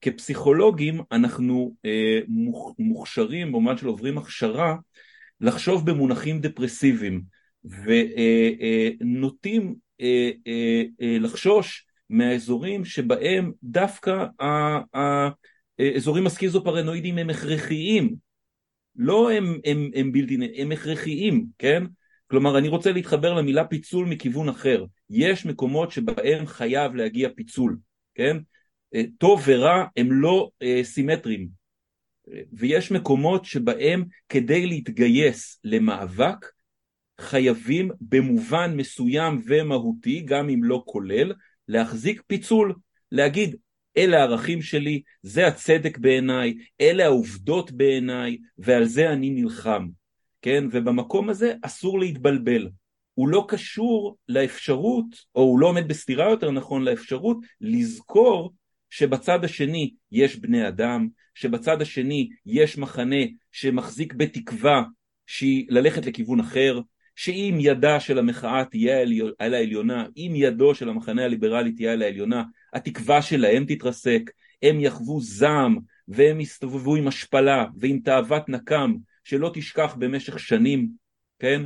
כפסיכולוגים 0.00 1.00
אנחנו 1.12 1.74
אה, 1.84 2.20
מוכשרים 2.78 3.48
במובן 3.48 3.76
של 3.76 3.86
עוברים 3.86 4.18
הכשרה 4.18 4.76
לחשוב 5.40 5.90
במונחים 5.90 6.40
דפרסיביים 6.40 7.22
ונוטים 9.00 9.74
אה, 10.00 10.30
אה, 10.46 10.82
אה, 11.00 11.16
לחשוש 11.20 11.86
מהאזורים 12.10 12.84
שבהם 12.84 13.52
דווקא 13.62 14.26
האזורים 15.78 16.26
הסכיזופרנואידיים 16.26 17.18
הם 17.18 17.30
הכרחיים, 17.30 18.14
לא 18.96 19.32
הם, 19.32 19.60
הם, 19.64 19.90
הם 19.94 20.12
בלתי, 20.12 20.38
הם 20.56 20.72
הכרחיים, 20.72 21.46
כן? 21.58 21.84
כלומר, 22.30 22.58
אני 22.58 22.68
רוצה 22.68 22.92
להתחבר 22.92 23.34
למילה 23.34 23.64
פיצול 23.64 24.06
מכיוון 24.06 24.48
אחר. 24.48 24.84
יש 25.10 25.46
מקומות 25.46 25.90
שבהם 25.90 26.46
חייב 26.46 26.94
להגיע 26.94 27.28
פיצול, 27.36 27.78
כן? 28.14 28.36
אה, 28.94 29.02
טוב 29.18 29.42
ורע 29.46 29.84
הם 29.96 30.12
לא 30.12 30.50
אה, 30.62 30.80
סימטריים. 30.82 31.64
ויש 32.52 32.92
מקומות 32.92 33.44
שבהם 33.44 34.04
כדי 34.28 34.66
להתגייס 34.66 35.60
למאבק, 35.64 36.46
חייבים 37.20 37.90
במובן 38.00 38.76
מסוים 38.76 39.42
ומהותי, 39.46 40.20
גם 40.20 40.48
אם 40.48 40.64
לא 40.64 40.82
כולל, 40.86 41.32
להחזיק 41.68 42.22
פיצול, 42.26 42.74
להגיד 43.12 43.56
אלה 43.96 44.18
הערכים 44.18 44.62
שלי, 44.62 45.02
זה 45.22 45.46
הצדק 45.46 45.98
בעיניי, 45.98 46.54
אלה 46.80 47.04
העובדות 47.04 47.72
בעיניי, 47.72 48.38
ועל 48.58 48.84
זה 48.84 49.12
אני 49.12 49.30
נלחם, 49.30 49.88
כן? 50.42 50.64
ובמקום 50.70 51.30
הזה 51.30 51.54
אסור 51.62 52.00
להתבלבל. 52.00 52.68
הוא 53.14 53.28
לא 53.28 53.44
קשור 53.48 54.16
לאפשרות, 54.28 55.06
או 55.34 55.42
הוא 55.42 55.58
לא 55.58 55.66
עומד 55.66 55.88
בסתירה 55.88 56.30
יותר 56.30 56.50
נכון 56.50 56.84
לאפשרות, 56.84 57.36
לזכור 57.60 58.54
שבצד 58.90 59.44
השני 59.44 59.90
יש 60.12 60.36
בני 60.36 60.68
אדם, 60.68 61.08
שבצד 61.34 61.82
השני 61.82 62.28
יש 62.46 62.78
מחנה 62.78 63.24
שמחזיק 63.52 64.14
בתקווה 64.14 64.82
שהיא 65.26 65.66
ללכת 65.68 66.06
לכיוון 66.06 66.40
אחר, 66.40 66.80
שאם 67.16 67.56
ידה 67.60 68.00
של 68.00 68.18
המחאה 68.18 68.64
תהיה 68.64 69.04
על 69.38 69.54
העליונה, 69.54 70.06
אם 70.16 70.32
ידו 70.36 70.74
של 70.74 70.88
המחנה 70.88 71.24
הליברלי 71.24 71.72
תהיה 71.72 71.92
על 71.92 72.02
העליונה, 72.02 72.44
התקווה 72.72 73.22
שלהם 73.22 73.64
תתרסק, 73.68 74.30
הם 74.62 74.80
יחוו 74.80 75.20
זעם 75.20 75.78
והם 76.08 76.40
יסתובבו 76.40 76.96
עם 76.96 77.08
השפלה 77.08 77.66
ועם 77.76 77.98
תאוות 78.04 78.48
נקם 78.48 78.94
שלא 79.24 79.50
תשכח 79.54 79.94
במשך 79.98 80.38
שנים, 80.38 80.88
כן? 81.38 81.62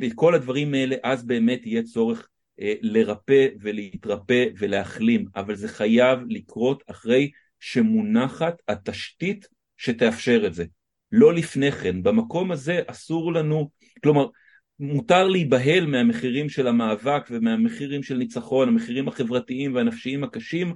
וכל 0.00 0.34
הדברים 0.34 0.74
האלה 0.74 0.96
אז 1.02 1.26
באמת 1.26 1.66
יהיה 1.66 1.82
צורך 1.82 2.28
אה, 2.60 2.74
לרפא 2.80 3.46
ולהתרפא 3.60 4.44
ולהחלים, 4.58 5.24
אבל 5.36 5.54
זה 5.54 5.68
חייב 5.68 6.18
לקרות 6.28 6.82
אחרי 6.86 7.30
שמונחת 7.60 8.62
התשתית 8.68 9.48
שתאפשר 9.76 10.46
את 10.46 10.54
זה. 10.54 10.64
לא 11.12 11.34
לפני 11.34 11.72
כן, 11.72 12.02
במקום 12.02 12.52
הזה 12.52 12.80
אסור 12.86 13.32
לנו, 13.32 13.70
כלומר 14.02 14.26
מותר 14.80 15.28
להיבהל 15.28 15.86
מהמחירים 15.86 16.48
של 16.48 16.66
המאבק 16.66 17.28
ומהמחירים 17.30 18.02
של 18.02 18.16
ניצחון, 18.16 18.68
המחירים 18.68 19.08
החברתיים 19.08 19.74
והנפשיים 19.74 20.24
הקשים, 20.24 20.74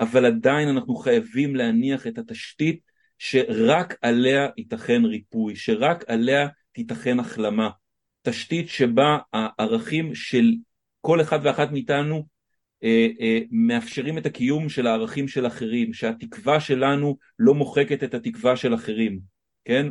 אבל 0.00 0.24
עדיין 0.24 0.68
אנחנו 0.68 0.94
חייבים 0.94 1.56
להניח 1.56 2.06
את 2.06 2.18
התשתית 2.18 2.80
שרק 3.18 3.94
עליה 4.02 4.48
ייתכן 4.58 5.04
ריפוי, 5.04 5.56
שרק 5.56 6.04
עליה 6.08 6.48
תיתכן 6.72 7.20
החלמה. 7.20 7.70
תשתית 8.22 8.68
שבה 8.68 9.18
הערכים 9.32 10.14
של 10.14 10.52
כל 11.00 11.20
אחד 11.20 11.38
ואחת 11.42 11.72
מאיתנו 11.72 12.26
אה, 12.84 13.08
אה, 13.20 13.38
מאפשרים 13.50 14.18
את 14.18 14.26
הקיום 14.26 14.68
של 14.68 14.86
הערכים 14.86 15.28
של 15.28 15.46
אחרים, 15.46 15.92
שהתקווה 15.92 16.60
שלנו 16.60 17.16
לא 17.38 17.54
מוחקת 17.54 18.04
את 18.04 18.14
התקווה 18.14 18.56
של 18.56 18.74
אחרים, 18.74 19.33
כן? 19.64 19.86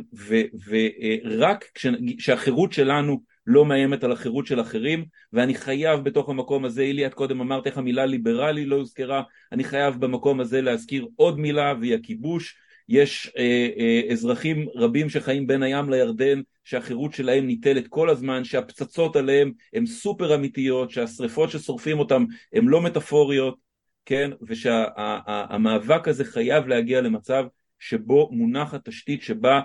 ורק 0.66 1.64
אה, 1.86 1.90
כשהחירות 2.18 2.72
שלנו 2.72 3.20
לא 3.46 3.64
מאיימת 3.64 4.04
על 4.04 4.12
החירות 4.12 4.46
של 4.46 4.60
אחרים, 4.60 5.04
ואני 5.32 5.54
חייב 5.54 6.00
בתוך 6.00 6.28
המקום 6.28 6.64
הזה, 6.64 6.82
אילי, 6.82 7.06
את 7.06 7.14
קודם 7.14 7.40
אמרת 7.40 7.66
איך 7.66 7.78
המילה 7.78 8.06
ליברלי 8.06 8.66
לא 8.66 8.76
הוזכרה, 8.76 9.22
אני 9.52 9.64
חייב 9.64 10.00
במקום 10.00 10.40
הזה 10.40 10.60
להזכיר 10.60 11.06
עוד 11.16 11.38
מילה, 11.38 11.74
והיא 11.80 11.94
הכיבוש. 11.94 12.56
יש 12.88 13.32
אה, 13.38 13.68
אה, 13.78 14.12
אזרחים 14.12 14.66
רבים 14.74 15.08
שחיים 15.08 15.46
בין 15.46 15.62
הים 15.62 15.90
לירדן, 15.90 16.40
שהחירות 16.64 17.12
שלהם 17.12 17.46
ניטלת 17.46 17.88
כל 17.88 18.10
הזמן, 18.10 18.44
שהפצצות 18.44 19.16
עליהם 19.16 19.52
הן 19.72 19.86
סופר 19.86 20.34
אמיתיות, 20.34 20.90
שהשריפות 20.90 21.50
ששורפים 21.50 21.98
אותם 21.98 22.24
הן 22.52 22.64
לא 22.64 22.80
מטאפוריות, 22.80 23.56
כן? 24.04 24.30
ושהמאבק 24.42 26.08
הזה 26.08 26.24
חייב 26.24 26.66
להגיע 26.66 27.00
למצב 27.00 27.44
שבו 27.88 28.28
מונחת 28.32 28.88
תשתית 28.88 29.22
שבה 29.22 29.60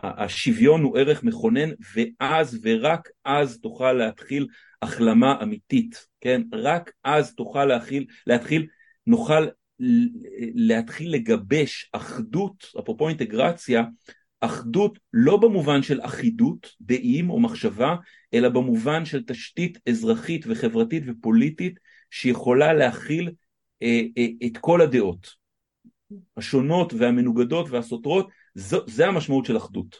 השוויון 0.00 0.82
הוא 0.82 0.98
ערך 0.98 1.24
מכונן 1.24 1.70
ואז 1.94 2.60
ורק 2.62 3.08
אז 3.24 3.60
תוכל 3.60 3.92
להתחיל 3.92 4.46
החלמה 4.82 5.42
אמיתית, 5.42 6.06
כן? 6.20 6.42
רק 6.52 6.92
אז 7.04 7.34
תוכל 7.34 7.64
להתחיל, 7.64 8.06
להתחיל 8.26 8.66
נוכל 9.06 9.46
להתחיל 10.54 11.12
לגבש 11.12 11.90
אחדות, 11.92 12.66
אפרופו 12.78 13.08
אינטגרציה, 13.08 13.84
אחדות 14.40 14.98
לא 15.12 15.36
במובן 15.36 15.82
של 15.82 16.00
אחידות, 16.02 16.70
דעים 16.80 17.30
או 17.30 17.40
מחשבה, 17.40 17.96
אלא 18.34 18.48
במובן 18.48 19.04
של 19.04 19.22
תשתית 19.26 19.78
אזרחית 19.88 20.44
וחברתית 20.48 21.02
ופוליטית 21.06 21.78
שיכולה 22.10 22.72
להכיל 22.72 23.30
אה, 23.82 24.02
אה, 24.18 24.26
את 24.46 24.58
כל 24.58 24.80
הדעות, 24.80 25.39
השונות 26.36 26.92
והמנוגדות 26.92 27.70
והסותרות, 27.70 28.28
זו, 28.54 28.78
זה 28.86 29.06
המשמעות 29.06 29.44
של 29.44 29.56
אחדות. 29.56 29.96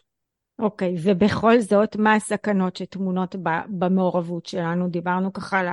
אוקיי, 0.58 0.94
okay, 0.94 1.00
ובכל 1.02 1.60
זאת, 1.60 1.96
מה 1.96 2.14
הסכנות 2.14 2.76
שטמונות 2.76 3.36
במעורבות 3.68 4.46
שלנו? 4.46 4.88
דיברנו 4.88 5.32
ככה 5.32 5.58
על 5.58 5.68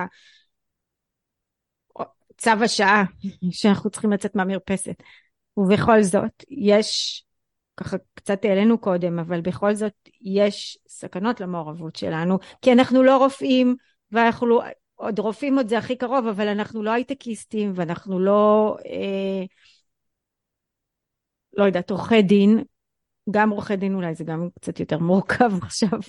צו 2.37 2.51
השעה 2.63 3.03
שאנחנו 3.51 3.89
צריכים 3.89 4.11
לצאת 4.11 4.35
מהמרפסת. 4.35 5.03
ובכל 5.57 6.01
זאת, 6.01 6.43
יש, 6.49 7.23
ככה 7.77 7.97
קצת 8.13 8.45
העלינו 8.45 8.77
קודם, 8.77 9.19
אבל 9.19 9.41
בכל 9.41 9.75
זאת 9.75 9.93
יש 10.21 10.77
סכנות 10.87 11.41
למעורבות 11.41 11.95
שלנו, 11.95 12.37
כי 12.61 12.73
אנחנו 12.73 13.03
לא 13.03 13.17
רופאים, 13.17 13.75
ואנחנו 14.11 14.47
לא, 14.47 14.61
עוד 14.95 15.19
רופאים 15.19 15.57
עוד 15.57 15.67
זה 15.67 15.77
הכי 15.77 15.95
קרוב, 15.95 16.27
אבל 16.27 16.47
אנחנו 16.47 16.83
לא 16.83 16.91
הייטקיסטים, 16.91 17.71
ואנחנו 17.75 18.19
לא, 18.19 18.75
אה, 18.85 19.45
לא 21.57 21.63
יודעת, 21.65 21.91
עורכי 21.91 22.21
דין, 22.21 22.63
גם 23.31 23.49
עורכי 23.49 23.75
דין 23.75 23.95
אולי 23.95 24.15
זה 24.15 24.23
גם 24.23 24.49
קצת 24.59 24.79
יותר 24.79 24.99
מורכב 24.99 25.51
עכשיו, 25.65 25.99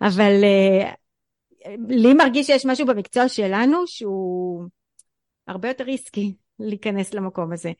אבל 0.00 0.44
אה, 0.44 0.92
לי 1.88 2.14
מרגיש 2.14 2.46
שיש 2.46 2.66
משהו 2.66 2.86
במקצוע 2.86 3.28
שלנו 3.28 3.86
שהוא 3.86 4.64
הרבה 5.46 5.68
יותר 5.68 5.84
ריסקי 5.84 6.34
להיכנס 6.58 7.14
למקום 7.14 7.52
הזה. 7.52 7.72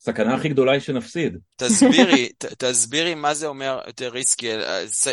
סכנה 0.00 0.34
הכי 0.34 0.48
גדולה 0.48 0.72
היא 0.72 0.80
שנפסיד. 0.80 1.38
תסבירי, 1.56 2.28
ת, 2.38 2.44
תסבירי 2.44 3.14
מה 3.14 3.34
זה 3.34 3.46
אומר 3.46 3.80
יותר 3.86 4.08
ריסקי. 4.08 4.50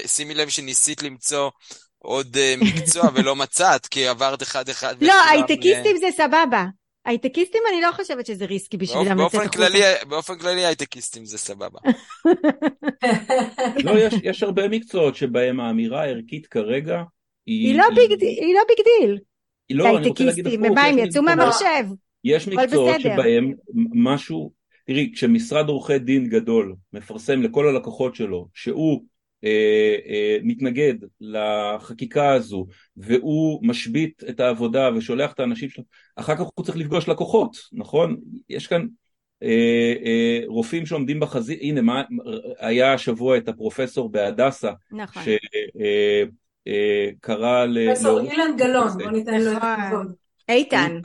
שימי 0.08 0.34
לב 0.34 0.50
שניסית 0.50 1.04
למצוא 1.04 1.50
עוד 1.98 2.36
uh, 2.36 2.64
מקצוע 2.64 3.10
ולא 3.16 3.36
מצאת, 3.36 3.88
כי 3.88 4.08
עברת 4.08 4.42
אחד-אחד. 4.42 5.04
לא, 5.04 5.14
הייטקיסטים. 5.32 5.98
זה 5.98 6.08
סבבה. 6.18 6.66
הייטקיסטים 7.06 7.62
אני 7.74 7.82
לא 7.82 7.92
חושבת 7.92 8.26
שזה 8.26 8.46
ריסקי 8.46 8.78
בשבילם 8.78 9.20
לצאת 9.20 9.42
החוצה. 9.42 10.06
באופן 10.10 10.38
כללי 10.38 10.66
הייטקיסטים 10.66 11.26
זה 11.26 11.38
סבבה. 11.38 11.80
לא, 13.86 13.92
יש, 14.00 14.14
יש 14.24 14.44
הרבה 14.44 14.68
מקצועות 14.68 15.16
שבהם 15.16 15.60
האמירה 15.60 16.02
הערכית 16.02 16.48
כרגע 16.48 17.04
היא... 17.46 17.68
היא 17.68 17.76
לא 17.76 17.84
ביג 17.96 18.20
דיל. 18.20 19.20
לא, 19.70 19.98
אני 19.98 20.08
רוצה 20.08 20.24
להגיד 20.24 20.48
הפוך. 20.48 20.60
ומה, 20.72 20.86
הם 20.86 20.98
יצאו 20.98 21.24
מהמחשב? 21.24 21.84
יש 22.24 22.48
מקצועות 22.48 23.02
שבהם 23.02 23.54
משהו, 23.94 24.52
תראי, 24.88 25.12
כשמשרד 25.14 25.70
עורכי 25.70 26.00
דין 26.00 26.30
גדול 26.30 26.76
מפרסם 26.94 27.42
לכל 27.42 27.68
הלקוחות 27.68 28.16
שלו 28.16 28.48
שהוא 28.54 29.04
מתנגד 30.44 30.94
לחקיקה 31.22 32.34
הזו 32.34 32.66
והוא 32.98 33.60
משבית 33.68 34.24
את 34.30 34.40
העבודה 34.40 34.90
ושולח 34.96 35.34
את 35.34 35.40
האנשים 35.40 35.70
שלו, 35.70 35.84
אחר 36.16 36.36
כך 36.36 36.46
הוא 36.56 36.66
צריך 36.66 36.78
לפגוש 36.78 37.10
לקוחות, 37.10 37.58
נכון? 37.72 38.18
יש 38.50 38.68
כאן 38.68 38.86
אה, 39.44 39.94
אה, 40.06 40.40
רופאים 40.48 40.86
שעומדים 40.86 41.20
בחזית, 41.20 41.60
הנה 41.62 41.82
מה, 41.82 42.04
היה 42.60 42.94
השבוע 42.94 43.38
את 43.38 43.48
הפרופסור 43.48 44.12
בהדסה, 44.12 44.72
נכון. 44.92 45.24
ש, 45.24 45.28
אה, 45.80 46.24
אה, 46.68 47.66
ל... 47.66 47.86
פרופסור 47.88 48.20
אילן 48.20 48.58
גלאון, 48.58 48.88
בוא 48.98 49.12
ניתן 49.12 49.42
לו 49.42 49.52
את 49.52 49.58
נכון. 49.58 49.70
הכבוד. 49.70 50.14
איתן. 50.50 51.00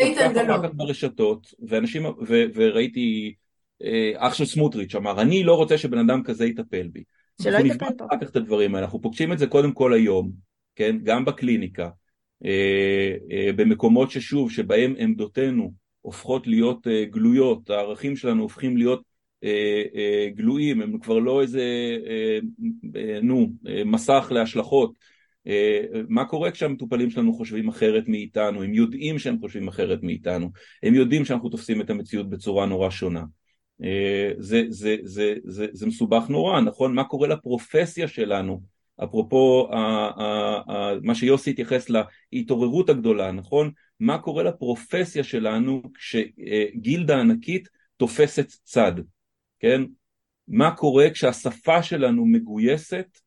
איתן 0.00 0.32
גלאון. 0.32 0.50
אחר 0.50 0.68
כך 0.68 0.74
ברשתות, 0.74 1.54
ואנשים, 1.68 2.06
וראיתי, 2.54 3.34
אה, 3.82 4.12
אח 4.16 4.34
של 4.34 4.44
סמוטריץ' 4.44 4.94
אמר, 4.94 5.20
אני 5.20 5.44
לא 5.44 5.54
רוצה 5.54 5.78
שבן 5.78 5.98
אדם 5.98 6.22
כזה 6.22 6.46
יטפל 6.46 6.88
בי. 6.92 7.02
שלא 7.42 7.58
יטפל 7.58 7.86
פה. 7.98 8.06
אחר 8.06 8.24
כך 8.24 8.30
את 8.30 8.36
הדברים 8.36 8.74
האלה, 8.74 8.84
אנחנו 8.84 9.00
פוגשים 9.00 9.32
את 9.32 9.38
זה 9.38 9.46
קודם 9.46 9.72
כל 9.72 9.92
היום, 9.92 10.30
כן, 10.76 10.96
גם 11.02 11.24
בקליניקה, 11.24 11.88
אה, 12.44 13.50
במקומות 13.56 14.10
ששוב, 14.10 14.50
שבהם 14.50 14.94
עמדותינו 14.98 15.72
הופכות 16.00 16.46
להיות 16.46 16.86
גלויות, 17.10 17.70
הערכים 17.70 18.16
שלנו 18.16 18.42
הופכים 18.42 18.76
להיות 18.76 19.02
אה, 19.44 19.82
אה, 19.94 20.28
גלויים, 20.34 20.82
הם 20.82 20.98
כבר 20.98 21.18
לא 21.18 21.42
איזה, 21.42 21.62
אה, 22.06 22.38
נו, 23.22 23.52
מסך 23.84 24.28
להשלכות. 24.30 25.16
מה 26.08 26.24
קורה 26.24 26.50
כשהמטופלים 26.50 27.10
שלנו 27.10 27.34
חושבים 27.34 27.68
אחרת 27.68 28.08
מאיתנו? 28.08 28.62
הם 28.62 28.74
יודעים 28.74 29.18
שהם 29.18 29.38
חושבים 29.40 29.68
אחרת 29.68 30.02
מאיתנו, 30.02 30.50
הם 30.82 30.94
יודעים 30.94 31.24
שאנחנו 31.24 31.48
תופסים 31.48 31.80
את 31.80 31.90
המציאות 31.90 32.30
בצורה 32.30 32.66
נורא 32.66 32.90
שונה. 32.90 33.22
זה, 34.38 34.62
זה, 34.68 34.96
זה, 35.02 35.34
זה, 35.44 35.66
זה 35.72 35.86
מסובך 35.86 36.28
נורא, 36.28 36.60
נכון? 36.60 36.94
מה 36.94 37.04
קורה 37.04 37.28
לפרופסיה 37.28 38.08
שלנו? 38.08 38.60
אפרופו 39.04 39.68
מה 41.02 41.14
שיוסי 41.14 41.50
התייחס 41.50 41.86
להתעוררות 42.32 42.90
הגדולה, 42.90 43.32
נכון? 43.32 43.70
מה 44.00 44.18
קורה 44.18 44.42
לפרופסיה 44.42 45.24
שלנו 45.24 45.82
כשגילדה 45.94 47.20
ענקית 47.20 47.68
תופסת 47.96 48.46
צד, 48.64 48.92
כן? 49.60 49.82
מה 50.48 50.76
קורה 50.76 51.10
כשהשפה 51.10 51.82
שלנו 51.82 52.26
מגויסת 52.26 53.18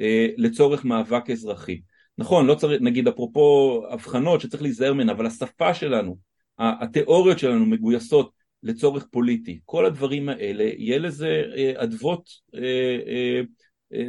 אה, 0.00 0.26
לצורך 0.36 0.84
מאבק 0.84 1.30
אזרחי. 1.30 1.80
נכון, 2.18 2.46
לא 2.46 2.54
צריך, 2.54 2.80
נגיד 2.82 3.08
אפרופו 3.08 3.82
הבחנות 3.90 4.40
שצריך 4.40 4.62
להיזהר 4.62 4.92
מהן, 4.92 5.08
אבל 5.08 5.26
השפה 5.26 5.74
שלנו, 5.74 6.18
התיאוריות 6.58 7.38
שלנו 7.38 7.66
מגויסות 7.66 8.32
לצורך 8.62 9.06
פוליטי, 9.10 9.60
כל 9.64 9.86
הדברים 9.86 10.28
האלה, 10.28 10.64
יהיה 10.76 10.98
לזה 10.98 11.42
אה, 11.56 11.72
אדוות 11.76 12.30
אה, 12.54 13.40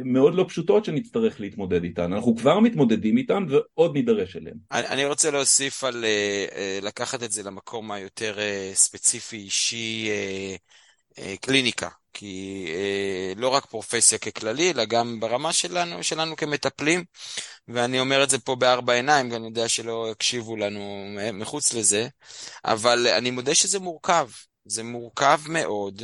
מאוד 0.04 0.34
לא 0.34 0.44
פשוטות 0.48 0.84
שנצטרך 0.84 1.40
להתמודד 1.40 1.84
איתן. 1.84 2.12
אנחנו 2.12 2.36
כבר 2.36 2.60
מתמודדים 2.60 3.16
איתן 3.16 3.44
ועוד 3.48 3.94
נידרש 3.94 4.36
אליהן. 4.36 4.56
אני 4.70 5.04
רוצה 5.04 5.30
להוסיף 5.30 5.84
על 5.84 6.04
לקחת 6.82 7.22
את 7.22 7.32
זה 7.32 7.42
למקום 7.42 7.92
היותר 7.92 8.36
ספציפי, 8.74 9.36
אישי, 9.36 10.08
קליניקה. 11.40 11.88
כי 12.12 12.66
אה, 12.74 13.32
לא 13.36 13.48
רק 13.48 13.66
פרופסיה 13.66 14.18
ככללי, 14.18 14.70
אלא 14.70 14.84
גם 14.84 15.20
ברמה 15.20 15.52
שלנו, 15.52 16.02
שלנו 16.02 16.36
כמטפלים, 16.36 17.04
ואני 17.68 18.00
אומר 18.00 18.24
את 18.24 18.30
זה 18.30 18.38
פה 18.38 18.56
בארבע 18.56 18.92
עיניים, 18.92 19.32
ואני 19.32 19.46
יודע 19.46 19.68
שלא 19.68 20.08
יקשיבו 20.12 20.56
לנו 20.56 21.06
מחוץ 21.32 21.72
לזה, 21.72 22.08
אבל 22.64 23.06
אני 23.08 23.30
מודה 23.30 23.54
שזה 23.54 23.78
מורכב. 23.78 24.28
זה 24.64 24.82
מורכב 24.82 25.40
מאוד 25.48 26.02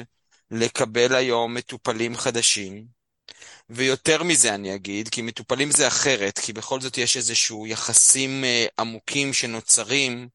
לקבל 0.51 1.15
היום 1.15 1.55
מטופלים 1.55 2.17
חדשים, 2.17 2.87
ויותר 3.71 4.23
מזה 4.23 4.55
אני 4.55 4.75
אגיד, 4.75 5.09
כי 5.09 5.23
מטופלים 5.23 5.71
זה 5.71 5.89
אחרת, 5.89 6.39
כי 6.39 6.53
בכל 6.53 6.81
זאת 6.81 6.99
יש 6.99 7.17
איזשהו 7.17 7.67
יחסים 7.67 8.45
אה, 8.45 8.67
עמוקים 8.79 9.33
שנוצרים, 9.33 10.29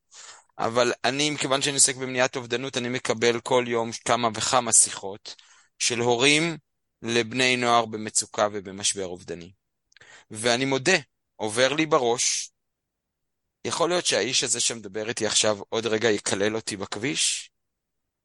אבל 0.59 0.93
אני, 1.05 1.29
מכיוון 1.29 1.61
שאני 1.61 1.75
עוסק 1.75 1.95
במניעת 1.95 2.35
אובדנות, 2.35 2.77
אני 2.77 2.89
מקבל 2.89 3.39
כל 3.39 3.65
יום 3.67 3.89
כמה 4.05 4.29
וכמה 4.35 4.73
שיחות. 4.73 5.35
של 5.81 5.99
הורים 5.99 6.57
לבני 7.01 7.57
נוער 7.57 7.85
במצוקה 7.85 8.47
ובמשבר 8.51 9.05
אובדני. 9.05 9.51
ואני 10.31 10.65
מודה, 10.65 10.97
עובר 11.35 11.73
לי 11.73 11.85
בראש, 11.85 12.51
יכול 13.65 13.89
להיות 13.89 14.05
שהאיש 14.05 14.43
הזה 14.43 14.59
שמדבר 14.59 15.09
איתי 15.09 15.25
עכשיו 15.25 15.59
עוד 15.69 15.85
רגע 15.85 16.09
יקלל 16.09 16.55
אותי 16.55 16.77
בכביש, 16.77 17.51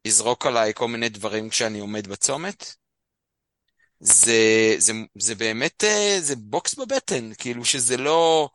יזרוק 0.05 0.47
עליי 0.47 0.75
כל 0.75 0.89
מיני 0.89 1.09
דברים 1.09 1.49
כשאני 1.49 1.79
עומד 1.79 2.07
בצומת. 2.07 2.75
זה, 4.01 4.75
זה, 4.79 4.93
זה 5.19 5.35
באמת, 5.35 5.85
אה, 5.85 6.17
זה 6.21 6.37
בוקס 6.37 6.75
בבטן, 6.75 7.35
כאילו 7.35 7.65
שזה 7.65 7.97
לא, 7.97 8.51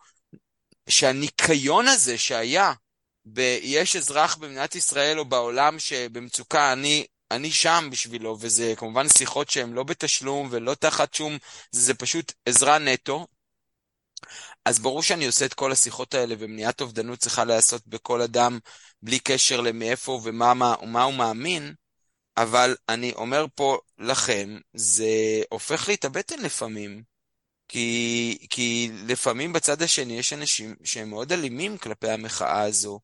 שהניקיון 0.90 1.88
הזה 1.88 2.18
שהיה, 2.18 2.74
ב, 3.26 3.40
יש 3.62 3.96
אזרח 3.96 4.36
במדינת 4.36 4.76
ישראל 4.76 5.20
או 5.20 5.26
בעולם 5.26 5.80
שבמצוקה, 5.80 6.74
אני 6.74 7.06
אני 7.32 7.52
שם 7.52 7.90
בשבילו, 7.92 8.38
וזה 8.40 8.74
כמובן 8.78 9.10
שיחות 9.10 9.50
שהן 9.50 9.74
לא 9.74 9.84
בתשלום 9.84 10.48
ולא 10.52 10.74
תחת 10.76 11.14
שום, 11.14 11.38
זה, 11.72 11.82
זה 11.82 11.94
פשוט 11.94 12.34
עזרה 12.46 12.80
נטו. 12.80 13.28
אז 14.66 14.80
ברור 14.80 15.04
שאני 15.04 15.26
עושה 15.26 15.46
את 15.46 15.54
כל 15.54 15.72
השיחות 15.72 16.14
האלה, 16.14 16.36
ומניעת 16.40 16.82
אובדנות 16.82 17.20
צריכה 17.20 17.44
להיעשות 17.46 17.88
בכל 17.88 18.22
אדם, 18.22 18.60
בלי 19.02 19.20
קשר 19.20 19.62
למאיפה 19.62 20.22
ומה 20.24 20.54
מה, 20.54 20.76
ומה 20.82 21.04
הוא 21.04 21.14
מאמין, 21.14 21.74
אבל 22.38 22.76
אני 22.90 23.14
אומר 23.14 23.46
פה 23.56 23.78
לכם, 23.98 24.60
זה 24.74 25.06
הופך 25.50 25.88
לי 25.88 25.94
את 25.94 26.06
הבטן 26.06 26.40
לפעמים. 26.40 27.04
כי, 27.68 28.48
כי 28.50 28.92
לפעמים 29.08 29.54
בצד 29.54 29.82
השני 29.82 30.20
יש 30.20 30.34
אנשים 30.34 30.76
שהם 30.84 31.10
מאוד 31.10 31.32
אלימים 31.32 31.78
כלפי 31.78 32.10
המחאה 32.10 32.62
הזו, 32.62 33.00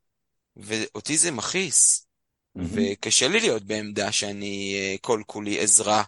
ואותי 0.57 1.17
זה 1.17 1.31
מכעיס. 1.31 2.07
וקשה 2.55 3.27
לי 3.27 3.39
להיות 3.39 3.63
בעמדה 3.63 4.11
שאני 4.11 4.75
אה, 4.75 4.95
כל 5.01 5.21
כולי 5.25 5.59
עזרה, 5.59 6.03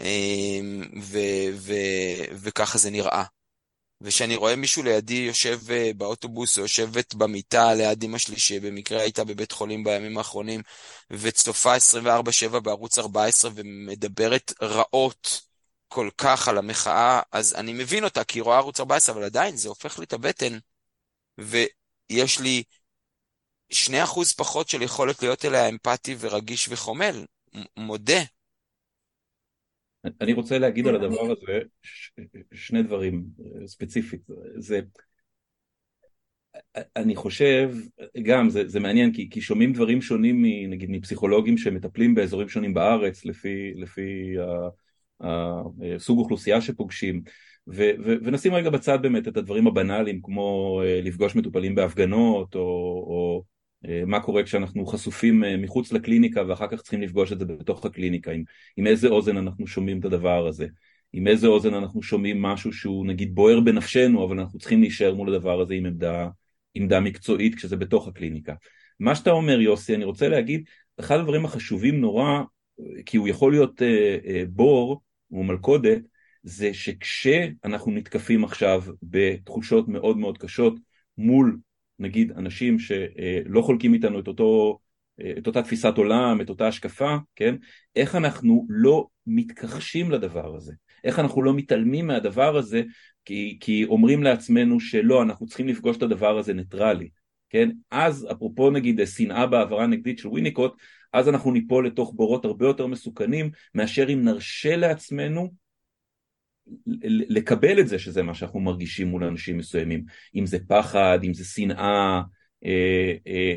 אמ, 0.00 0.82
וככה 2.32 2.78
זה 2.78 2.90
נראה. 2.90 3.24
וכשאני 4.00 4.36
רואה 4.36 4.56
מישהו 4.56 4.82
לידי 4.82 5.14
יושב 5.14 5.60
אה, 5.70 5.90
באוטובוס 5.96 6.58
או 6.58 6.62
יושבת 6.62 7.14
במיטה 7.14 7.74
ליד 7.74 8.02
אמא 8.02 8.18
שלי, 8.18 8.38
שבמקרה 8.38 9.00
הייתה 9.00 9.24
בבית 9.24 9.52
חולים 9.52 9.84
בימים 9.84 10.18
האחרונים, 10.18 10.62
וצופה 11.10 11.76
24-7 11.76 12.60
בערוץ 12.60 12.98
14 12.98 13.50
ומדברת 13.54 14.52
רעות 14.62 15.40
כל 15.88 16.10
כך 16.18 16.48
על 16.48 16.58
המחאה, 16.58 17.20
אז 17.32 17.54
אני 17.54 17.72
מבין 17.72 18.04
אותה, 18.04 18.24
כי 18.24 18.38
היא 18.38 18.42
רואה 18.42 18.56
ערוץ 18.56 18.80
14, 18.80 19.14
אבל 19.14 19.24
עדיין 19.24 19.56
זה 19.56 19.68
הופך 19.68 19.98
לי 19.98 20.04
את 20.04 20.12
הבטן. 20.12 20.58
ויש 21.38 22.40
לי 22.40 22.62
שני 23.70 24.02
אחוז 24.02 24.32
פחות 24.32 24.68
של 24.68 24.82
יכולת 24.82 25.22
להיות 25.22 25.44
אליה 25.44 25.68
אמפתי 25.68 26.16
ורגיש 26.20 26.68
וחומל, 26.68 27.24
מודה. 27.76 28.20
אני 30.20 30.32
רוצה 30.32 30.58
להגיד 30.58 30.86
על 30.86 30.94
הדבר 30.94 31.32
הזה 31.32 31.58
שני 32.54 32.82
דברים 32.82 33.24
אה, 33.40 33.66
ספציפית. 33.66 34.20
זה, 34.56 34.80
אני 36.96 37.16
חושב, 37.16 37.70
גם 38.22 38.50
זה, 38.50 38.68
זה 38.68 38.80
מעניין 38.80 39.12
כי, 39.12 39.30
כי 39.30 39.40
שומעים 39.40 39.72
דברים 39.72 40.02
שונים 40.02 40.44
נגיד 40.68 40.90
מפסיכולוגים 40.90 41.58
שמטפלים 41.58 42.14
באזורים 42.14 42.48
שונים 42.48 42.74
בארץ 42.74 43.24
לפי, 43.24 43.72
לפי 43.74 44.36
הסוג 45.20 46.18
אוכלוסייה 46.18 46.60
שפוגשים 46.60 47.22
ו, 47.68 47.90
ו, 48.04 48.14
ונשים 48.24 48.54
רגע 48.54 48.70
בצד 48.70 49.02
באמת 49.02 49.28
את 49.28 49.36
הדברים 49.36 49.66
הבנאליים 49.66 50.22
כמו 50.22 50.80
אה, 50.84 51.00
לפגוש 51.02 51.36
מטופלים 51.36 51.74
בהפגנות 51.74 52.54
או, 52.54 52.60
או 52.60 53.42
אה, 53.42 53.57
מה 54.06 54.20
קורה 54.20 54.42
כשאנחנו 54.42 54.86
חשופים 54.86 55.44
אה, 55.44 55.56
מחוץ 55.56 55.92
לקליניקה 55.92 56.42
ואחר 56.48 56.66
כך 56.66 56.80
צריכים 56.82 57.02
לפגוש 57.02 57.32
את 57.32 57.38
זה 57.38 57.44
בתוך 57.44 57.84
הקליניקה, 57.84 58.30
עם, 58.30 58.42
עם 58.76 58.86
איזה 58.86 59.08
אוזן 59.08 59.36
אנחנו 59.36 59.66
שומעים 59.66 60.00
את 60.00 60.04
הדבר 60.04 60.46
הזה, 60.46 60.66
עם 61.12 61.26
איזה 61.26 61.46
אוזן 61.46 61.74
אנחנו 61.74 62.02
שומעים 62.02 62.42
משהו 62.42 62.72
שהוא 62.72 63.06
נגיד 63.06 63.34
בוער 63.34 63.60
בנפשנו 63.60 64.24
אבל 64.24 64.40
אנחנו 64.40 64.58
צריכים 64.58 64.80
להישאר 64.80 65.14
מול 65.14 65.34
הדבר 65.34 65.60
הזה 65.60 65.74
עם 65.74 65.86
עמדה, 65.86 66.28
עמדה 66.74 67.00
מקצועית 67.00 67.54
כשזה 67.54 67.76
בתוך 67.76 68.08
הקליניקה. 68.08 68.54
מה 69.00 69.14
שאתה 69.14 69.30
אומר 69.30 69.60
יוסי, 69.60 69.94
אני 69.94 70.04
רוצה 70.04 70.28
להגיד, 70.28 70.64
אחד 71.00 71.18
הדברים 71.18 71.44
החשובים 71.44 72.00
נורא, 72.00 72.42
כי 73.06 73.16
הוא 73.16 73.28
יכול 73.28 73.52
להיות 73.52 73.82
אה, 73.82 74.18
אה, 74.26 74.42
בור 74.48 75.00
או 75.32 75.42
מלכודת, 75.42 76.02
זה 76.42 76.74
שכשאנחנו 76.74 77.92
נתקפים 77.92 78.44
עכשיו 78.44 78.82
בתחושות 79.02 79.88
מאוד 79.88 80.16
מאוד 80.18 80.38
קשות 80.38 80.74
מול 81.18 81.58
נגיד 81.98 82.32
אנשים 82.32 82.78
שלא 82.78 83.62
חולקים 83.62 83.94
איתנו 83.94 84.20
את, 84.20 84.28
אותו, 84.28 84.78
את 85.38 85.46
אותה 85.46 85.62
תפיסת 85.62 85.94
עולם, 85.96 86.40
את 86.40 86.48
אותה 86.48 86.68
השקפה, 86.68 87.16
כן? 87.36 87.54
איך 87.96 88.14
אנחנו 88.14 88.66
לא 88.68 89.06
מתכחשים 89.26 90.10
לדבר 90.10 90.56
הזה? 90.56 90.72
איך 91.04 91.18
אנחנו 91.18 91.42
לא 91.42 91.54
מתעלמים 91.54 92.06
מהדבר 92.06 92.56
הזה 92.56 92.82
כי, 93.24 93.58
כי 93.60 93.84
אומרים 93.84 94.22
לעצמנו 94.22 94.80
שלא, 94.80 95.22
אנחנו 95.22 95.46
צריכים 95.46 95.68
לפגוש 95.68 95.96
את 95.96 96.02
הדבר 96.02 96.38
הזה 96.38 96.54
ניטרלי, 96.54 97.08
כן? 97.50 97.70
אז 97.90 98.26
אפרופו 98.32 98.70
נגיד 98.70 99.00
שנאה 99.04 99.46
בעברה 99.46 99.86
נגדית 99.86 100.18
של 100.18 100.28
וויניקוט, 100.28 100.72
אז 101.12 101.28
אנחנו 101.28 101.52
ניפול 101.52 101.86
לתוך 101.86 102.12
בורות 102.16 102.44
הרבה 102.44 102.66
יותר 102.66 102.86
מסוכנים 102.86 103.50
מאשר 103.74 104.12
אם 104.12 104.24
נרשה 104.24 104.76
לעצמנו 104.76 105.50
לקבל 107.28 107.80
את 107.80 107.88
זה 107.88 107.98
שזה 107.98 108.22
מה 108.22 108.34
שאנחנו 108.34 108.60
מרגישים 108.60 109.08
מול 109.08 109.24
אנשים 109.24 109.58
מסוימים, 109.58 110.04
אם 110.34 110.46
זה 110.46 110.58
פחד, 110.68 111.18
אם 111.24 111.34
זה 111.34 111.44
שנאה, 111.44 112.22
אה, 112.64 113.14
אה, 113.26 113.54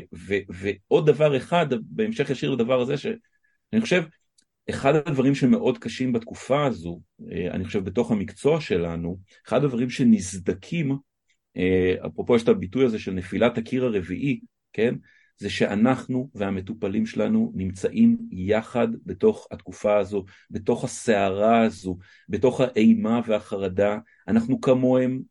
ועוד 0.48 1.06
דבר 1.06 1.36
אחד, 1.36 1.66
בהמשך 1.80 2.30
ישיר 2.30 2.50
לדבר 2.50 2.80
הזה, 2.80 2.96
שאני 2.96 3.80
חושב, 3.80 4.02
אחד 4.70 4.94
הדברים 4.94 5.34
שמאוד 5.34 5.78
קשים 5.78 6.12
בתקופה 6.12 6.66
הזו, 6.66 7.00
אה, 7.32 7.50
אני 7.50 7.64
חושב 7.64 7.84
בתוך 7.84 8.10
המקצוע 8.10 8.60
שלנו, 8.60 9.18
אחד 9.48 9.64
הדברים 9.64 9.90
שנסדקים, 9.90 10.96
אפרופו 12.06 12.36
יש 12.36 12.42
את 12.42 12.48
הביטוי 12.48 12.84
הזה 12.84 12.98
של 12.98 13.12
נפילת 13.12 13.58
הקיר 13.58 13.84
הרביעי, 13.84 14.40
כן? 14.72 14.94
זה 15.38 15.50
שאנחנו 15.50 16.30
והמטופלים 16.34 17.06
שלנו 17.06 17.52
נמצאים 17.54 18.18
יחד 18.30 18.88
בתוך 19.06 19.46
התקופה 19.50 19.98
הזו, 19.98 20.24
בתוך 20.50 20.84
הסערה 20.84 21.62
הזו, 21.64 21.98
בתוך 22.28 22.60
האימה 22.60 23.20
והחרדה, 23.26 23.98
אנחנו 24.28 24.60
כמוהם 24.60 25.22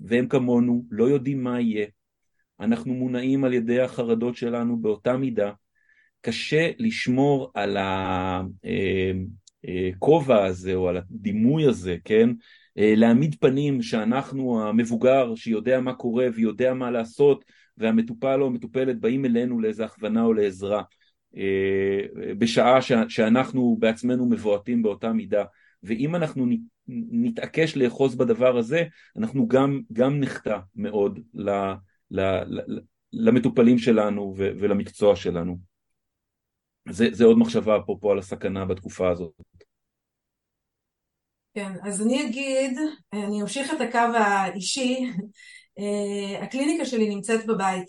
והם 0.00 0.28
כמונו, 0.28 0.84
לא 0.90 1.04
יודעים 1.04 1.42
מה 1.42 1.60
יהיה, 1.60 1.86
אנחנו 2.60 2.94
מונעים 2.94 3.44
על 3.44 3.54
ידי 3.54 3.80
החרדות 3.80 4.36
שלנו 4.36 4.76
באותה 4.76 5.16
מידה, 5.16 5.52
קשה 6.20 6.70
לשמור 6.78 7.50
על 7.54 7.76
הכובע 9.66 10.34
אה, 10.34 10.40
אה, 10.42 10.46
הזה 10.48 10.74
או 10.74 10.88
על 10.88 10.96
הדימוי 10.96 11.66
הזה, 11.66 11.96
כן? 12.04 12.30
אה, 12.78 12.92
להעמיד 12.96 13.34
פנים 13.40 13.82
שאנחנו 13.82 14.68
המבוגר 14.68 15.34
שיודע 15.34 15.80
מה 15.80 15.94
קורה 15.94 16.26
ויודע 16.34 16.74
מה 16.74 16.90
לעשות 16.90 17.44
והמטופל 17.76 18.42
או 18.42 18.46
המטופלת 18.46 19.00
באים 19.00 19.24
אלינו 19.24 19.60
לאיזה 19.60 19.84
הכוונה 19.84 20.22
או 20.22 20.32
לעזרה. 20.32 20.82
בשעה 22.38 22.78
שאנחנו 23.08 23.76
בעצמנו 23.78 24.28
מבועטים 24.28 24.82
באותה 24.82 25.12
מידה. 25.12 25.44
ואם 25.82 26.14
אנחנו 26.14 26.46
נתעקש 26.88 27.76
לאחוז 27.76 28.14
בדבר 28.14 28.56
הזה 28.56 28.84
אנחנו 29.16 29.48
גם, 29.48 29.80
גם 29.92 30.20
נחטא 30.20 30.58
מאוד 30.76 31.20
ל, 31.34 31.50
ל, 32.10 32.20
ל, 32.20 32.80
למטופלים 33.12 33.78
שלנו 33.78 34.34
ולמקצוע 34.36 35.16
שלנו. 35.16 35.58
זה, 36.88 37.08
זה 37.12 37.24
עוד 37.24 37.38
מחשבה 37.38 37.78
אפרופו 37.78 38.10
על 38.10 38.18
הסכנה 38.18 38.64
בתקופה 38.64 39.10
הזאת. 39.10 39.32
כן, 41.54 41.72
אז 41.82 42.02
אני 42.02 42.26
אגיד, 42.26 42.78
אני 43.12 43.42
אמשיך 43.42 43.74
את 43.74 43.80
הקו 43.80 43.98
האישי, 43.98 45.04
אה, 45.04 45.10
הקליניקה 46.42 46.84
שלי 46.84 47.14
נמצאת 47.14 47.46
בבית, 47.46 47.86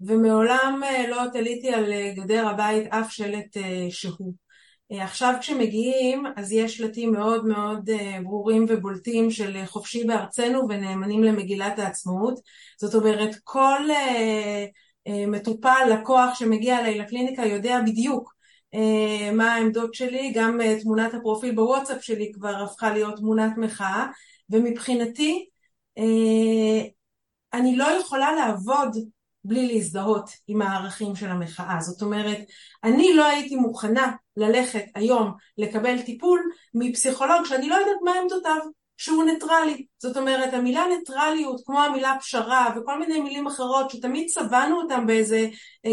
ומעולם 0.00 0.80
אה, 0.84 1.08
לא 1.08 1.22
תליתי 1.32 1.68
על 1.68 1.92
אה, 1.92 2.12
גדר 2.16 2.48
הבית 2.48 2.86
אף 2.86 3.12
שלט 3.12 3.56
שהוא. 3.90 4.34
עכשיו 4.92 5.34
כשמגיעים, 5.40 6.24
אז 6.36 6.52
יש 6.52 6.76
שלטים 6.76 7.12
מאוד 7.12 7.46
מאוד 7.46 7.90
ברורים 8.24 8.66
ובולטים 8.68 9.30
של 9.30 9.64
חופשי 9.66 10.04
בארצנו 10.04 10.68
ונאמנים 10.68 11.24
למגילת 11.24 11.78
העצמאות. 11.78 12.40
זאת 12.80 12.94
אומרת, 12.94 13.36
כל 13.44 13.80
מטופל, 15.08 15.88
לקוח 15.92 16.34
שמגיע 16.34 16.78
אליי 16.78 16.98
לקליניקה 16.98 17.46
יודע 17.46 17.80
בדיוק 17.86 18.34
אה, 18.74 19.32
מה 19.32 19.54
העמדות 19.54 19.94
שלי, 19.94 20.32
גם 20.34 20.60
אה, 20.60 20.80
תמונת 20.82 21.14
הפרופיל 21.14 21.54
בוואטסאפ 21.54 22.04
שלי 22.04 22.32
כבר 22.32 22.62
הפכה 22.64 22.92
להיות 22.92 23.16
תמונת 23.16 23.52
מחאה, 23.56 24.06
ומבחינתי 24.50 25.48
אה, 25.98 26.84
אני 27.52 27.76
לא 27.76 27.84
יכולה 27.84 28.32
לעבוד 28.32 28.96
בלי 29.44 29.74
להזדהות 29.74 30.30
עם 30.48 30.62
הערכים 30.62 31.16
של 31.16 31.28
המחאה. 31.28 31.80
זאת 31.80 32.02
אומרת, 32.02 32.38
אני 32.84 33.14
לא 33.14 33.24
הייתי 33.24 33.56
מוכנה 33.56 34.12
ללכת 34.36 34.84
היום 34.94 35.32
לקבל 35.58 36.02
טיפול 36.02 36.40
מפסיכולוג 36.74 37.44
שאני 37.44 37.68
לא 37.68 37.74
יודעת 37.74 38.02
מה 38.04 38.12
עמדותיו, 38.22 38.58
שהוא 38.96 39.24
ניטרלי. 39.24 39.86
זאת 39.98 40.16
אומרת, 40.16 40.54
המילה 40.54 40.84
ניטרליות, 40.98 41.60
כמו 41.66 41.80
המילה 41.80 42.16
פשרה 42.20 42.74
וכל 42.76 42.98
מיני 42.98 43.20
מילים 43.20 43.46
אחרות 43.46 43.90
שתמיד 43.90 44.28
צבענו 44.28 44.80
אותם 44.80 45.06
באיזה 45.06 45.48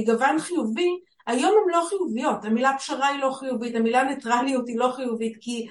גוון 0.05 0.39
חיובי, 0.39 0.89
היום 1.27 1.51
הן 1.63 1.71
לא 1.71 1.85
חיוביות, 1.89 2.45
המילה 2.45 2.77
פשרה 2.77 3.07
היא 3.07 3.19
לא 3.19 3.31
חיובית, 3.31 3.75
המילה 3.75 4.03
ניטרליות 4.03 4.67
היא 4.67 4.79
לא 4.79 4.91
חיובית 4.95 5.37
כי 5.41 5.67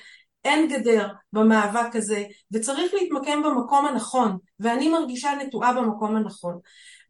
אין 0.46 0.68
גדר 0.68 1.08
במאבק 1.32 1.96
הזה 1.96 2.24
וצריך 2.52 2.94
להתמקם 2.94 3.42
במקום 3.42 3.86
הנכון 3.86 4.38
ואני 4.60 4.88
מרגישה 4.88 5.30
נטועה 5.34 5.72
במקום 5.72 6.16
הנכון. 6.16 6.58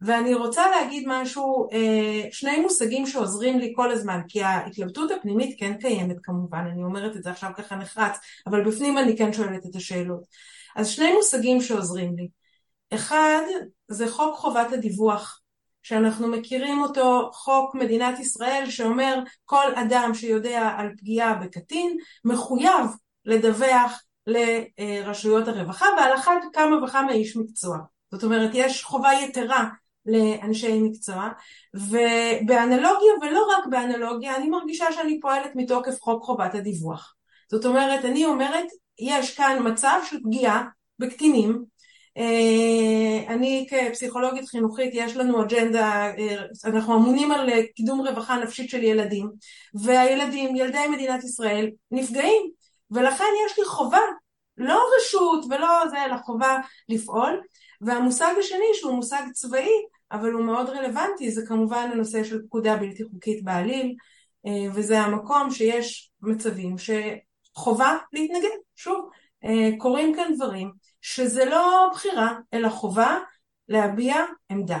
ואני 0.01 0.33
רוצה 0.33 0.69
להגיד 0.69 1.03
משהו, 1.07 1.67
אה, 1.71 2.31
שני 2.31 2.59
מושגים 2.59 3.07
שעוזרים 3.07 3.59
לי 3.59 3.73
כל 3.75 3.91
הזמן 3.91 4.21
כי 4.27 4.43
ההתלבטות 4.43 5.11
הפנימית 5.11 5.59
כן 5.59 5.73
קיימת 5.77 6.17
כמובן, 6.23 6.65
אני 6.73 6.83
אומרת 6.83 7.15
את 7.15 7.23
זה 7.23 7.29
עכשיו 7.29 7.51
ככה 7.57 7.75
נחרץ 7.75 8.17
אבל 8.47 8.63
בפנים 8.63 8.97
אני 8.97 9.17
כן 9.17 9.33
שואלת 9.33 9.65
את 9.65 9.75
השאלות. 9.75 10.21
אז 10.75 10.87
שני 10.87 11.13
מושגים 11.13 11.61
שעוזרים 11.61 12.15
לי. 12.15 12.27
אחד 12.93 13.41
זה 13.87 14.11
חוק 14.11 14.35
חובת 14.35 14.73
הדיווח 14.73 15.41
שאנחנו 15.83 16.27
מכירים 16.27 16.81
אותו, 16.81 17.29
חוק 17.33 17.75
מדינת 17.75 18.19
ישראל 18.19 18.69
שאומר 18.69 19.19
כל 19.45 19.75
אדם 19.75 20.11
שיודע 20.13 20.73
על 20.77 20.89
פגיעה 20.97 21.33
בקטין 21.33 21.97
מחויב 22.25 22.85
לדווח 23.27 24.03
לרשויות 24.27 25.47
הרווחה 25.47 25.85
ועל 25.97 26.15
אחת 26.15 26.41
כמה 26.53 26.83
וכמה 26.83 27.11
איש 27.11 27.37
מקצוע. 27.37 27.77
זאת 28.11 28.23
אומרת 28.23 28.51
יש 28.53 28.83
חובה 28.83 29.13
יתרה 29.13 29.69
לאנשי 30.05 30.79
מקצוע 30.81 31.29
ובאנלוגיה 31.73 33.13
ולא 33.21 33.47
רק 33.57 33.67
באנלוגיה 33.69 34.35
אני 34.35 34.49
מרגישה 34.49 34.91
שאני 34.91 35.19
פועלת 35.19 35.51
מתוקף 35.55 36.01
חוק 36.01 36.23
חובת 36.23 36.55
הדיווח. 36.55 37.15
זאת 37.51 37.65
אומרת 37.65 38.05
אני 38.05 38.25
אומרת 38.25 38.65
יש 38.99 39.35
כאן 39.35 39.57
מצב 39.71 39.99
של 40.09 40.17
פגיעה 40.23 40.63
בקטינים 40.99 41.65
אה, 42.17 43.33
אני 43.33 43.67
כפסיכולוגית 43.69 44.49
חינוכית 44.49 44.89
יש 44.93 45.15
לנו 45.15 45.43
אג'נדה, 45.43 46.11
אה, 46.17 46.35
אנחנו 46.65 46.95
אמונים 46.95 47.31
על 47.31 47.49
קידום 47.75 48.07
רווחה 48.07 48.37
נפשית 48.37 48.69
של 48.69 48.83
ילדים 48.83 49.29
והילדים, 49.73 50.55
ילדי 50.55 50.87
מדינת 50.91 51.23
ישראל 51.23 51.69
נפגעים 51.91 52.51
ולכן 52.91 53.31
יש 53.45 53.59
לי 53.59 53.65
חובה, 53.65 54.01
לא 54.57 54.83
רשות 54.97 55.45
ולא 55.49 55.87
זה, 55.89 56.05
אלא 56.05 56.17
חובה 56.17 56.57
לפעול 56.89 57.41
והמושג 57.81 58.33
השני 58.39 58.65
שהוא 58.73 58.93
מושג 58.93 59.21
צבאי 59.33 59.69
אבל 60.11 60.31
הוא 60.31 60.45
מאוד 60.45 60.69
רלוונטי 60.69 61.31
זה 61.31 61.45
כמובן 61.47 61.89
הנושא 61.93 62.23
של 62.23 62.45
פקודה 62.45 62.77
בלתי 62.77 63.03
חוקית 63.03 63.43
בעליל 63.43 63.95
אה, 64.45 64.71
וזה 64.73 64.99
המקום 64.99 65.51
שיש 65.51 66.11
מצבים 66.21 66.75
שחובה 66.77 67.97
להתנגד, 68.13 68.49
שוב 68.75 69.09
קורים 69.77 70.15
כאן 70.15 70.33
דברים 70.35 70.71
שזה 71.01 71.45
לא 71.45 71.89
בחירה, 71.93 72.33
אלא 72.53 72.69
חובה 72.69 73.19
להביע 73.69 74.15
עמדה. 74.49 74.79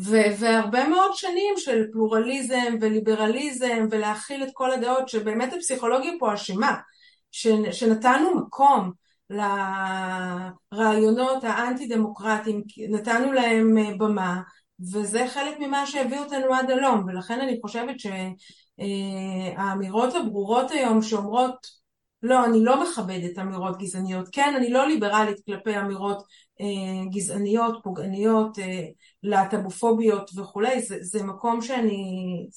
ו- 0.00 0.38
והרבה 0.38 0.88
מאוד 0.88 1.10
שנים 1.14 1.54
של 1.56 1.84
פלורליזם 1.92 2.74
וליברליזם 2.80 3.86
ולהכיל 3.90 4.42
את 4.42 4.48
כל 4.52 4.70
הדעות 4.70 5.08
שבאמת 5.08 5.52
הפסיכולוגיה 5.52 6.12
פה 6.18 6.34
אשמה, 6.34 6.76
ש- 7.32 7.70
שנתנו 7.72 8.34
מקום 8.34 8.92
לרעיונות 10.72 11.44
האנטי 11.44 11.86
דמוקרטיים, 11.86 12.62
נתנו 12.88 13.32
להם 13.32 13.78
אה, 13.78 13.90
במה 13.98 14.40
וזה 14.92 15.26
חלק 15.28 15.56
ממה 15.60 15.86
שהביא 15.86 16.18
אותנו 16.18 16.54
עד 16.54 16.70
הלום. 16.70 17.04
ולכן 17.06 17.40
אני 17.40 17.58
חושבת 17.62 17.96
שהאמירות 18.78 20.14
הברורות 20.14 20.70
היום 20.70 21.02
שאומרות 21.02 21.77
לא, 22.22 22.44
אני 22.44 22.64
לא 22.64 22.82
מכבדת 22.82 23.38
אמירות 23.38 23.78
גזעניות. 23.78 24.28
כן, 24.32 24.54
אני 24.56 24.70
לא 24.70 24.86
ליברלית 24.86 25.36
כלפי 25.46 25.78
אמירות 25.78 26.22
אה, 26.60 27.10
גזעניות, 27.10 27.80
פוגעניות, 27.82 28.58
אה, 28.58 28.84
להט"בופוביות 29.22 30.30
וכולי, 30.36 30.82
זה, 30.82 30.96
זה 31.00 31.22
מקום 31.22 31.62
שאני 31.62 31.96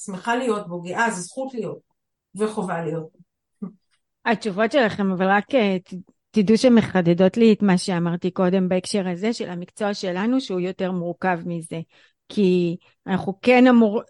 שמחה 0.06 0.36
להיות 0.36 0.68
בו, 0.68 0.82
גאה, 0.82 1.12
זו 1.12 1.22
זכות 1.22 1.54
להיות 1.54 1.80
וחובה 2.36 2.82
להיות. 2.82 3.10
התשובות 4.26 4.72
שלכם, 4.72 5.12
אבל 5.12 5.28
רק 5.30 5.56
אה, 5.56 5.78
תדעו 6.32 6.58
שמחדדות 6.58 7.38
לי 7.38 7.54
את 7.54 7.62
מה 7.62 7.78
שאמרתי 7.78 8.32
קודם 8.32 8.70
בהקשר 8.70 9.08
הזה 9.08 9.34
של 9.34 9.50
המקצוע 9.50 9.94
שלנו, 9.94 10.42
שהוא 10.42 10.60
יותר 10.60 10.92
מורכב 10.92 11.40
מזה. 11.46 11.80
כי 12.30 12.78
אנחנו 13.08 13.40
כן 13.42 13.68
אמור, 13.68 14.02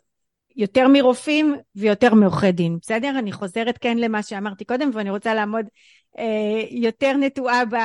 יותר 0.61 0.87
מרופאים 0.87 1.55
ויותר 1.75 2.13
מעורכי 2.13 2.51
דין, 2.51 2.77
בסדר? 2.81 3.19
אני 3.19 3.31
חוזרת 3.31 3.77
כן 3.77 3.97
למה 3.97 4.23
שאמרתי 4.23 4.65
קודם 4.65 4.89
ואני 4.93 5.09
רוצה 5.09 5.33
לעמוד 5.33 5.65
אה, 6.17 6.63
יותר 6.71 7.13
נטועה 7.17 7.65
ב... 7.65 7.75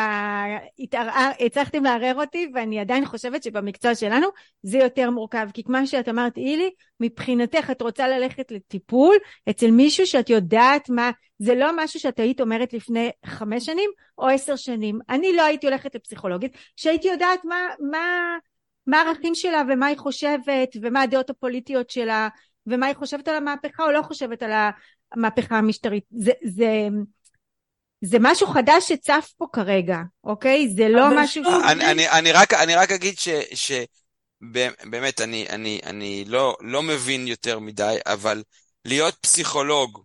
הצלחתם 1.47 1.85
לערער 1.85 2.15
אותי 2.15 2.51
ואני 2.55 2.81
עדיין 2.81 3.07
חושבת 3.07 3.43
שבמקצוע 3.43 3.95
שלנו 3.95 4.27
זה 4.63 4.79
יותר 4.79 5.11
מורכב 5.11 5.49
כי 5.55 5.63
כמו 5.65 5.87
שאת 5.87 6.09
אמרת 6.09 6.37
אילי, 6.37 6.71
מבחינתך 7.01 7.71
את 7.71 7.83
רוצה 7.83 8.09
ללכת 8.09 8.51
לטיפול 8.51 9.17
אצל 9.51 9.71
מישהו 9.71 10.07
שאת 10.07 10.31
יודעת 10.31 10.91
מה, 10.91 11.11
זה 11.39 11.55
לא 11.55 11.71
משהו 11.77 12.01
שאת 12.01 12.21
היית 12.21 12.41
אומרת 12.41 12.73
לפני 12.73 13.11
חמש 13.27 13.67
שנים 13.67 13.91
או 14.19 14.29
עשר 14.29 14.57
שנים. 14.57 14.99
אני 15.09 15.33
לא 15.37 15.43
הייתי 15.43 15.67
הולכת 15.67 15.95
לפסיכולוגית 15.95 16.53
שהייתי 16.77 17.09
יודעת 17.09 17.45
מה, 17.45 17.57
מה, 17.91 18.37
מה 18.87 19.01
הערכים 19.01 19.35
שלה 19.35 19.63
ומה 19.69 19.87
היא 19.87 19.99
חושבת 19.99 20.77
ומה 20.83 21.03
הדעות 21.03 21.31
הפוליטיות 21.31 21.91
שלה 21.91 22.29
ומה 22.67 22.87
היא 22.87 22.97
חושבת 22.97 23.29
על 23.29 23.35
המהפכה 23.35 23.83
או 23.83 23.91
לא 23.91 24.03
חושבת 24.03 24.43
על 24.43 24.51
המהפכה 25.13 25.59
המשטרית. 25.59 26.05
זה, 26.11 26.33
זה, 26.45 26.89
זה 28.05 28.19
משהו 28.21 28.47
חדש 28.47 28.89
שצף 28.89 29.33
פה 29.37 29.47
כרגע, 29.53 29.99
אוקיי? 30.25 30.69
זה 30.77 30.89
לא 30.89 31.07
משהו... 31.17 31.43
אני, 31.71 31.91
אני, 31.91 32.09
אני, 32.09 32.33
רק, 32.33 32.55
אני 32.55 32.75
רק 32.75 32.91
אגיד 32.91 33.19
ש... 33.19 33.29
ש... 33.55 33.73
באמת, 34.85 35.21
אני, 35.21 35.47
אני, 35.49 35.81
אני 35.85 36.25
לא, 36.27 36.57
לא 36.61 36.83
מבין 36.83 37.27
יותר 37.27 37.59
מדי, 37.59 37.97
אבל 38.07 38.43
להיות 38.85 39.15
פסיכולוג 39.21 40.05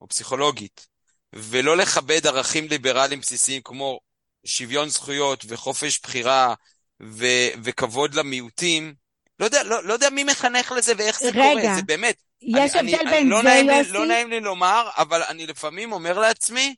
או 0.00 0.08
פסיכולוגית 0.08 0.86
ולא 1.32 1.76
לכבד 1.76 2.26
ערכים 2.26 2.68
ליברליים 2.68 3.20
בסיסיים 3.20 3.62
כמו 3.64 4.00
שוויון 4.44 4.88
זכויות 4.88 5.44
וחופש 5.48 6.00
בחירה 6.00 6.54
ו, 7.02 7.26
וכבוד 7.64 8.14
למיעוטים, 8.14 8.94
לא 9.38 9.44
יודע, 9.44 9.62
לא, 9.62 9.84
לא 9.84 9.92
יודע 9.92 10.10
מי 10.10 10.24
מחנך 10.24 10.72
לזה 10.72 10.92
ואיך 10.98 11.20
זה 11.20 11.28
רגע, 11.28 11.42
קורה, 11.42 11.74
זה 11.74 11.82
באמת. 11.82 12.16
יש 12.42 12.76
אני, 12.76 12.94
הבדל 12.94 13.08
אני, 13.08 13.10
בין 13.10 13.28
לא 13.28 13.42
זה, 13.42 13.48
נעים 13.48 13.70
יוסי? 13.70 13.92
לי, 13.92 13.98
לא 13.98 14.06
נעים 14.06 14.30
לי 14.30 14.40
לומר, 14.40 14.88
אבל 14.96 15.22
אני 15.22 15.46
לפעמים 15.46 15.92
אומר 15.92 16.18
לעצמי, 16.18 16.74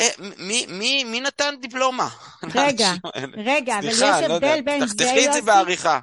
אה, 0.00 0.08
מי, 0.38 0.66
מי, 0.68 1.04
מי 1.04 1.20
נתן 1.20 1.54
דיפלומה? 1.60 2.08
רגע, 2.54 2.92
רגע, 3.36 3.78
אבל 3.78 3.88
יש 3.88 4.00
לא 4.00 4.06
הבדל 4.06 4.56
לא 4.56 4.60
בין 4.60 4.80
זה, 4.80 4.84
יוסי? 4.84 4.96
תחתכי 4.96 5.28
את 5.28 5.32
זה 5.32 5.42
בעריכה. 5.42 6.00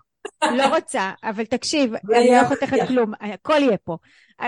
לא 0.57 0.65
רוצה, 0.75 1.11
אבל 1.23 1.45
תקשיב, 1.45 1.91
אני 2.15 2.31
לא 2.31 2.41
לתת 2.41 2.87
כלום, 2.87 3.11
הכל 3.21 3.61
יהיה 3.61 3.77
פה. 3.77 3.97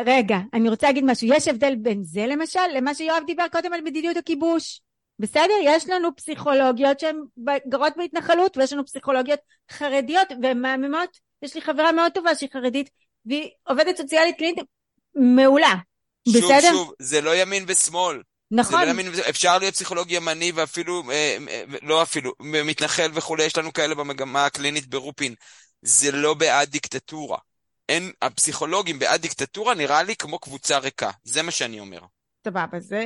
רגע, 0.06 0.38
אני 0.54 0.70
רוצה 0.70 0.88
להגיד 0.88 1.04
משהו, 1.04 1.28
יש 1.28 1.48
הבדל 1.48 1.76
בין 1.76 2.04
זה 2.04 2.26
למשל, 2.28 2.60
למה 2.76 2.96
שיואב 2.96 3.24
דיבר 3.28 3.48
קודם 3.52 3.74
על 3.74 3.82
מדיניות 3.82 4.18
הכיבוש. 4.18 4.82
בסדר? 5.20 5.54
יש 5.64 5.90
לנו 5.90 6.16
פסיכולוגיות 6.16 7.00
שהן 7.00 7.20
גרות 7.70 7.94
בהתנחלות 7.98 8.58
ויש 8.58 8.74
לנו 8.74 8.86
פסיכולוגיות 8.86 9.40
חרדיות 9.72 10.28
והן 10.42 10.62
מהממות 10.62 11.20
יש 11.42 11.56
לי 11.56 11.62
חברה 11.62 11.92
מאוד 11.92 12.12
טובה 12.12 12.36
שהיא 12.36 12.50
חרדית, 12.54 12.90
והיא 13.26 13.50
עובדת 13.64 13.98
סוציאלית 13.98 14.38
קלינית 14.38 14.66
מעולה. 15.16 15.74
שוב, 16.30 16.52
בסדר? 16.52 16.70
שוב, 16.72 16.94
זה 17.00 17.22
לא 17.22 17.36
ימין 17.36 17.64
ושמאל. 17.68 18.22
נכון. 18.52 18.82
לא 18.82 18.90
ימין, 18.90 19.08
אפשר 19.30 19.58
להיות 19.58 19.74
פסיכולוג 19.74 20.12
ימני 20.12 20.52
ואפילו, 20.56 21.04
אה, 21.12 21.38
אה, 21.50 21.64
לא 21.82 22.04
אפילו, 22.04 22.34
מתנחל 22.40 23.12
וכולי, 23.14 23.44
יש 23.44 23.58
לנו 23.58 23.74
כאלה 23.74 23.96
במגמה 23.96 24.46
הקלינית 24.46 24.88
ברופין. 24.88 25.36
זה 25.82 26.12
לא 26.12 26.34
בעד 26.34 26.70
דיקטטורה. 26.70 27.38
אין, 27.90 28.12
הפסיכולוגים 28.22 29.00
בעד 29.00 29.22
דיקטטורה 29.22 29.76
נראה 29.76 30.04
לי 30.04 30.16
כמו 30.16 30.40
קבוצה 30.40 30.78
ריקה. 30.78 31.12
זה 31.24 31.42
מה 31.42 31.52
שאני 31.52 31.80
אומר. 31.80 32.00
סבבה, 32.46 32.80
זה... 32.80 33.06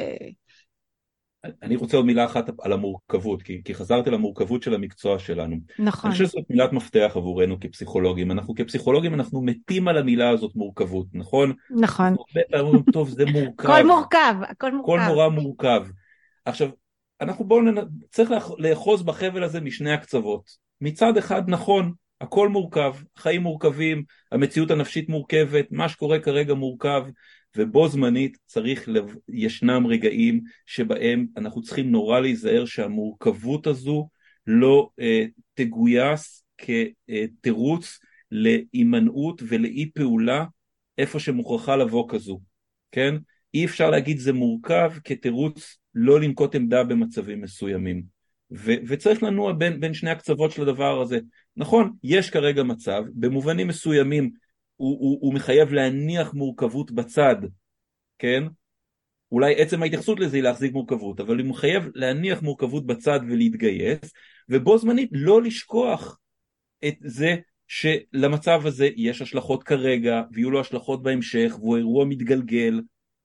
אני 1.64 1.76
רוצה 1.76 1.98
עוד 1.98 2.06
מילה 2.06 2.26
אחת 2.26 2.50
על 2.62 2.74
המורכבות, 2.74 3.42
כי, 3.42 3.62
כי 3.66 3.74
חזרתי 3.74 4.10
למורכבות 4.10 4.64
של 4.64 4.74
המקצוע 4.74 5.20
שלנו. 5.20 5.56
נכון. 5.80 6.12
אני 6.12 6.18
חושב 6.18 6.26
שזאת 6.26 6.44
מילת 6.50 6.74
מפתח 6.74 7.12
עבורנו 7.16 7.60
כפסיכולוגים. 7.60 8.32
אנחנו 8.32 8.56
כפסיכולוגים 8.56 9.14
אנחנו 9.14 9.42
מתים 9.42 9.88
על 9.88 9.98
המילה 9.98 10.30
הזאת 10.30 10.56
מורכבות, 10.56 11.08
נכון? 11.14 11.54
נכון. 11.70 12.06
הרבה 12.08 12.42
פעמים 12.52 12.66
אומרים, 12.66 12.84
טוב, 12.94 13.10
זה 13.10 13.26
מורכב. 13.26 13.70
הכל 13.70 13.88
מורכב, 13.88 14.36
הכל 14.42 14.68
כל 14.68 14.72
מורכב. 14.72 15.08
נורא 15.08 15.28
מורכב. 15.30 15.86
עכשיו, 16.46 16.70
אנחנו 17.22 17.46
בואו 17.46 17.62
נ... 17.62 17.76
צריך 18.12 18.32
לאח- 18.32 18.52
לאחוז 18.58 19.04
בחבל 19.04 19.44
הזה 19.44 19.62
משני 19.62 19.92
הקצוות. 19.92 20.50
מצד 20.82 21.18
אחד, 21.18 21.50
נכון, 21.50 21.94
הכל 22.22 22.50
מורכב, 22.50 22.94
חיים 23.18 23.42
מורכבים, 23.42 24.04
המציאות 24.32 24.72
הנפשית 24.72 25.10
מורכבת, 25.10 25.66
מה 25.72 25.90
שקורה 25.90 26.20
כרגע 26.20 26.54
מורכב, 26.54 27.04
ובו 27.58 27.88
זמנית 27.88 28.38
צריך, 28.46 28.90
לב... 28.90 29.16
ישנם 29.30 29.88
רגעים 29.88 30.42
שבהם 30.66 31.28
אנחנו 31.38 31.62
צריכים 31.62 31.92
נורא 31.92 32.20
להיזהר 32.20 32.66
שהמורכבות 32.66 33.68
הזו 33.68 34.10
לא 34.48 34.90
אה, 35.00 35.26
תגויס 35.54 36.46
כתירוץ 36.58 38.00
להימנעות 38.32 39.42
ולאי 39.48 39.92
פעולה 39.94 40.46
איפה 40.98 41.20
שמוכרחה 41.20 41.76
לבוא 41.76 42.06
כזו, 42.10 42.40
כן? 42.92 43.16
אי 43.54 43.66
אפשר 43.66 43.90
להגיד 43.90 44.18
זה 44.18 44.34
מורכב 44.34 44.92
כתירוץ 45.04 45.78
לא 45.96 46.20
לנקוט 46.20 46.56
עמדה 46.56 46.84
במצבים 46.84 47.42
מסוימים. 47.42 48.04
ו- 48.52 48.82
וצריך 48.88 49.24
לנוע 49.24 49.54
בין, 49.54 49.80
בין 49.80 49.94
שני 49.94 50.10
הקצוות 50.10 50.52
של 50.52 50.62
הדבר 50.62 51.02
הזה. 51.02 51.20
נכון, 51.58 51.94
יש 52.04 52.30
כרגע 52.30 52.64
מצב, 52.64 53.04
במובנים 53.16 53.68
מסוימים 53.68 54.32
הוא, 54.76 55.00
הוא, 55.00 55.18
הוא 55.22 55.34
מחייב 55.34 55.74
להניח 55.74 56.34
מורכבות 56.34 56.92
בצד, 56.92 57.36
כן? 58.20 58.44
אולי 59.32 59.62
עצם 59.62 59.84
ההתייחסות 59.84 60.20
לזה 60.20 60.38
היא 60.38 60.44
להחזיק 60.44 60.74
מורכבות, 60.74 61.20
אבל 61.20 61.40
הוא 61.40 61.48
מחייב 61.48 61.90
להניח 61.96 62.42
מורכבות 62.42 62.86
בצד 62.86 63.20
ולהתגייס, 63.30 64.00
ובו 64.50 64.78
זמנית 64.78 65.10
לא 65.14 65.42
לשכוח 65.42 66.20
את 66.86 66.94
זה 67.02 67.36
שלמצב 67.68 68.62
הזה 68.66 68.90
יש 68.96 69.22
השלכות 69.22 69.64
כרגע, 69.64 70.22
ויהיו 70.32 70.52
לו 70.52 70.60
השלכות 70.60 71.04
בהמשך, 71.04 71.56
והוא 71.60 71.78
אירוע 71.78 72.06
מתגלגל, 72.06 72.82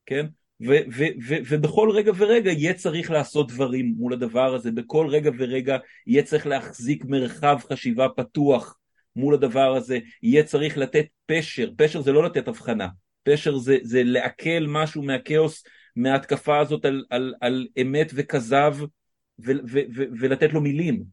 כן? 0.07 0.27
ו- 0.61 0.85
ו- 0.93 1.15
ו- 1.29 1.39
ובכל 1.49 1.91
רגע 1.95 2.13
ורגע 2.17 2.51
יהיה 2.51 2.75
צריך 2.75 3.11
לעשות 3.11 3.53
דברים 3.53 3.95
מול 3.99 4.13
הדבר 4.13 4.55
הזה, 4.55 4.73
בכל 4.73 5.07
רגע 5.11 5.31
ורגע 5.39 5.79
יהיה 6.07 6.23
צריך 6.23 6.47
להחזיק 6.47 7.05
מרחב 7.05 7.59
חשיבה 7.73 8.09
פתוח 8.09 8.77
מול 9.17 9.35
הדבר 9.35 9.75
הזה, 9.77 9.99
יהיה 10.23 10.43
צריך 10.43 10.79
לתת 10.79 11.07
פשר, 11.27 11.71
פשר 11.77 12.01
זה 12.01 12.13
לא 12.13 12.25
לתת 12.25 12.49
הבחנה, 12.49 12.89
פשר 13.23 13.57
זה, 13.57 13.77
זה 13.83 14.03
לעכל 14.05 14.67
משהו 14.69 15.03
מהכאוס, 15.03 15.65
מההתקפה 15.97 16.59
הזאת 16.59 16.85
על, 16.85 17.05
על, 17.11 17.35
על 17.41 17.67
אמת 17.83 18.13
וכזב 18.15 18.77
ו- 18.81 19.53
ו- 19.69 19.87
ו- 19.97 20.05
ולתת 20.21 20.53
לו 20.53 20.61
מילים. 20.61 21.05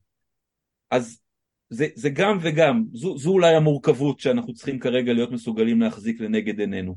אז 0.91 1.21
זה, 1.69 1.87
זה 1.95 2.09
גם 2.09 2.37
וגם, 2.41 2.83
זו, 2.93 3.17
זו 3.17 3.29
אולי 3.29 3.55
המורכבות 3.55 4.19
שאנחנו 4.19 4.53
צריכים 4.53 4.79
כרגע 4.79 5.13
להיות 5.13 5.31
מסוגלים 5.31 5.81
להחזיק 5.81 6.21
לנגד 6.21 6.59
עינינו. 6.59 6.95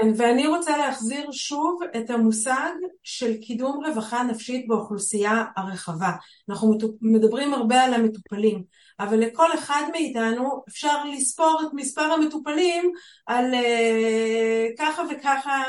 כן, 0.00 0.08
ואני 0.16 0.46
רוצה 0.46 0.76
להחזיר 0.76 1.32
שוב 1.32 1.80
את 1.96 2.10
המושג 2.10 2.70
של 3.02 3.36
קידום 3.36 3.84
רווחה 3.86 4.22
נפשית 4.22 4.68
באוכלוסייה 4.68 5.44
הרחבה. 5.56 6.12
אנחנו. 6.48 6.78
מדברים 7.00 7.54
הרבה 7.54 7.82
על 7.82 7.94
המטופלים, 7.94 8.62
אבל 9.00 9.20
לכל 9.20 9.54
אחד 9.54 9.82
מאיתנו 9.92 10.62
אפשר 10.68 11.04
לספור 11.04 11.60
את 11.62 11.72
מספר 11.72 12.02
המטופלים 12.02 12.92
על 13.26 13.54
uh, 13.54 14.78
ככה 14.78 15.02
וככה 15.10 15.62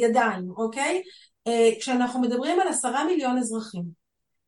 ידיים, 0.00 0.50
אוקיי? 0.56 1.02
Uh, 1.48 1.80
כשאנחנו 1.80 2.20
מדברים 2.20 2.60
על 2.60 2.68
עשרה 2.68 3.04
מיליון 3.04 3.38
אזרחים, 3.38 3.84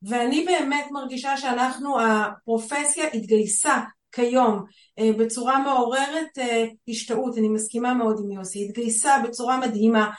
ואני 0.02 0.44
באמת 0.44 0.86
מרגישה 0.90 1.36
שאנחנו, 1.36 2.00
הפרופסיה 2.00 3.06
התגייסה 3.14 3.80
כיום 4.12 4.64
בצורה 5.00 5.58
מעוררת 5.58 6.38
השתאות, 6.88 7.38
אני 7.38 7.48
מסכימה 7.48 7.94
מאוד 7.94 8.20
עם 8.24 8.30
יוסי, 8.30 8.64
התגייסה 8.64 9.18
בצורה 9.24 9.60
מדהימה 9.60 10.10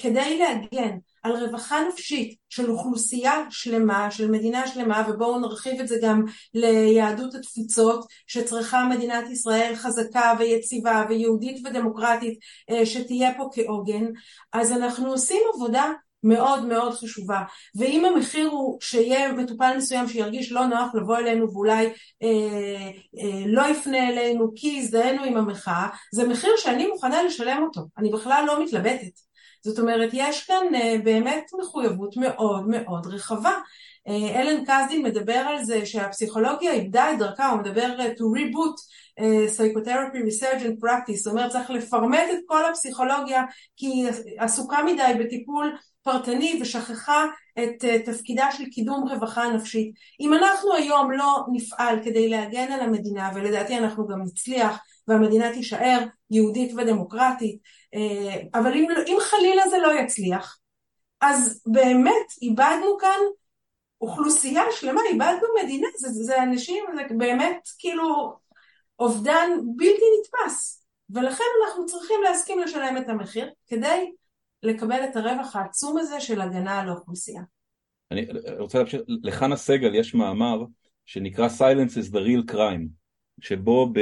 כדי 0.00 0.38
להגן 0.38 0.96
על 1.22 1.44
רווחה 1.44 1.76
נפשית 1.88 2.34
של 2.48 2.70
אוכלוסייה 2.70 3.44
שלמה, 3.50 4.10
של 4.10 4.30
מדינה 4.30 4.66
שלמה, 4.66 5.06
ובואו 5.08 5.38
נרחיב 5.38 5.80
את 5.80 5.88
זה 5.88 5.96
גם 6.02 6.24
ליהדות 6.54 7.34
התפוצות, 7.34 8.04
שצריכה 8.26 8.88
מדינת 8.88 9.30
ישראל 9.30 9.72
חזקה 9.76 10.34
ויציבה 10.38 11.04
ויהודית 11.08 11.66
ודמוקרטית 11.66 12.38
שתהיה 12.84 13.30
פה 13.36 13.48
כעוגן, 13.52 14.04
אז 14.52 14.72
אנחנו 14.72 15.10
עושים 15.10 15.42
עבודה 15.54 15.92
מאוד 16.24 16.64
מאוד 16.64 16.94
חשובה, 16.94 17.42
ואם 17.74 18.04
המחיר 18.04 18.48
הוא 18.48 18.78
שיהיה 18.80 19.32
מטופל 19.32 19.76
מסוים 19.76 20.08
שירגיש 20.08 20.52
לא 20.52 20.66
נוח 20.66 20.94
לבוא 20.94 21.16
אלינו 21.16 21.52
ואולי 21.52 21.86
אה, 22.22 22.90
אה, 23.18 23.42
לא 23.46 23.62
יפנה 23.62 24.08
אלינו 24.08 24.52
כי 24.56 24.78
הזדהינו 24.78 25.24
עם 25.24 25.36
המחאה, 25.36 25.88
זה 26.12 26.28
מחיר 26.28 26.52
שאני 26.56 26.86
מוכנה 26.86 27.22
לשלם 27.22 27.62
אותו, 27.62 27.80
אני 27.98 28.10
בכלל 28.10 28.44
לא 28.46 28.64
מתלבטת. 28.64 29.20
זאת 29.62 29.78
אומרת, 29.78 30.10
יש 30.12 30.46
כאן 30.46 30.74
אה, 30.74 30.96
באמת 31.04 31.50
מחויבות 31.60 32.16
מאוד 32.16 32.68
מאוד 32.68 33.06
רחבה. 33.06 33.52
אה, 34.08 34.40
אלן 34.40 34.64
קזדין 34.64 35.02
מדבר 35.02 35.44
על 35.48 35.64
זה 35.64 35.86
שהפסיכולוגיה 35.86 36.72
איבדה 36.72 37.12
את 37.12 37.18
דרכה, 37.18 37.48
הוא 37.48 37.60
מדבר 37.60 37.96
to 37.96 38.38
reboot 38.38 38.94
psychotherapy 39.56 40.18
research 40.28 40.62
and 40.62 40.84
practice, 40.84 41.16
זאת 41.16 41.32
אומרת 41.32 41.50
צריך 41.50 41.70
לפרמט 41.70 42.26
את 42.32 42.38
כל 42.46 42.70
הפסיכולוגיה 42.70 43.42
כי 43.76 43.86
היא 43.86 44.08
עסוקה 44.38 44.82
מדי 44.82 45.24
בטיפול 45.24 45.76
פרטני 46.04 46.58
ושכחה 46.60 47.26
את 47.58 47.84
תפקידה 48.04 48.52
של 48.52 48.64
קידום 48.64 49.08
רווחה 49.08 49.48
נפשית. 49.48 49.94
אם 50.20 50.34
אנחנו 50.34 50.74
היום 50.74 51.10
לא 51.10 51.44
נפעל 51.52 52.04
כדי 52.04 52.28
להגן 52.28 52.72
על 52.72 52.80
המדינה, 52.80 53.30
ולדעתי 53.34 53.78
אנחנו 53.78 54.06
גם 54.08 54.22
נצליח, 54.22 54.78
והמדינה 55.08 55.52
תישאר 55.52 56.04
יהודית 56.30 56.72
ודמוקרטית, 56.76 57.58
אבל 58.54 58.74
אם, 58.74 58.86
אם 59.06 59.16
חלילה 59.20 59.62
זה 59.70 59.78
לא 59.78 60.00
יצליח, 60.00 60.58
אז 61.20 61.62
באמת 61.66 62.26
איבדנו 62.42 62.98
כאן 63.00 63.18
אוכלוסייה 64.00 64.62
שלמה, 64.70 65.00
איבדנו 65.10 65.48
מדינה, 65.62 65.88
זה, 65.96 66.08
זה 66.12 66.42
אנשים, 66.42 66.84
זה 66.94 67.02
באמת 67.16 67.68
כאילו 67.78 68.32
אובדן 68.98 69.50
בלתי 69.76 70.04
נתפס, 70.20 70.84
ולכן 71.10 71.44
אנחנו 71.64 71.86
צריכים 71.86 72.22
להסכים 72.22 72.58
לשלם 72.58 72.96
את 72.96 73.08
המחיר 73.08 73.50
כדי 73.66 74.12
לקבל 74.64 75.00
את 75.10 75.16
הרווח 75.16 75.56
העצום 75.56 75.98
הזה 75.98 76.20
של 76.20 76.40
הגנה 76.40 76.80
על 76.80 76.88
האוכלוסייה. 76.88 77.42
אני 78.10 78.26
רוצה 78.58 78.78
להמשיך, 78.78 79.00
לחנה 79.22 79.56
סגל 79.56 79.94
יש 79.94 80.14
מאמר 80.14 80.64
שנקרא 81.06 81.48
Silence 81.48 81.92
is 81.92 82.12
the 82.12 82.18
real 82.18 82.52
crime, 82.52 82.86
שבו 83.40 83.92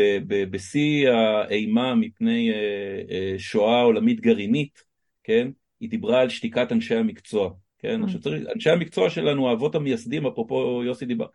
בשיא 0.51 1.11
האימה 1.11 1.95
מפני 1.95 2.51
שואה 3.39 3.83
עולמית 3.83 4.21
גרעינית, 4.21 4.83
כן, 5.25 5.49
היא 5.81 5.91
דיברה 5.91 6.21
על 6.21 6.29
שתיקת 6.29 6.73
אנשי 6.73 6.95
המקצוע, 6.95 7.51
כן, 7.79 8.03
עכשיו 8.05 8.21
צריך, 8.21 8.43
אנשי 8.55 8.71
המקצוע 8.71 9.11
שלנו, 9.11 9.49
האבות 9.49 9.75
המייסדים, 9.75 10.27
אפרופו 10.27 10.83
יוסי 10.85 11.07
דיבר, 11.07 11.27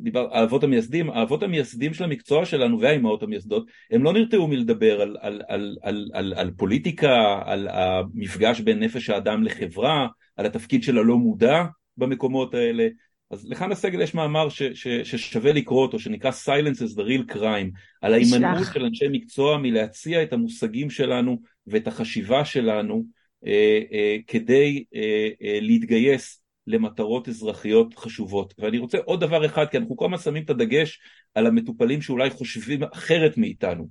דיבר, 0.00 0.28
האבות 0.32 0.64
המייסדים, 0.64 1.10
האבות 1.10 1.42
המייסדים 1.42 1.94
של 1.94 2.04
המקצוע 2.04 2.46
שלנו 2.46 2.80
והאימהות 2.80 3.22
המייסדות, 3.22 3.66
הם 3.90 4.04
לא 4.04 4.12
נרתעו 4.12 4.48
מלדבר 4.48 5.00
על, 5.00 5.16
על, 5.20 5.42
על, 5.48 5.76
על, 5.82 6.10
על, 6.12 6.34
על 6.36 6.50
פוליטיקה, 6.56 7.42
על 7.44 7.68
המפגש 7.70 8.60
בין 8.60 8.78
נפש 8.78 9.10
האדם 9.10 9.44
לחברה, 9.44 10.06
על 10.36 10.46
התפקיד 10.46 10.82
של 10.82 10.98
הלא 10.98 11.16
מודע 11.16 11.64
במקומות 11.96 12.54
האלה. 12.54 12.88
אז 13.30 13.46
לחנה 13.48 13.74
סגל 13.74 14.00
יש 14.00 14.14
מאמר 14.14 14.48
ש, 14.48 14.62
ש, 14.62 14.88
ששווה 14.88 15.52
לקרוא 15.52 15.82
אותו, 15.82 15.98
שנקרא 15.98 16.30
Silence 16.30 16.78
is 16.78 16.98
the 16.98 17.02
real 17.02 17.34
crime, 17.34 17.78
על 18.00 18.14
ההימנעות 18.14 18.66
של 18.74 18.84
אנשי 18.84 19.04
מקצוע 19.10 19.58
מלהציע 19.58 20.22
את 20.22 20.32
המושגים 20.32 20.90
שלנו 20.90 21.42
ואת 21.66 21.86
החשיבה 21.86 22.44
שלנו 22.44 23.04
אה, 23.46 23.80
אה, 23.92 24.16
כדי 24.26 24.84
אה, 24.94 25.28
אה, 25.42 25.58
להתגייס 25.60 26.41
למטרות 26.66 27.28
אזרחיות 27.28 27.94
חשובות. 27.94 28.54
ואני 28.58 28.78
רוצה 28.78 28.98
עוד 29.04 29.20
דבר 29.20 29.46
אחד, 29.46 29.66
כי 29.70 29.76
אנחנו 29.76 29.96
כל 29.96 30.04
הזמן 30.04 30.18
שמים 30.18 30.42
את 30.42 30.50
הדגש 30.50 31.00
על 31.34 31.46
המטופלים 31.46 32.02
שאולי 32.02 32.30
חושבים 32.30 32.82
אחרת 32.82 33.38
מאיתנו. 33.38 33.88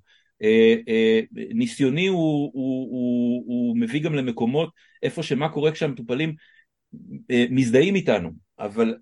ניסיוני 1.31 2.07
הוא, 2.07 2.51
הוא, 2.53 2.89
הוא, 2.91 3.43
הוא 3.47 3.77
מביא 3.77 4.01
גם 4.01 4.15
למקומות 4.15 4.69
איפה 5.03 5.23
שמה 5.23 5.49
קורה 5.49 5.71
כשהמטופלים 5.71 6.35
מזדהים 7.29 7.95
איתנו. 7.95 8.29
אבל 8.59 8.95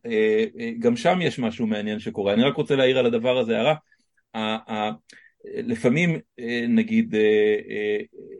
גם 0.79 0.95
שם 0.95 1.19
יש 1.21 1.39
משהו 1.39 1.67
מעניין 1.67 1.99
שקורה. 1.99 2.33
אני 2.33 2.43
רק 2.43 2.55
רוצה 2.55 2.75
להעיר 2.75 2.99
על 2.99 3.05
הדבר 3.05 3.37
הזה 3.37 3.57
הערה. 4.33 4.91
לפעמים 5.45 6.19
נגיד 6.69 7.15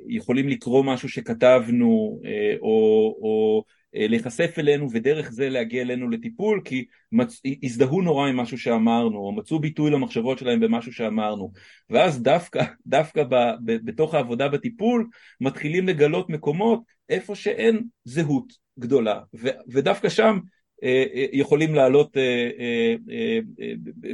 יכולים 0.08 0.50
לקרוא 0.50 0.84
משהו 0.84 1.10
שכתבנו 1.10 2.20
או, 2.62 3.18
או 3.22 3.64
להיחשף 3.94 4.56
אלינו 4.60 4.88
ודרך 4.92 5.32
זה 5.32 5.50
להגיע 5.50 5.82
אלינו 5.82 6.10
לטיפול 6.10 6.62
כי 6.66 6.86
מצ... 7.12 7.42
הזדהו 7.64 8.02
נורא 8.02 8.28
עם 8.28 8.38
משהו 8.38 8.58
שאמרנו 8.58 9.18
או 9.18 9.32
מצאו 9.32 9.60
ביטוי 9.60 9.92
למחשבות 9.92 10.38
שלהם 10.38 10.60
במשהו 10.60 10.94
שאמרנו 10.94 11.52
ואז 11.90 12.22
דווקא, 12.22 12.64
דווקא 12.86 13.24
ב... 13.24 13.36
ב... 13.66 13.86
בתוך 13.86 14.14
העבודה 14.14 14.50
בטיפול 14.50 15.08
מתחילים 15.42 15.88
לגלות 15.88 16.30
מקומות 16.30 16.84
איפה 17.10 17.36
שאין 17.36 17.84
זהות 18.04 18.54
גדולה 18.80 19.20
ו... 19.34 19.48
ודווקא 19.68 20.10
שם 20.10 20.40
אה, 20.84 21.04
אה, 21.14 21.26
יכולים 21.34 21.76
לעלות 21.76 22.18
אה, 22.18 23.36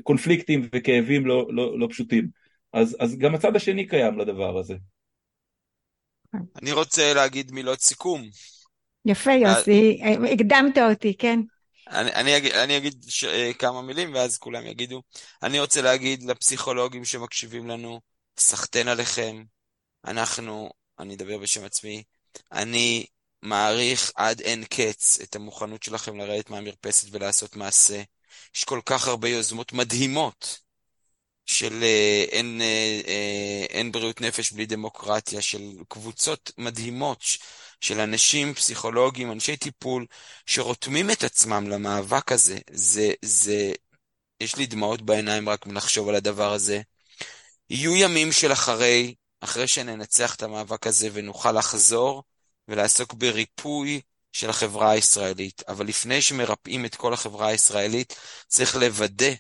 קונפליקטים 0.03 0.69
וכאבים 0.75 1.25
לא, 1.25 1.47
לא, 1.49 1.79
לא 1.79 1.87
פשוטים 1.89 2.27
אז, 2.73 2.97
אז 2.99 3.17
גם 3.17 3.35
הצד 3.35 3.55
השני 3.55 3.87
קיים 3.87 4.19
לדבר 4.19 4.57
הזה. 4.57 4.75
אני 6.61 6.71
רוצה 6.71 7.13
להגיד 7.13 7.51
מילות 7.51 7.79
סיכום. 7.79 8.21
יפה, 9.05 9.31
יוסי, 9.31 10.01
הקדמת 10.33 10.77
אותי, 10.77 11.17
כן. 11.17 11.39
אני, 11.89 12.13
אני 12.13 12.37
אגיד, 12.37 12.51
אני 12.51 12.77
אגיד 12.77 13.05
ש, 13.07 13.25
כמה 13.59 13.81
מילים 13.81 14.13
ואז 14.13 14.37
כולם 14.37 14.67
יגידו. 14.67 15.01
אני 15.43 15.59
רוצה 15.59 15.81
להגיד 15.81 16.23
לפסיכולוגים 16.23 17.05
שמקשיבים 17.05 17.67
לנו, 17.67 18.01
סחטיין 18.37 18.87
עליכם. 18.87 19.43
אנחנו, 20.05 20.69
אני 20.99 21.15
אדבר 21.15 21.37
בשם 21.37 21.63
עצמי, 21.63 22.03
אני 22.51 23.05
מעריך 23.41 24.11
עד 24.15 24.41
אין 24.41 24.63
קץ 24.63 25.19
את 25.23 25.35
המוכנות 25.35 25.83
שלכם 25.83 26.17
לרדת 26.17 26.49
מהמרפסת 26.49 27.07
ולעשות 27.11 27.55
מעשה. 27.55 28.01
יש 28.55 28.63
כל 28.63 28.79
כך 28.85 29.07
הרבה 29.07 29.29
יוזמות 29.29 29.73
מדהימות 29.73 30.59
של 31.45 31.83
אה, 31.83 32.25
אין, 32.31 32.61
אה, 32.61 33.01
אה, 33.07 33.65
אין 33.69 33.91
בריאות 33.91 34.21
נפש 34.21 34.51
בלי 34.51 34.65
דמוקרטיה, 34.65 35.41
של 35.41 35.61
קבוצות 35.87 36.51
מדהימות 36.57 37.23
של 37.81 37.99
אנשים 37.99 38.53
פסיכולוגיים, 38.53 39.31
אנשי 39.31 39.57
טיפול, 39.57 40.05
שרותמים 40.45 41.11
את 41.11 41.23
עצמם 41.23 41.67
למאבק 41.69 42.31
הזה. 42.31 42.57
זה, 42.71 43.13
זה, 43.21 43.71
יש 44.41 44.55
לי 44.55 44.65
דמעות 44.65 45.01
בעיניים 45.01 45.49
רק 45.49 45.65
מלחשוב 45.65 46.09
על 46.09 46.15
הדבר 46.15 46.53
הזה. 46.53 46.81
יהיו 47.69 47.95
ימים 47.95 48.31
של 48.31 48.51
אחרי, 48.51 49.15
אחרי 49.41 49.67
שננצח 49.67 50.35
את 50.35 50.43
המאבק 50.43 50.87
הזה 50.87 51.09
ונוכל 51.13 51.51
לחזור 51.51 52.23
ולעסוק 52.67 53.13
בריפוי 53.13 54.01
של 54.33 54.49
החברה 54.49 54.91
הישראלית. 54.91 55.63
אבל 55.67 55.87
לפני 55.87 56.21
שמרפאים 56.21 56.85
את 56.85 56.95
כל 56.95 57.13
החברה 57.13 57.47
הישראלית, 57.47 58.15
צריך 58.47 58.75
לוודא 58.75 59.31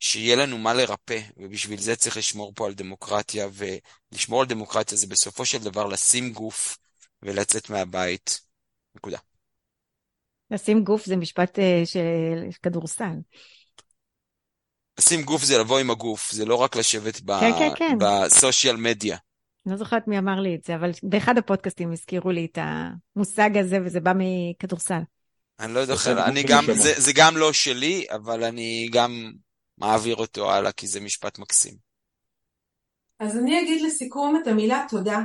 שיהיה 0.00 0.36
לנו 0.36 0.58
מה 0.58 0.74
לרפא, 0.74 1.20
ובשביל 1.36 1.80
זה 1.80 1.96
צריך 1.96 2.16
לשמור 2.16 2.52
פה 2.56 2.66
על 2.66 2.74
דמוקרטיה, 2.74 3.48
ולשמור 3.52 4.40
על 4.40 4.46
דמוקרטיה 4.46 4.98
זה 4.98 5.06
בסופו 5.06 5.46
של 5.46 5.58
דבר 5.58 5.86
לשים 5.86 6.32
גוף 6.32 6.78
ולצאת 7.22 7.70
מהבית. 7.70 8.40
נקודה. 8.94 9.18
לשים 10.50 10.84
גוף 10.84 11.06
זה 11.06 11.16
משפט 11.16 11.58
uh, 11.58 11.62
של 11.86 12.58
כדורסל. 12.62 13.14
לשים 14.98 15.22
גוף 15.22 15.44
זה 15.44 15.58
לבוא 15.58 15.78
עם 15.78 15.90
הגוף, 15.90 16.30
זה 16.32 16.44
לא 16.44 16.54
רק 16.54 16.76
לשבת 16.76 17.20
ב... 17.20 17.40
כן, 17.40 17.52
כן, 17.58 17.70
כן. 17.76 17.98
בסושיאל 18.00 18.76
מדיה. 18.76 19.16
אני 19.66 19.72
לא 19.72 19.78
זוכרת 19.78 20.08
מי 20.08 20.18
אמר 20.18 20.40
לי 20.40 20.54
את 20.54 20.64
זה, 20.64 20.74
אבל 20.74 20.90
באחד 21.02 21.38
הפודקאסטים 21.38 21.92
הזכירו 21.92 22.30
לי 22.30 22.48
את 22.52 22.58
המושג 23.16 23.56
הזה, 23.56 23.78
וזה 23.84 24.00
בא 24.00 24.12
מכדורסל. 24.16 25.00
אני 25.60 25.74
לא 25.74 25.86
זוכר, 25.86 26.24
אני 26.24 26.42
גם, 26.42 26.64
זה, 26.74 26.92
זה 26.96 27.12
גם 27.14 27.36
לא 27.36 27.52
שלי, 27.52 28.06
אבל 28.10 28.44
אני 28.44 28.88
גם 28.92 29.32
מעביר 29.78 30.16
אותו 30.16 30.52
הלאה, 30.52 30.72
כי 30.72 30.86
זה 30.86 31.00
משפט 31.00 31.38
מקסים. 31.38 31.74
אז 33.20 33.36
אני 33.36 33.60
אגיד 33.60 33.82
לסיכום 33.82 34.40
את 34.42 34.46
המילה 34.46 34.86
תודה 34.88 35.18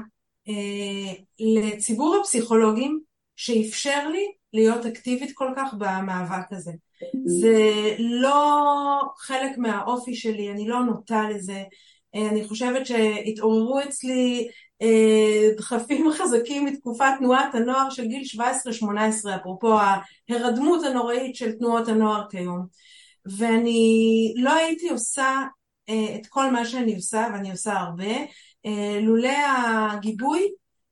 לציבור 1.39 2.17
הפסיכולוגים 2.21 2.99
שאפשר 3.35 4.07
לי 4.07 4.31
להיות 4.53 4.85
אקטיבית 4.85 5.31
כל 5.33 5.49
כך 5.55 5.73
במאבק 5.73 6.51
הזה. 6.51 6.71
זה 7.25 7.95
לא 7.99 9.01
חלק 9.17 9.57
מהאופי 9.57 10.15
שלי, 10.15 10.51
אני 10.51 10.67
לא 10.67 10.79
נוטה 10.79 11.29
לזה. 11.29 11.63
אה, 12.15 12.29
אני 12.29 12.47
חושבת 12.47 12.85
שהתעוררו 12.85 13.79
אצלי 13.79 14.47
אה, 14.81 15.49
דחפים 15.57 16.11
חזקים 16.17 16.65
מתקופת 16.65 17.11
תנועת 17.19 17.55
הנוער 17.55 17.89
של 17.89 18.05
גיל 18.05 18.23
17-18, 18.35 19.35
אפרופו 19.35 19.77
ההרדמות 20.29 20.83
הנוראית 20.83 21.35
של 21.35 21.51
תנועות 21.51 21.87
הנוער 21.87 22.23
כיום. 22.29 22.65
ואני 23.25 24.33
לא 24.37 24.53
הייתי 24.53 24.89
עושה 24.89 25.41
את 25.85 26.27
כל 26.29 26.51
מה 26.51 26.65
שאני 26.65 26.95
עושה, 26.95 27.27
ואני 27.33 27.51
עושה 27.51 27.73
הרבה, 27.73 28.05
אה, 28.05 28.25
לולא 29.01 29.33
הגיבוי 29.93 30.49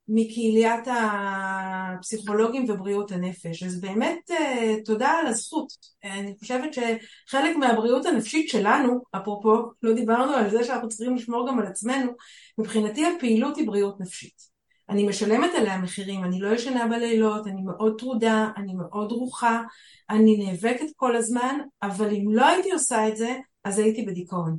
מקהיליית 0.08 0.88
הפסיכולוגים 0.88 2.66
ובריאות 2.70 3.12
הנפש. 3.12 3.64
אז 3.64 3.82
באמת 3.82 4.32
אה, 4.32 4.76
תודה 4.86 5.10
על 5.10 5.28
הזכות. 5.28 5.68
אני 6.04 6.34
חושבת 6.40 6.70
שחלק 6.74 7.56
מהבריאות 7.56 8.06
הנפשית 8.06 8.50
שלנו, 8.50 9.02
אפרופו, 9.12 9.72
לא 9.84 9.94
דיברנו 9.94 10.34
על 10.34 10.50
זה 10.50 10.64
שאנחנו 10.64 10.90
צריכים 10.90 11.16
לשמור 11.16 11.48
גם 11.48 11.60
על 11.60 11.66
עצמנו, 11.66 12.12
מבחינתי 12.58 13.06
הפעילות 13.06 13.58
היא 13.58 13.68
בריאות 13.68 14.00
נפשית. 14.00 14.54
אני 14.90 15.08
משלמת 15.08 15.52
עליה 15.58 15.78
מחירים, 15.78 16.24
אני 16.24 16.40
לא 16.40 16.48
ישנה 16.48 16.88
בלילות, 16.88 17.48
אני 17.48 17.62
מאוד 17.62 18.00
טרודה, 18.00 18.50
אני 18.58 18.74
מאוד 18.74 19.10
דרוכה, 19.10 19.62
אני 20.10 20.38
נאבקת 20.38 20.86
כל 20.96 21.16
הזמן, 21.16 21.60
אבל 21.84 22.14
אם 22.16 22.26
לא 22.32 22.46
הייתי 22.46 22.72
עושה 22.72 23.08
את 23.08 23.18
זה, 23.18 23.36
אז 23.64 23.80
הייתי 23.80 24.06
בדיכאון. 24.06 24.58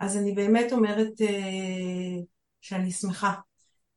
אז 0.00 0.16
אני 0.16 0.32
באמת 0.32 0.72
אומרת, 0.72 1.20
אה, 1.20 2.18
שאני 2.62 2.90
שמחה 2.90 3.34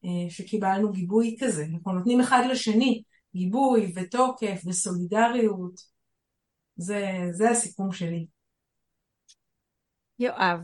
אה, 0.05 0.29
שקיבלנו 0.29 0.91
גיבוי 0.91 1.35
כזה. 1.39 1.65
אנחנו 1.73 1.93
נותנים 1.93 2.19
אחד 2.19 2.43
לשני 2.51 3.03
גיבוי 3.35 3.93
ותוקף 3.95 4.61
וסולידריות. 4.65 5.73
זה, 6.75 7.05
זה 7.31 7.49
הסיכום 7.49 7.91
שלי. 7.91 8.25
יואב. 10.19 10.59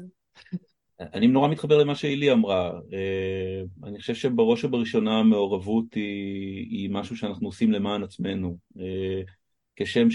אני 0.99 1.27
נורא 1.27 1.47
מתחבר 1.47 1.77
למה 1.77 1.95
שהילי 1.95 2.31
אמרה. 2.31 2.71
אה, 2.93 3.61
אני 3.83 3.99
חושב 3.99 4.15
שבראש 4.15 4.63
ובראשונה 4.63 5.19
המעורבות 5.19 5.93
היא, 5.93 6.67
היא 6.69 6.89
משהו 6.91 7.17
שאנחנו 7.17 7.47
עושים 7.47 7.71
למען 7.71 8.03
עצמנו. 8.03 8.57
אה, 9.79 9.85
כשם 9.85 10.07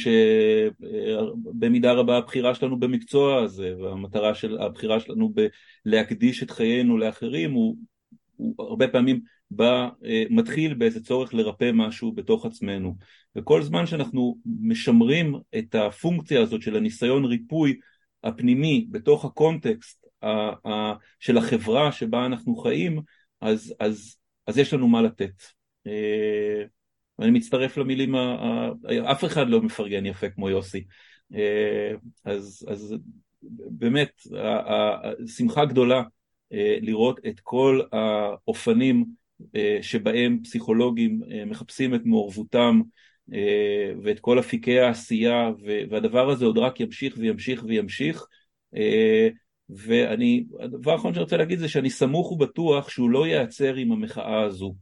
שבמידה 1.55 1.93
רבה 1.93 2.17
הבחירה 2.17 2.55
שלנו 2.55 2.81
במקצוע 2.81 3.43
הזה 3.43 3.75
והמטרה 3.81 4.35
של 4.35 4.59
הבחירה 4.59 5.01
שלנו 5.01 5.33
בלהקדיש 5.85 6.43
את 6.43 6.51
חיינו 6.51 6.99
לאחרים 6.99 7.53
הוא, 7.53 7.77
הוא 8.37 8.55
הרבה 8.59 8.89
פעמים 8.89 9.21
בא, 9.51 9.89
אה, 10.05 10.25
מתחיל 10.31 10.75
באיזה 10.75 11.05
צורך 11.05 11.35
לרפא 11.35 11.71
משהו 11.75 12.13
בתוך 12.13 12.47
עצמנו. 12.47 12.97
וכל 13.37 13.63
זמן 13.63 13.87
שאנחנו 13.87 14.39
משמרים 14.61 15.35
את 15.59 15.75
הפונקציה 15.75 16.43
הזאת 16.43 16.63
של 16.63 16.77
הניסיון 16.77 17.25
ריפוי 17.25 17.79
הפנימי 18.25 18.87
בתוך 18.91 19.25
הקונטקסט 19.25 20.07
של 21.21 21.39
החברה 21.39 21.93
שבה 21.93 22.27
אנחנו 22.27 22.57
חיים 22.57 23.01
אז, 23.41 23.75
אז, 23.81 24.17
אז 24.47 24.59
יש 24.59 24.75
לנו 24.75 24.89
מה 24.89 25.03
לתת. 25.03 25.43
אה, 25.87 26.65
ואני 27.19 27.31
מצטרף 27.31 27.77
למילים, 27.77 28.15
אף 29.11 29.25
אחד 29.25 29.49
לא 29.49 29.63
מפרגן 29.63 30.07
יפה 30.07 30.31
כמו 30.31 30.51
יוסי. 30.51 30.85
אה, 31.35 31.93
אז, 32.25 32.67
אז 32.69 32.95
באמת, 33.71 34.11
שמחה 35.27 35.65
גדולה 35.65 36.03
אה, 36.53 36.79
לראות 36.81 37.21
את 37.29 37.41
כל 37.41 37.81
האופנים 37.93 39.05
אה, 39.57 39.79
שבהם 39.83 40.41
פסיכולוגים 40.43 41.21
מחפשים 41.47 41.95
את 41.95 42.01
מעורבותם 42.05 42.81
ואת 44.03 44.21
כל 44.21 44.39
אפיקי 44.39 44.81
העשייה, 44.81 45.51
והדבר 45.91 46.31
הזה 46.31 46.45
עוד 46.45 46.59
רק 46.59 46.81
ימשיך 46.81 47.15
וימשיך 47.19 47.65
וימשיך. 47.67 48.27
ואני, 49.69 50.45
הדבר 50.61 50.93
האחרון 50.93 51.15
שאני 51.15 51.23
רוצה 51.23 51.37
להגיד 51.37 51.59
זה 51.59 51.69
שאני 51.69 51.91
סמוך 51.91 52.33
ובטוח 52.33 52.89
שהוא 52.89 53.11
לא 53.11 53.27
ייעצר 53.27 53.75
עם 53.75 53.93
המחאה 53.93 54.41
הזו. 54.41 54.75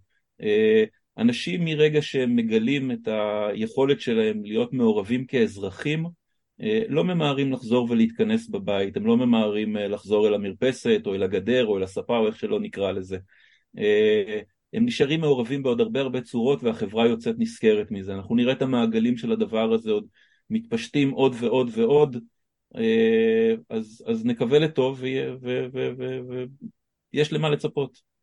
אנשים 1.19 1.65
מרגע 1.65 2.03
שהם 2.03 2.37
מגלים 2.37 2.91
את 2.91 3.09
היכולת 3.09 4.01
שלהם 4.01 4.45
להיות 4.45 4.73
מעורבים 4.73 5.27
כאזרחים, 5.27 6.07
אה, 6.61 6.83
לא 6.89 7.05
ממהרים 7.05 7.53
לחזור 7.53 7.91
ולהתכנס 7.91 8.49
בבית, 8.49 8.97
הם 8.97 9.07
לא 9.07 9.17
ממהרים 9.17 9.77
אה, 9.77 9.89
לחזור 9.89 10.29
אל 10.29 10.35
המרפסת 10.35 11.03
או 11.07 11.15
אל 11.15 11.23
הגדר 11.23 11.67
או 11.67 11.79
אל 11.79 11.83
הספה 11.83 12.19
או 12.19 12.27
איך 12.27 12.39
שלא 12.39 12.61
נקרא 12.61 12.93
לזה. 12.93 13.19
אה, 13.79 14.41
הם 14.73 14.85
נשארים 14.85 15.21
מעורבים 15.21 15.63
בעוד 15.63 15.81
הרבה 15.81 16.01
הרבה 16.01 16.21
צורות 16.21 16.63
והחברה 16.63 17.07
יוצאת 17.07 17.35
נשכרת 17.39 17.91
מזה. 17.91 18.15
אנחנו 18.15 18.35
נראה 18.35 18.53
את 18.53 18.63
המעגלים 18.63 19.17
של 19.17 19.33
הדבר 19.33 19.73
הזה 19.73 19.91
עוד 19.91 20.07
מתפשטים 20.51 21.11
עוד 21.11 21.35
ועוד 21.39 21.71
ועוד, 21.73 22.17
אז, 23.71 24.05
אז 24.07 24.25
נקווה 24.27 24.59
לטוב 24.59 25.03
ויש 27.13 27.33
למה 27.33 27.49
לצפות. 27.49 28.14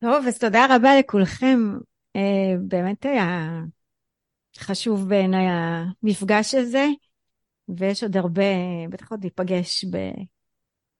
טוב, 0.00 0.26
אז 0.26 0.38
תודה 0.38 0.66
רבה 0.76 0.98
לכולכם. 0.98 1.58
Uh, 2.16 2.20
באמת 2.60 3.06
היה 3.06 3.60
חשוב 4.58 5.08
בעיניי 5.08 5.46
המפגש 5.48 6.54
הזה, 6.54 6.86
ויש 7.68 8.02
עוד 8.02 8.16
הרבה, 8.16 8.42
בטח 8.90 9.10
עוד 9.10 9.24
ניפגש 9.24 9.84
ב... 9.84 9.96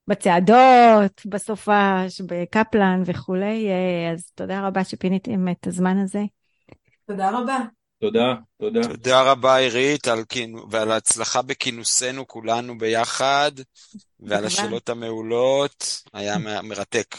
בצעדות, 0.08 1.26
בסופש, 1.26 2.20
בקפלן 2.26 3.02
וכולי, 3.06 3.68
אז 4.12 4.30
תודה 4.34 4.66
רבה 4.66 4.84
שפיניתם 4.84 5.48
את 5.48 5.66
הזמן 5.66 5.98
הזה. 5.98 6.22
תודה 7.06 7.30
רבה. 7.30 7.58
תודה, 8.00 8.34
תודה. 8.60 8.80
תודה 8.82 9.32
רבה, 9.32 9.56
עירית, 9.56 10.08
על, 10.08 10.18
ועל 10.70 10.90
ההצלחה 10.90 11.42
בכינוסנו 11.42 12.26
כולנו 12.26 12.78
ביחד, 12.78 13.52
ועל 14.20 14.44
השאלות 14.44 14.88
המעולות, 14.88 16.02
היה 16.12 16.38
מרתק. 16.62 17.16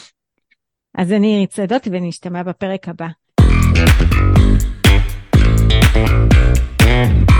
אז 0.94 1.12
אני 1.12 1.46
צדות 1.50 1.88
ונשתמע 1.90 2.42
בפרק 2.42 2.88
הבא. 2.88 3.08
thank 6.84 7.30
you 7.30 7.31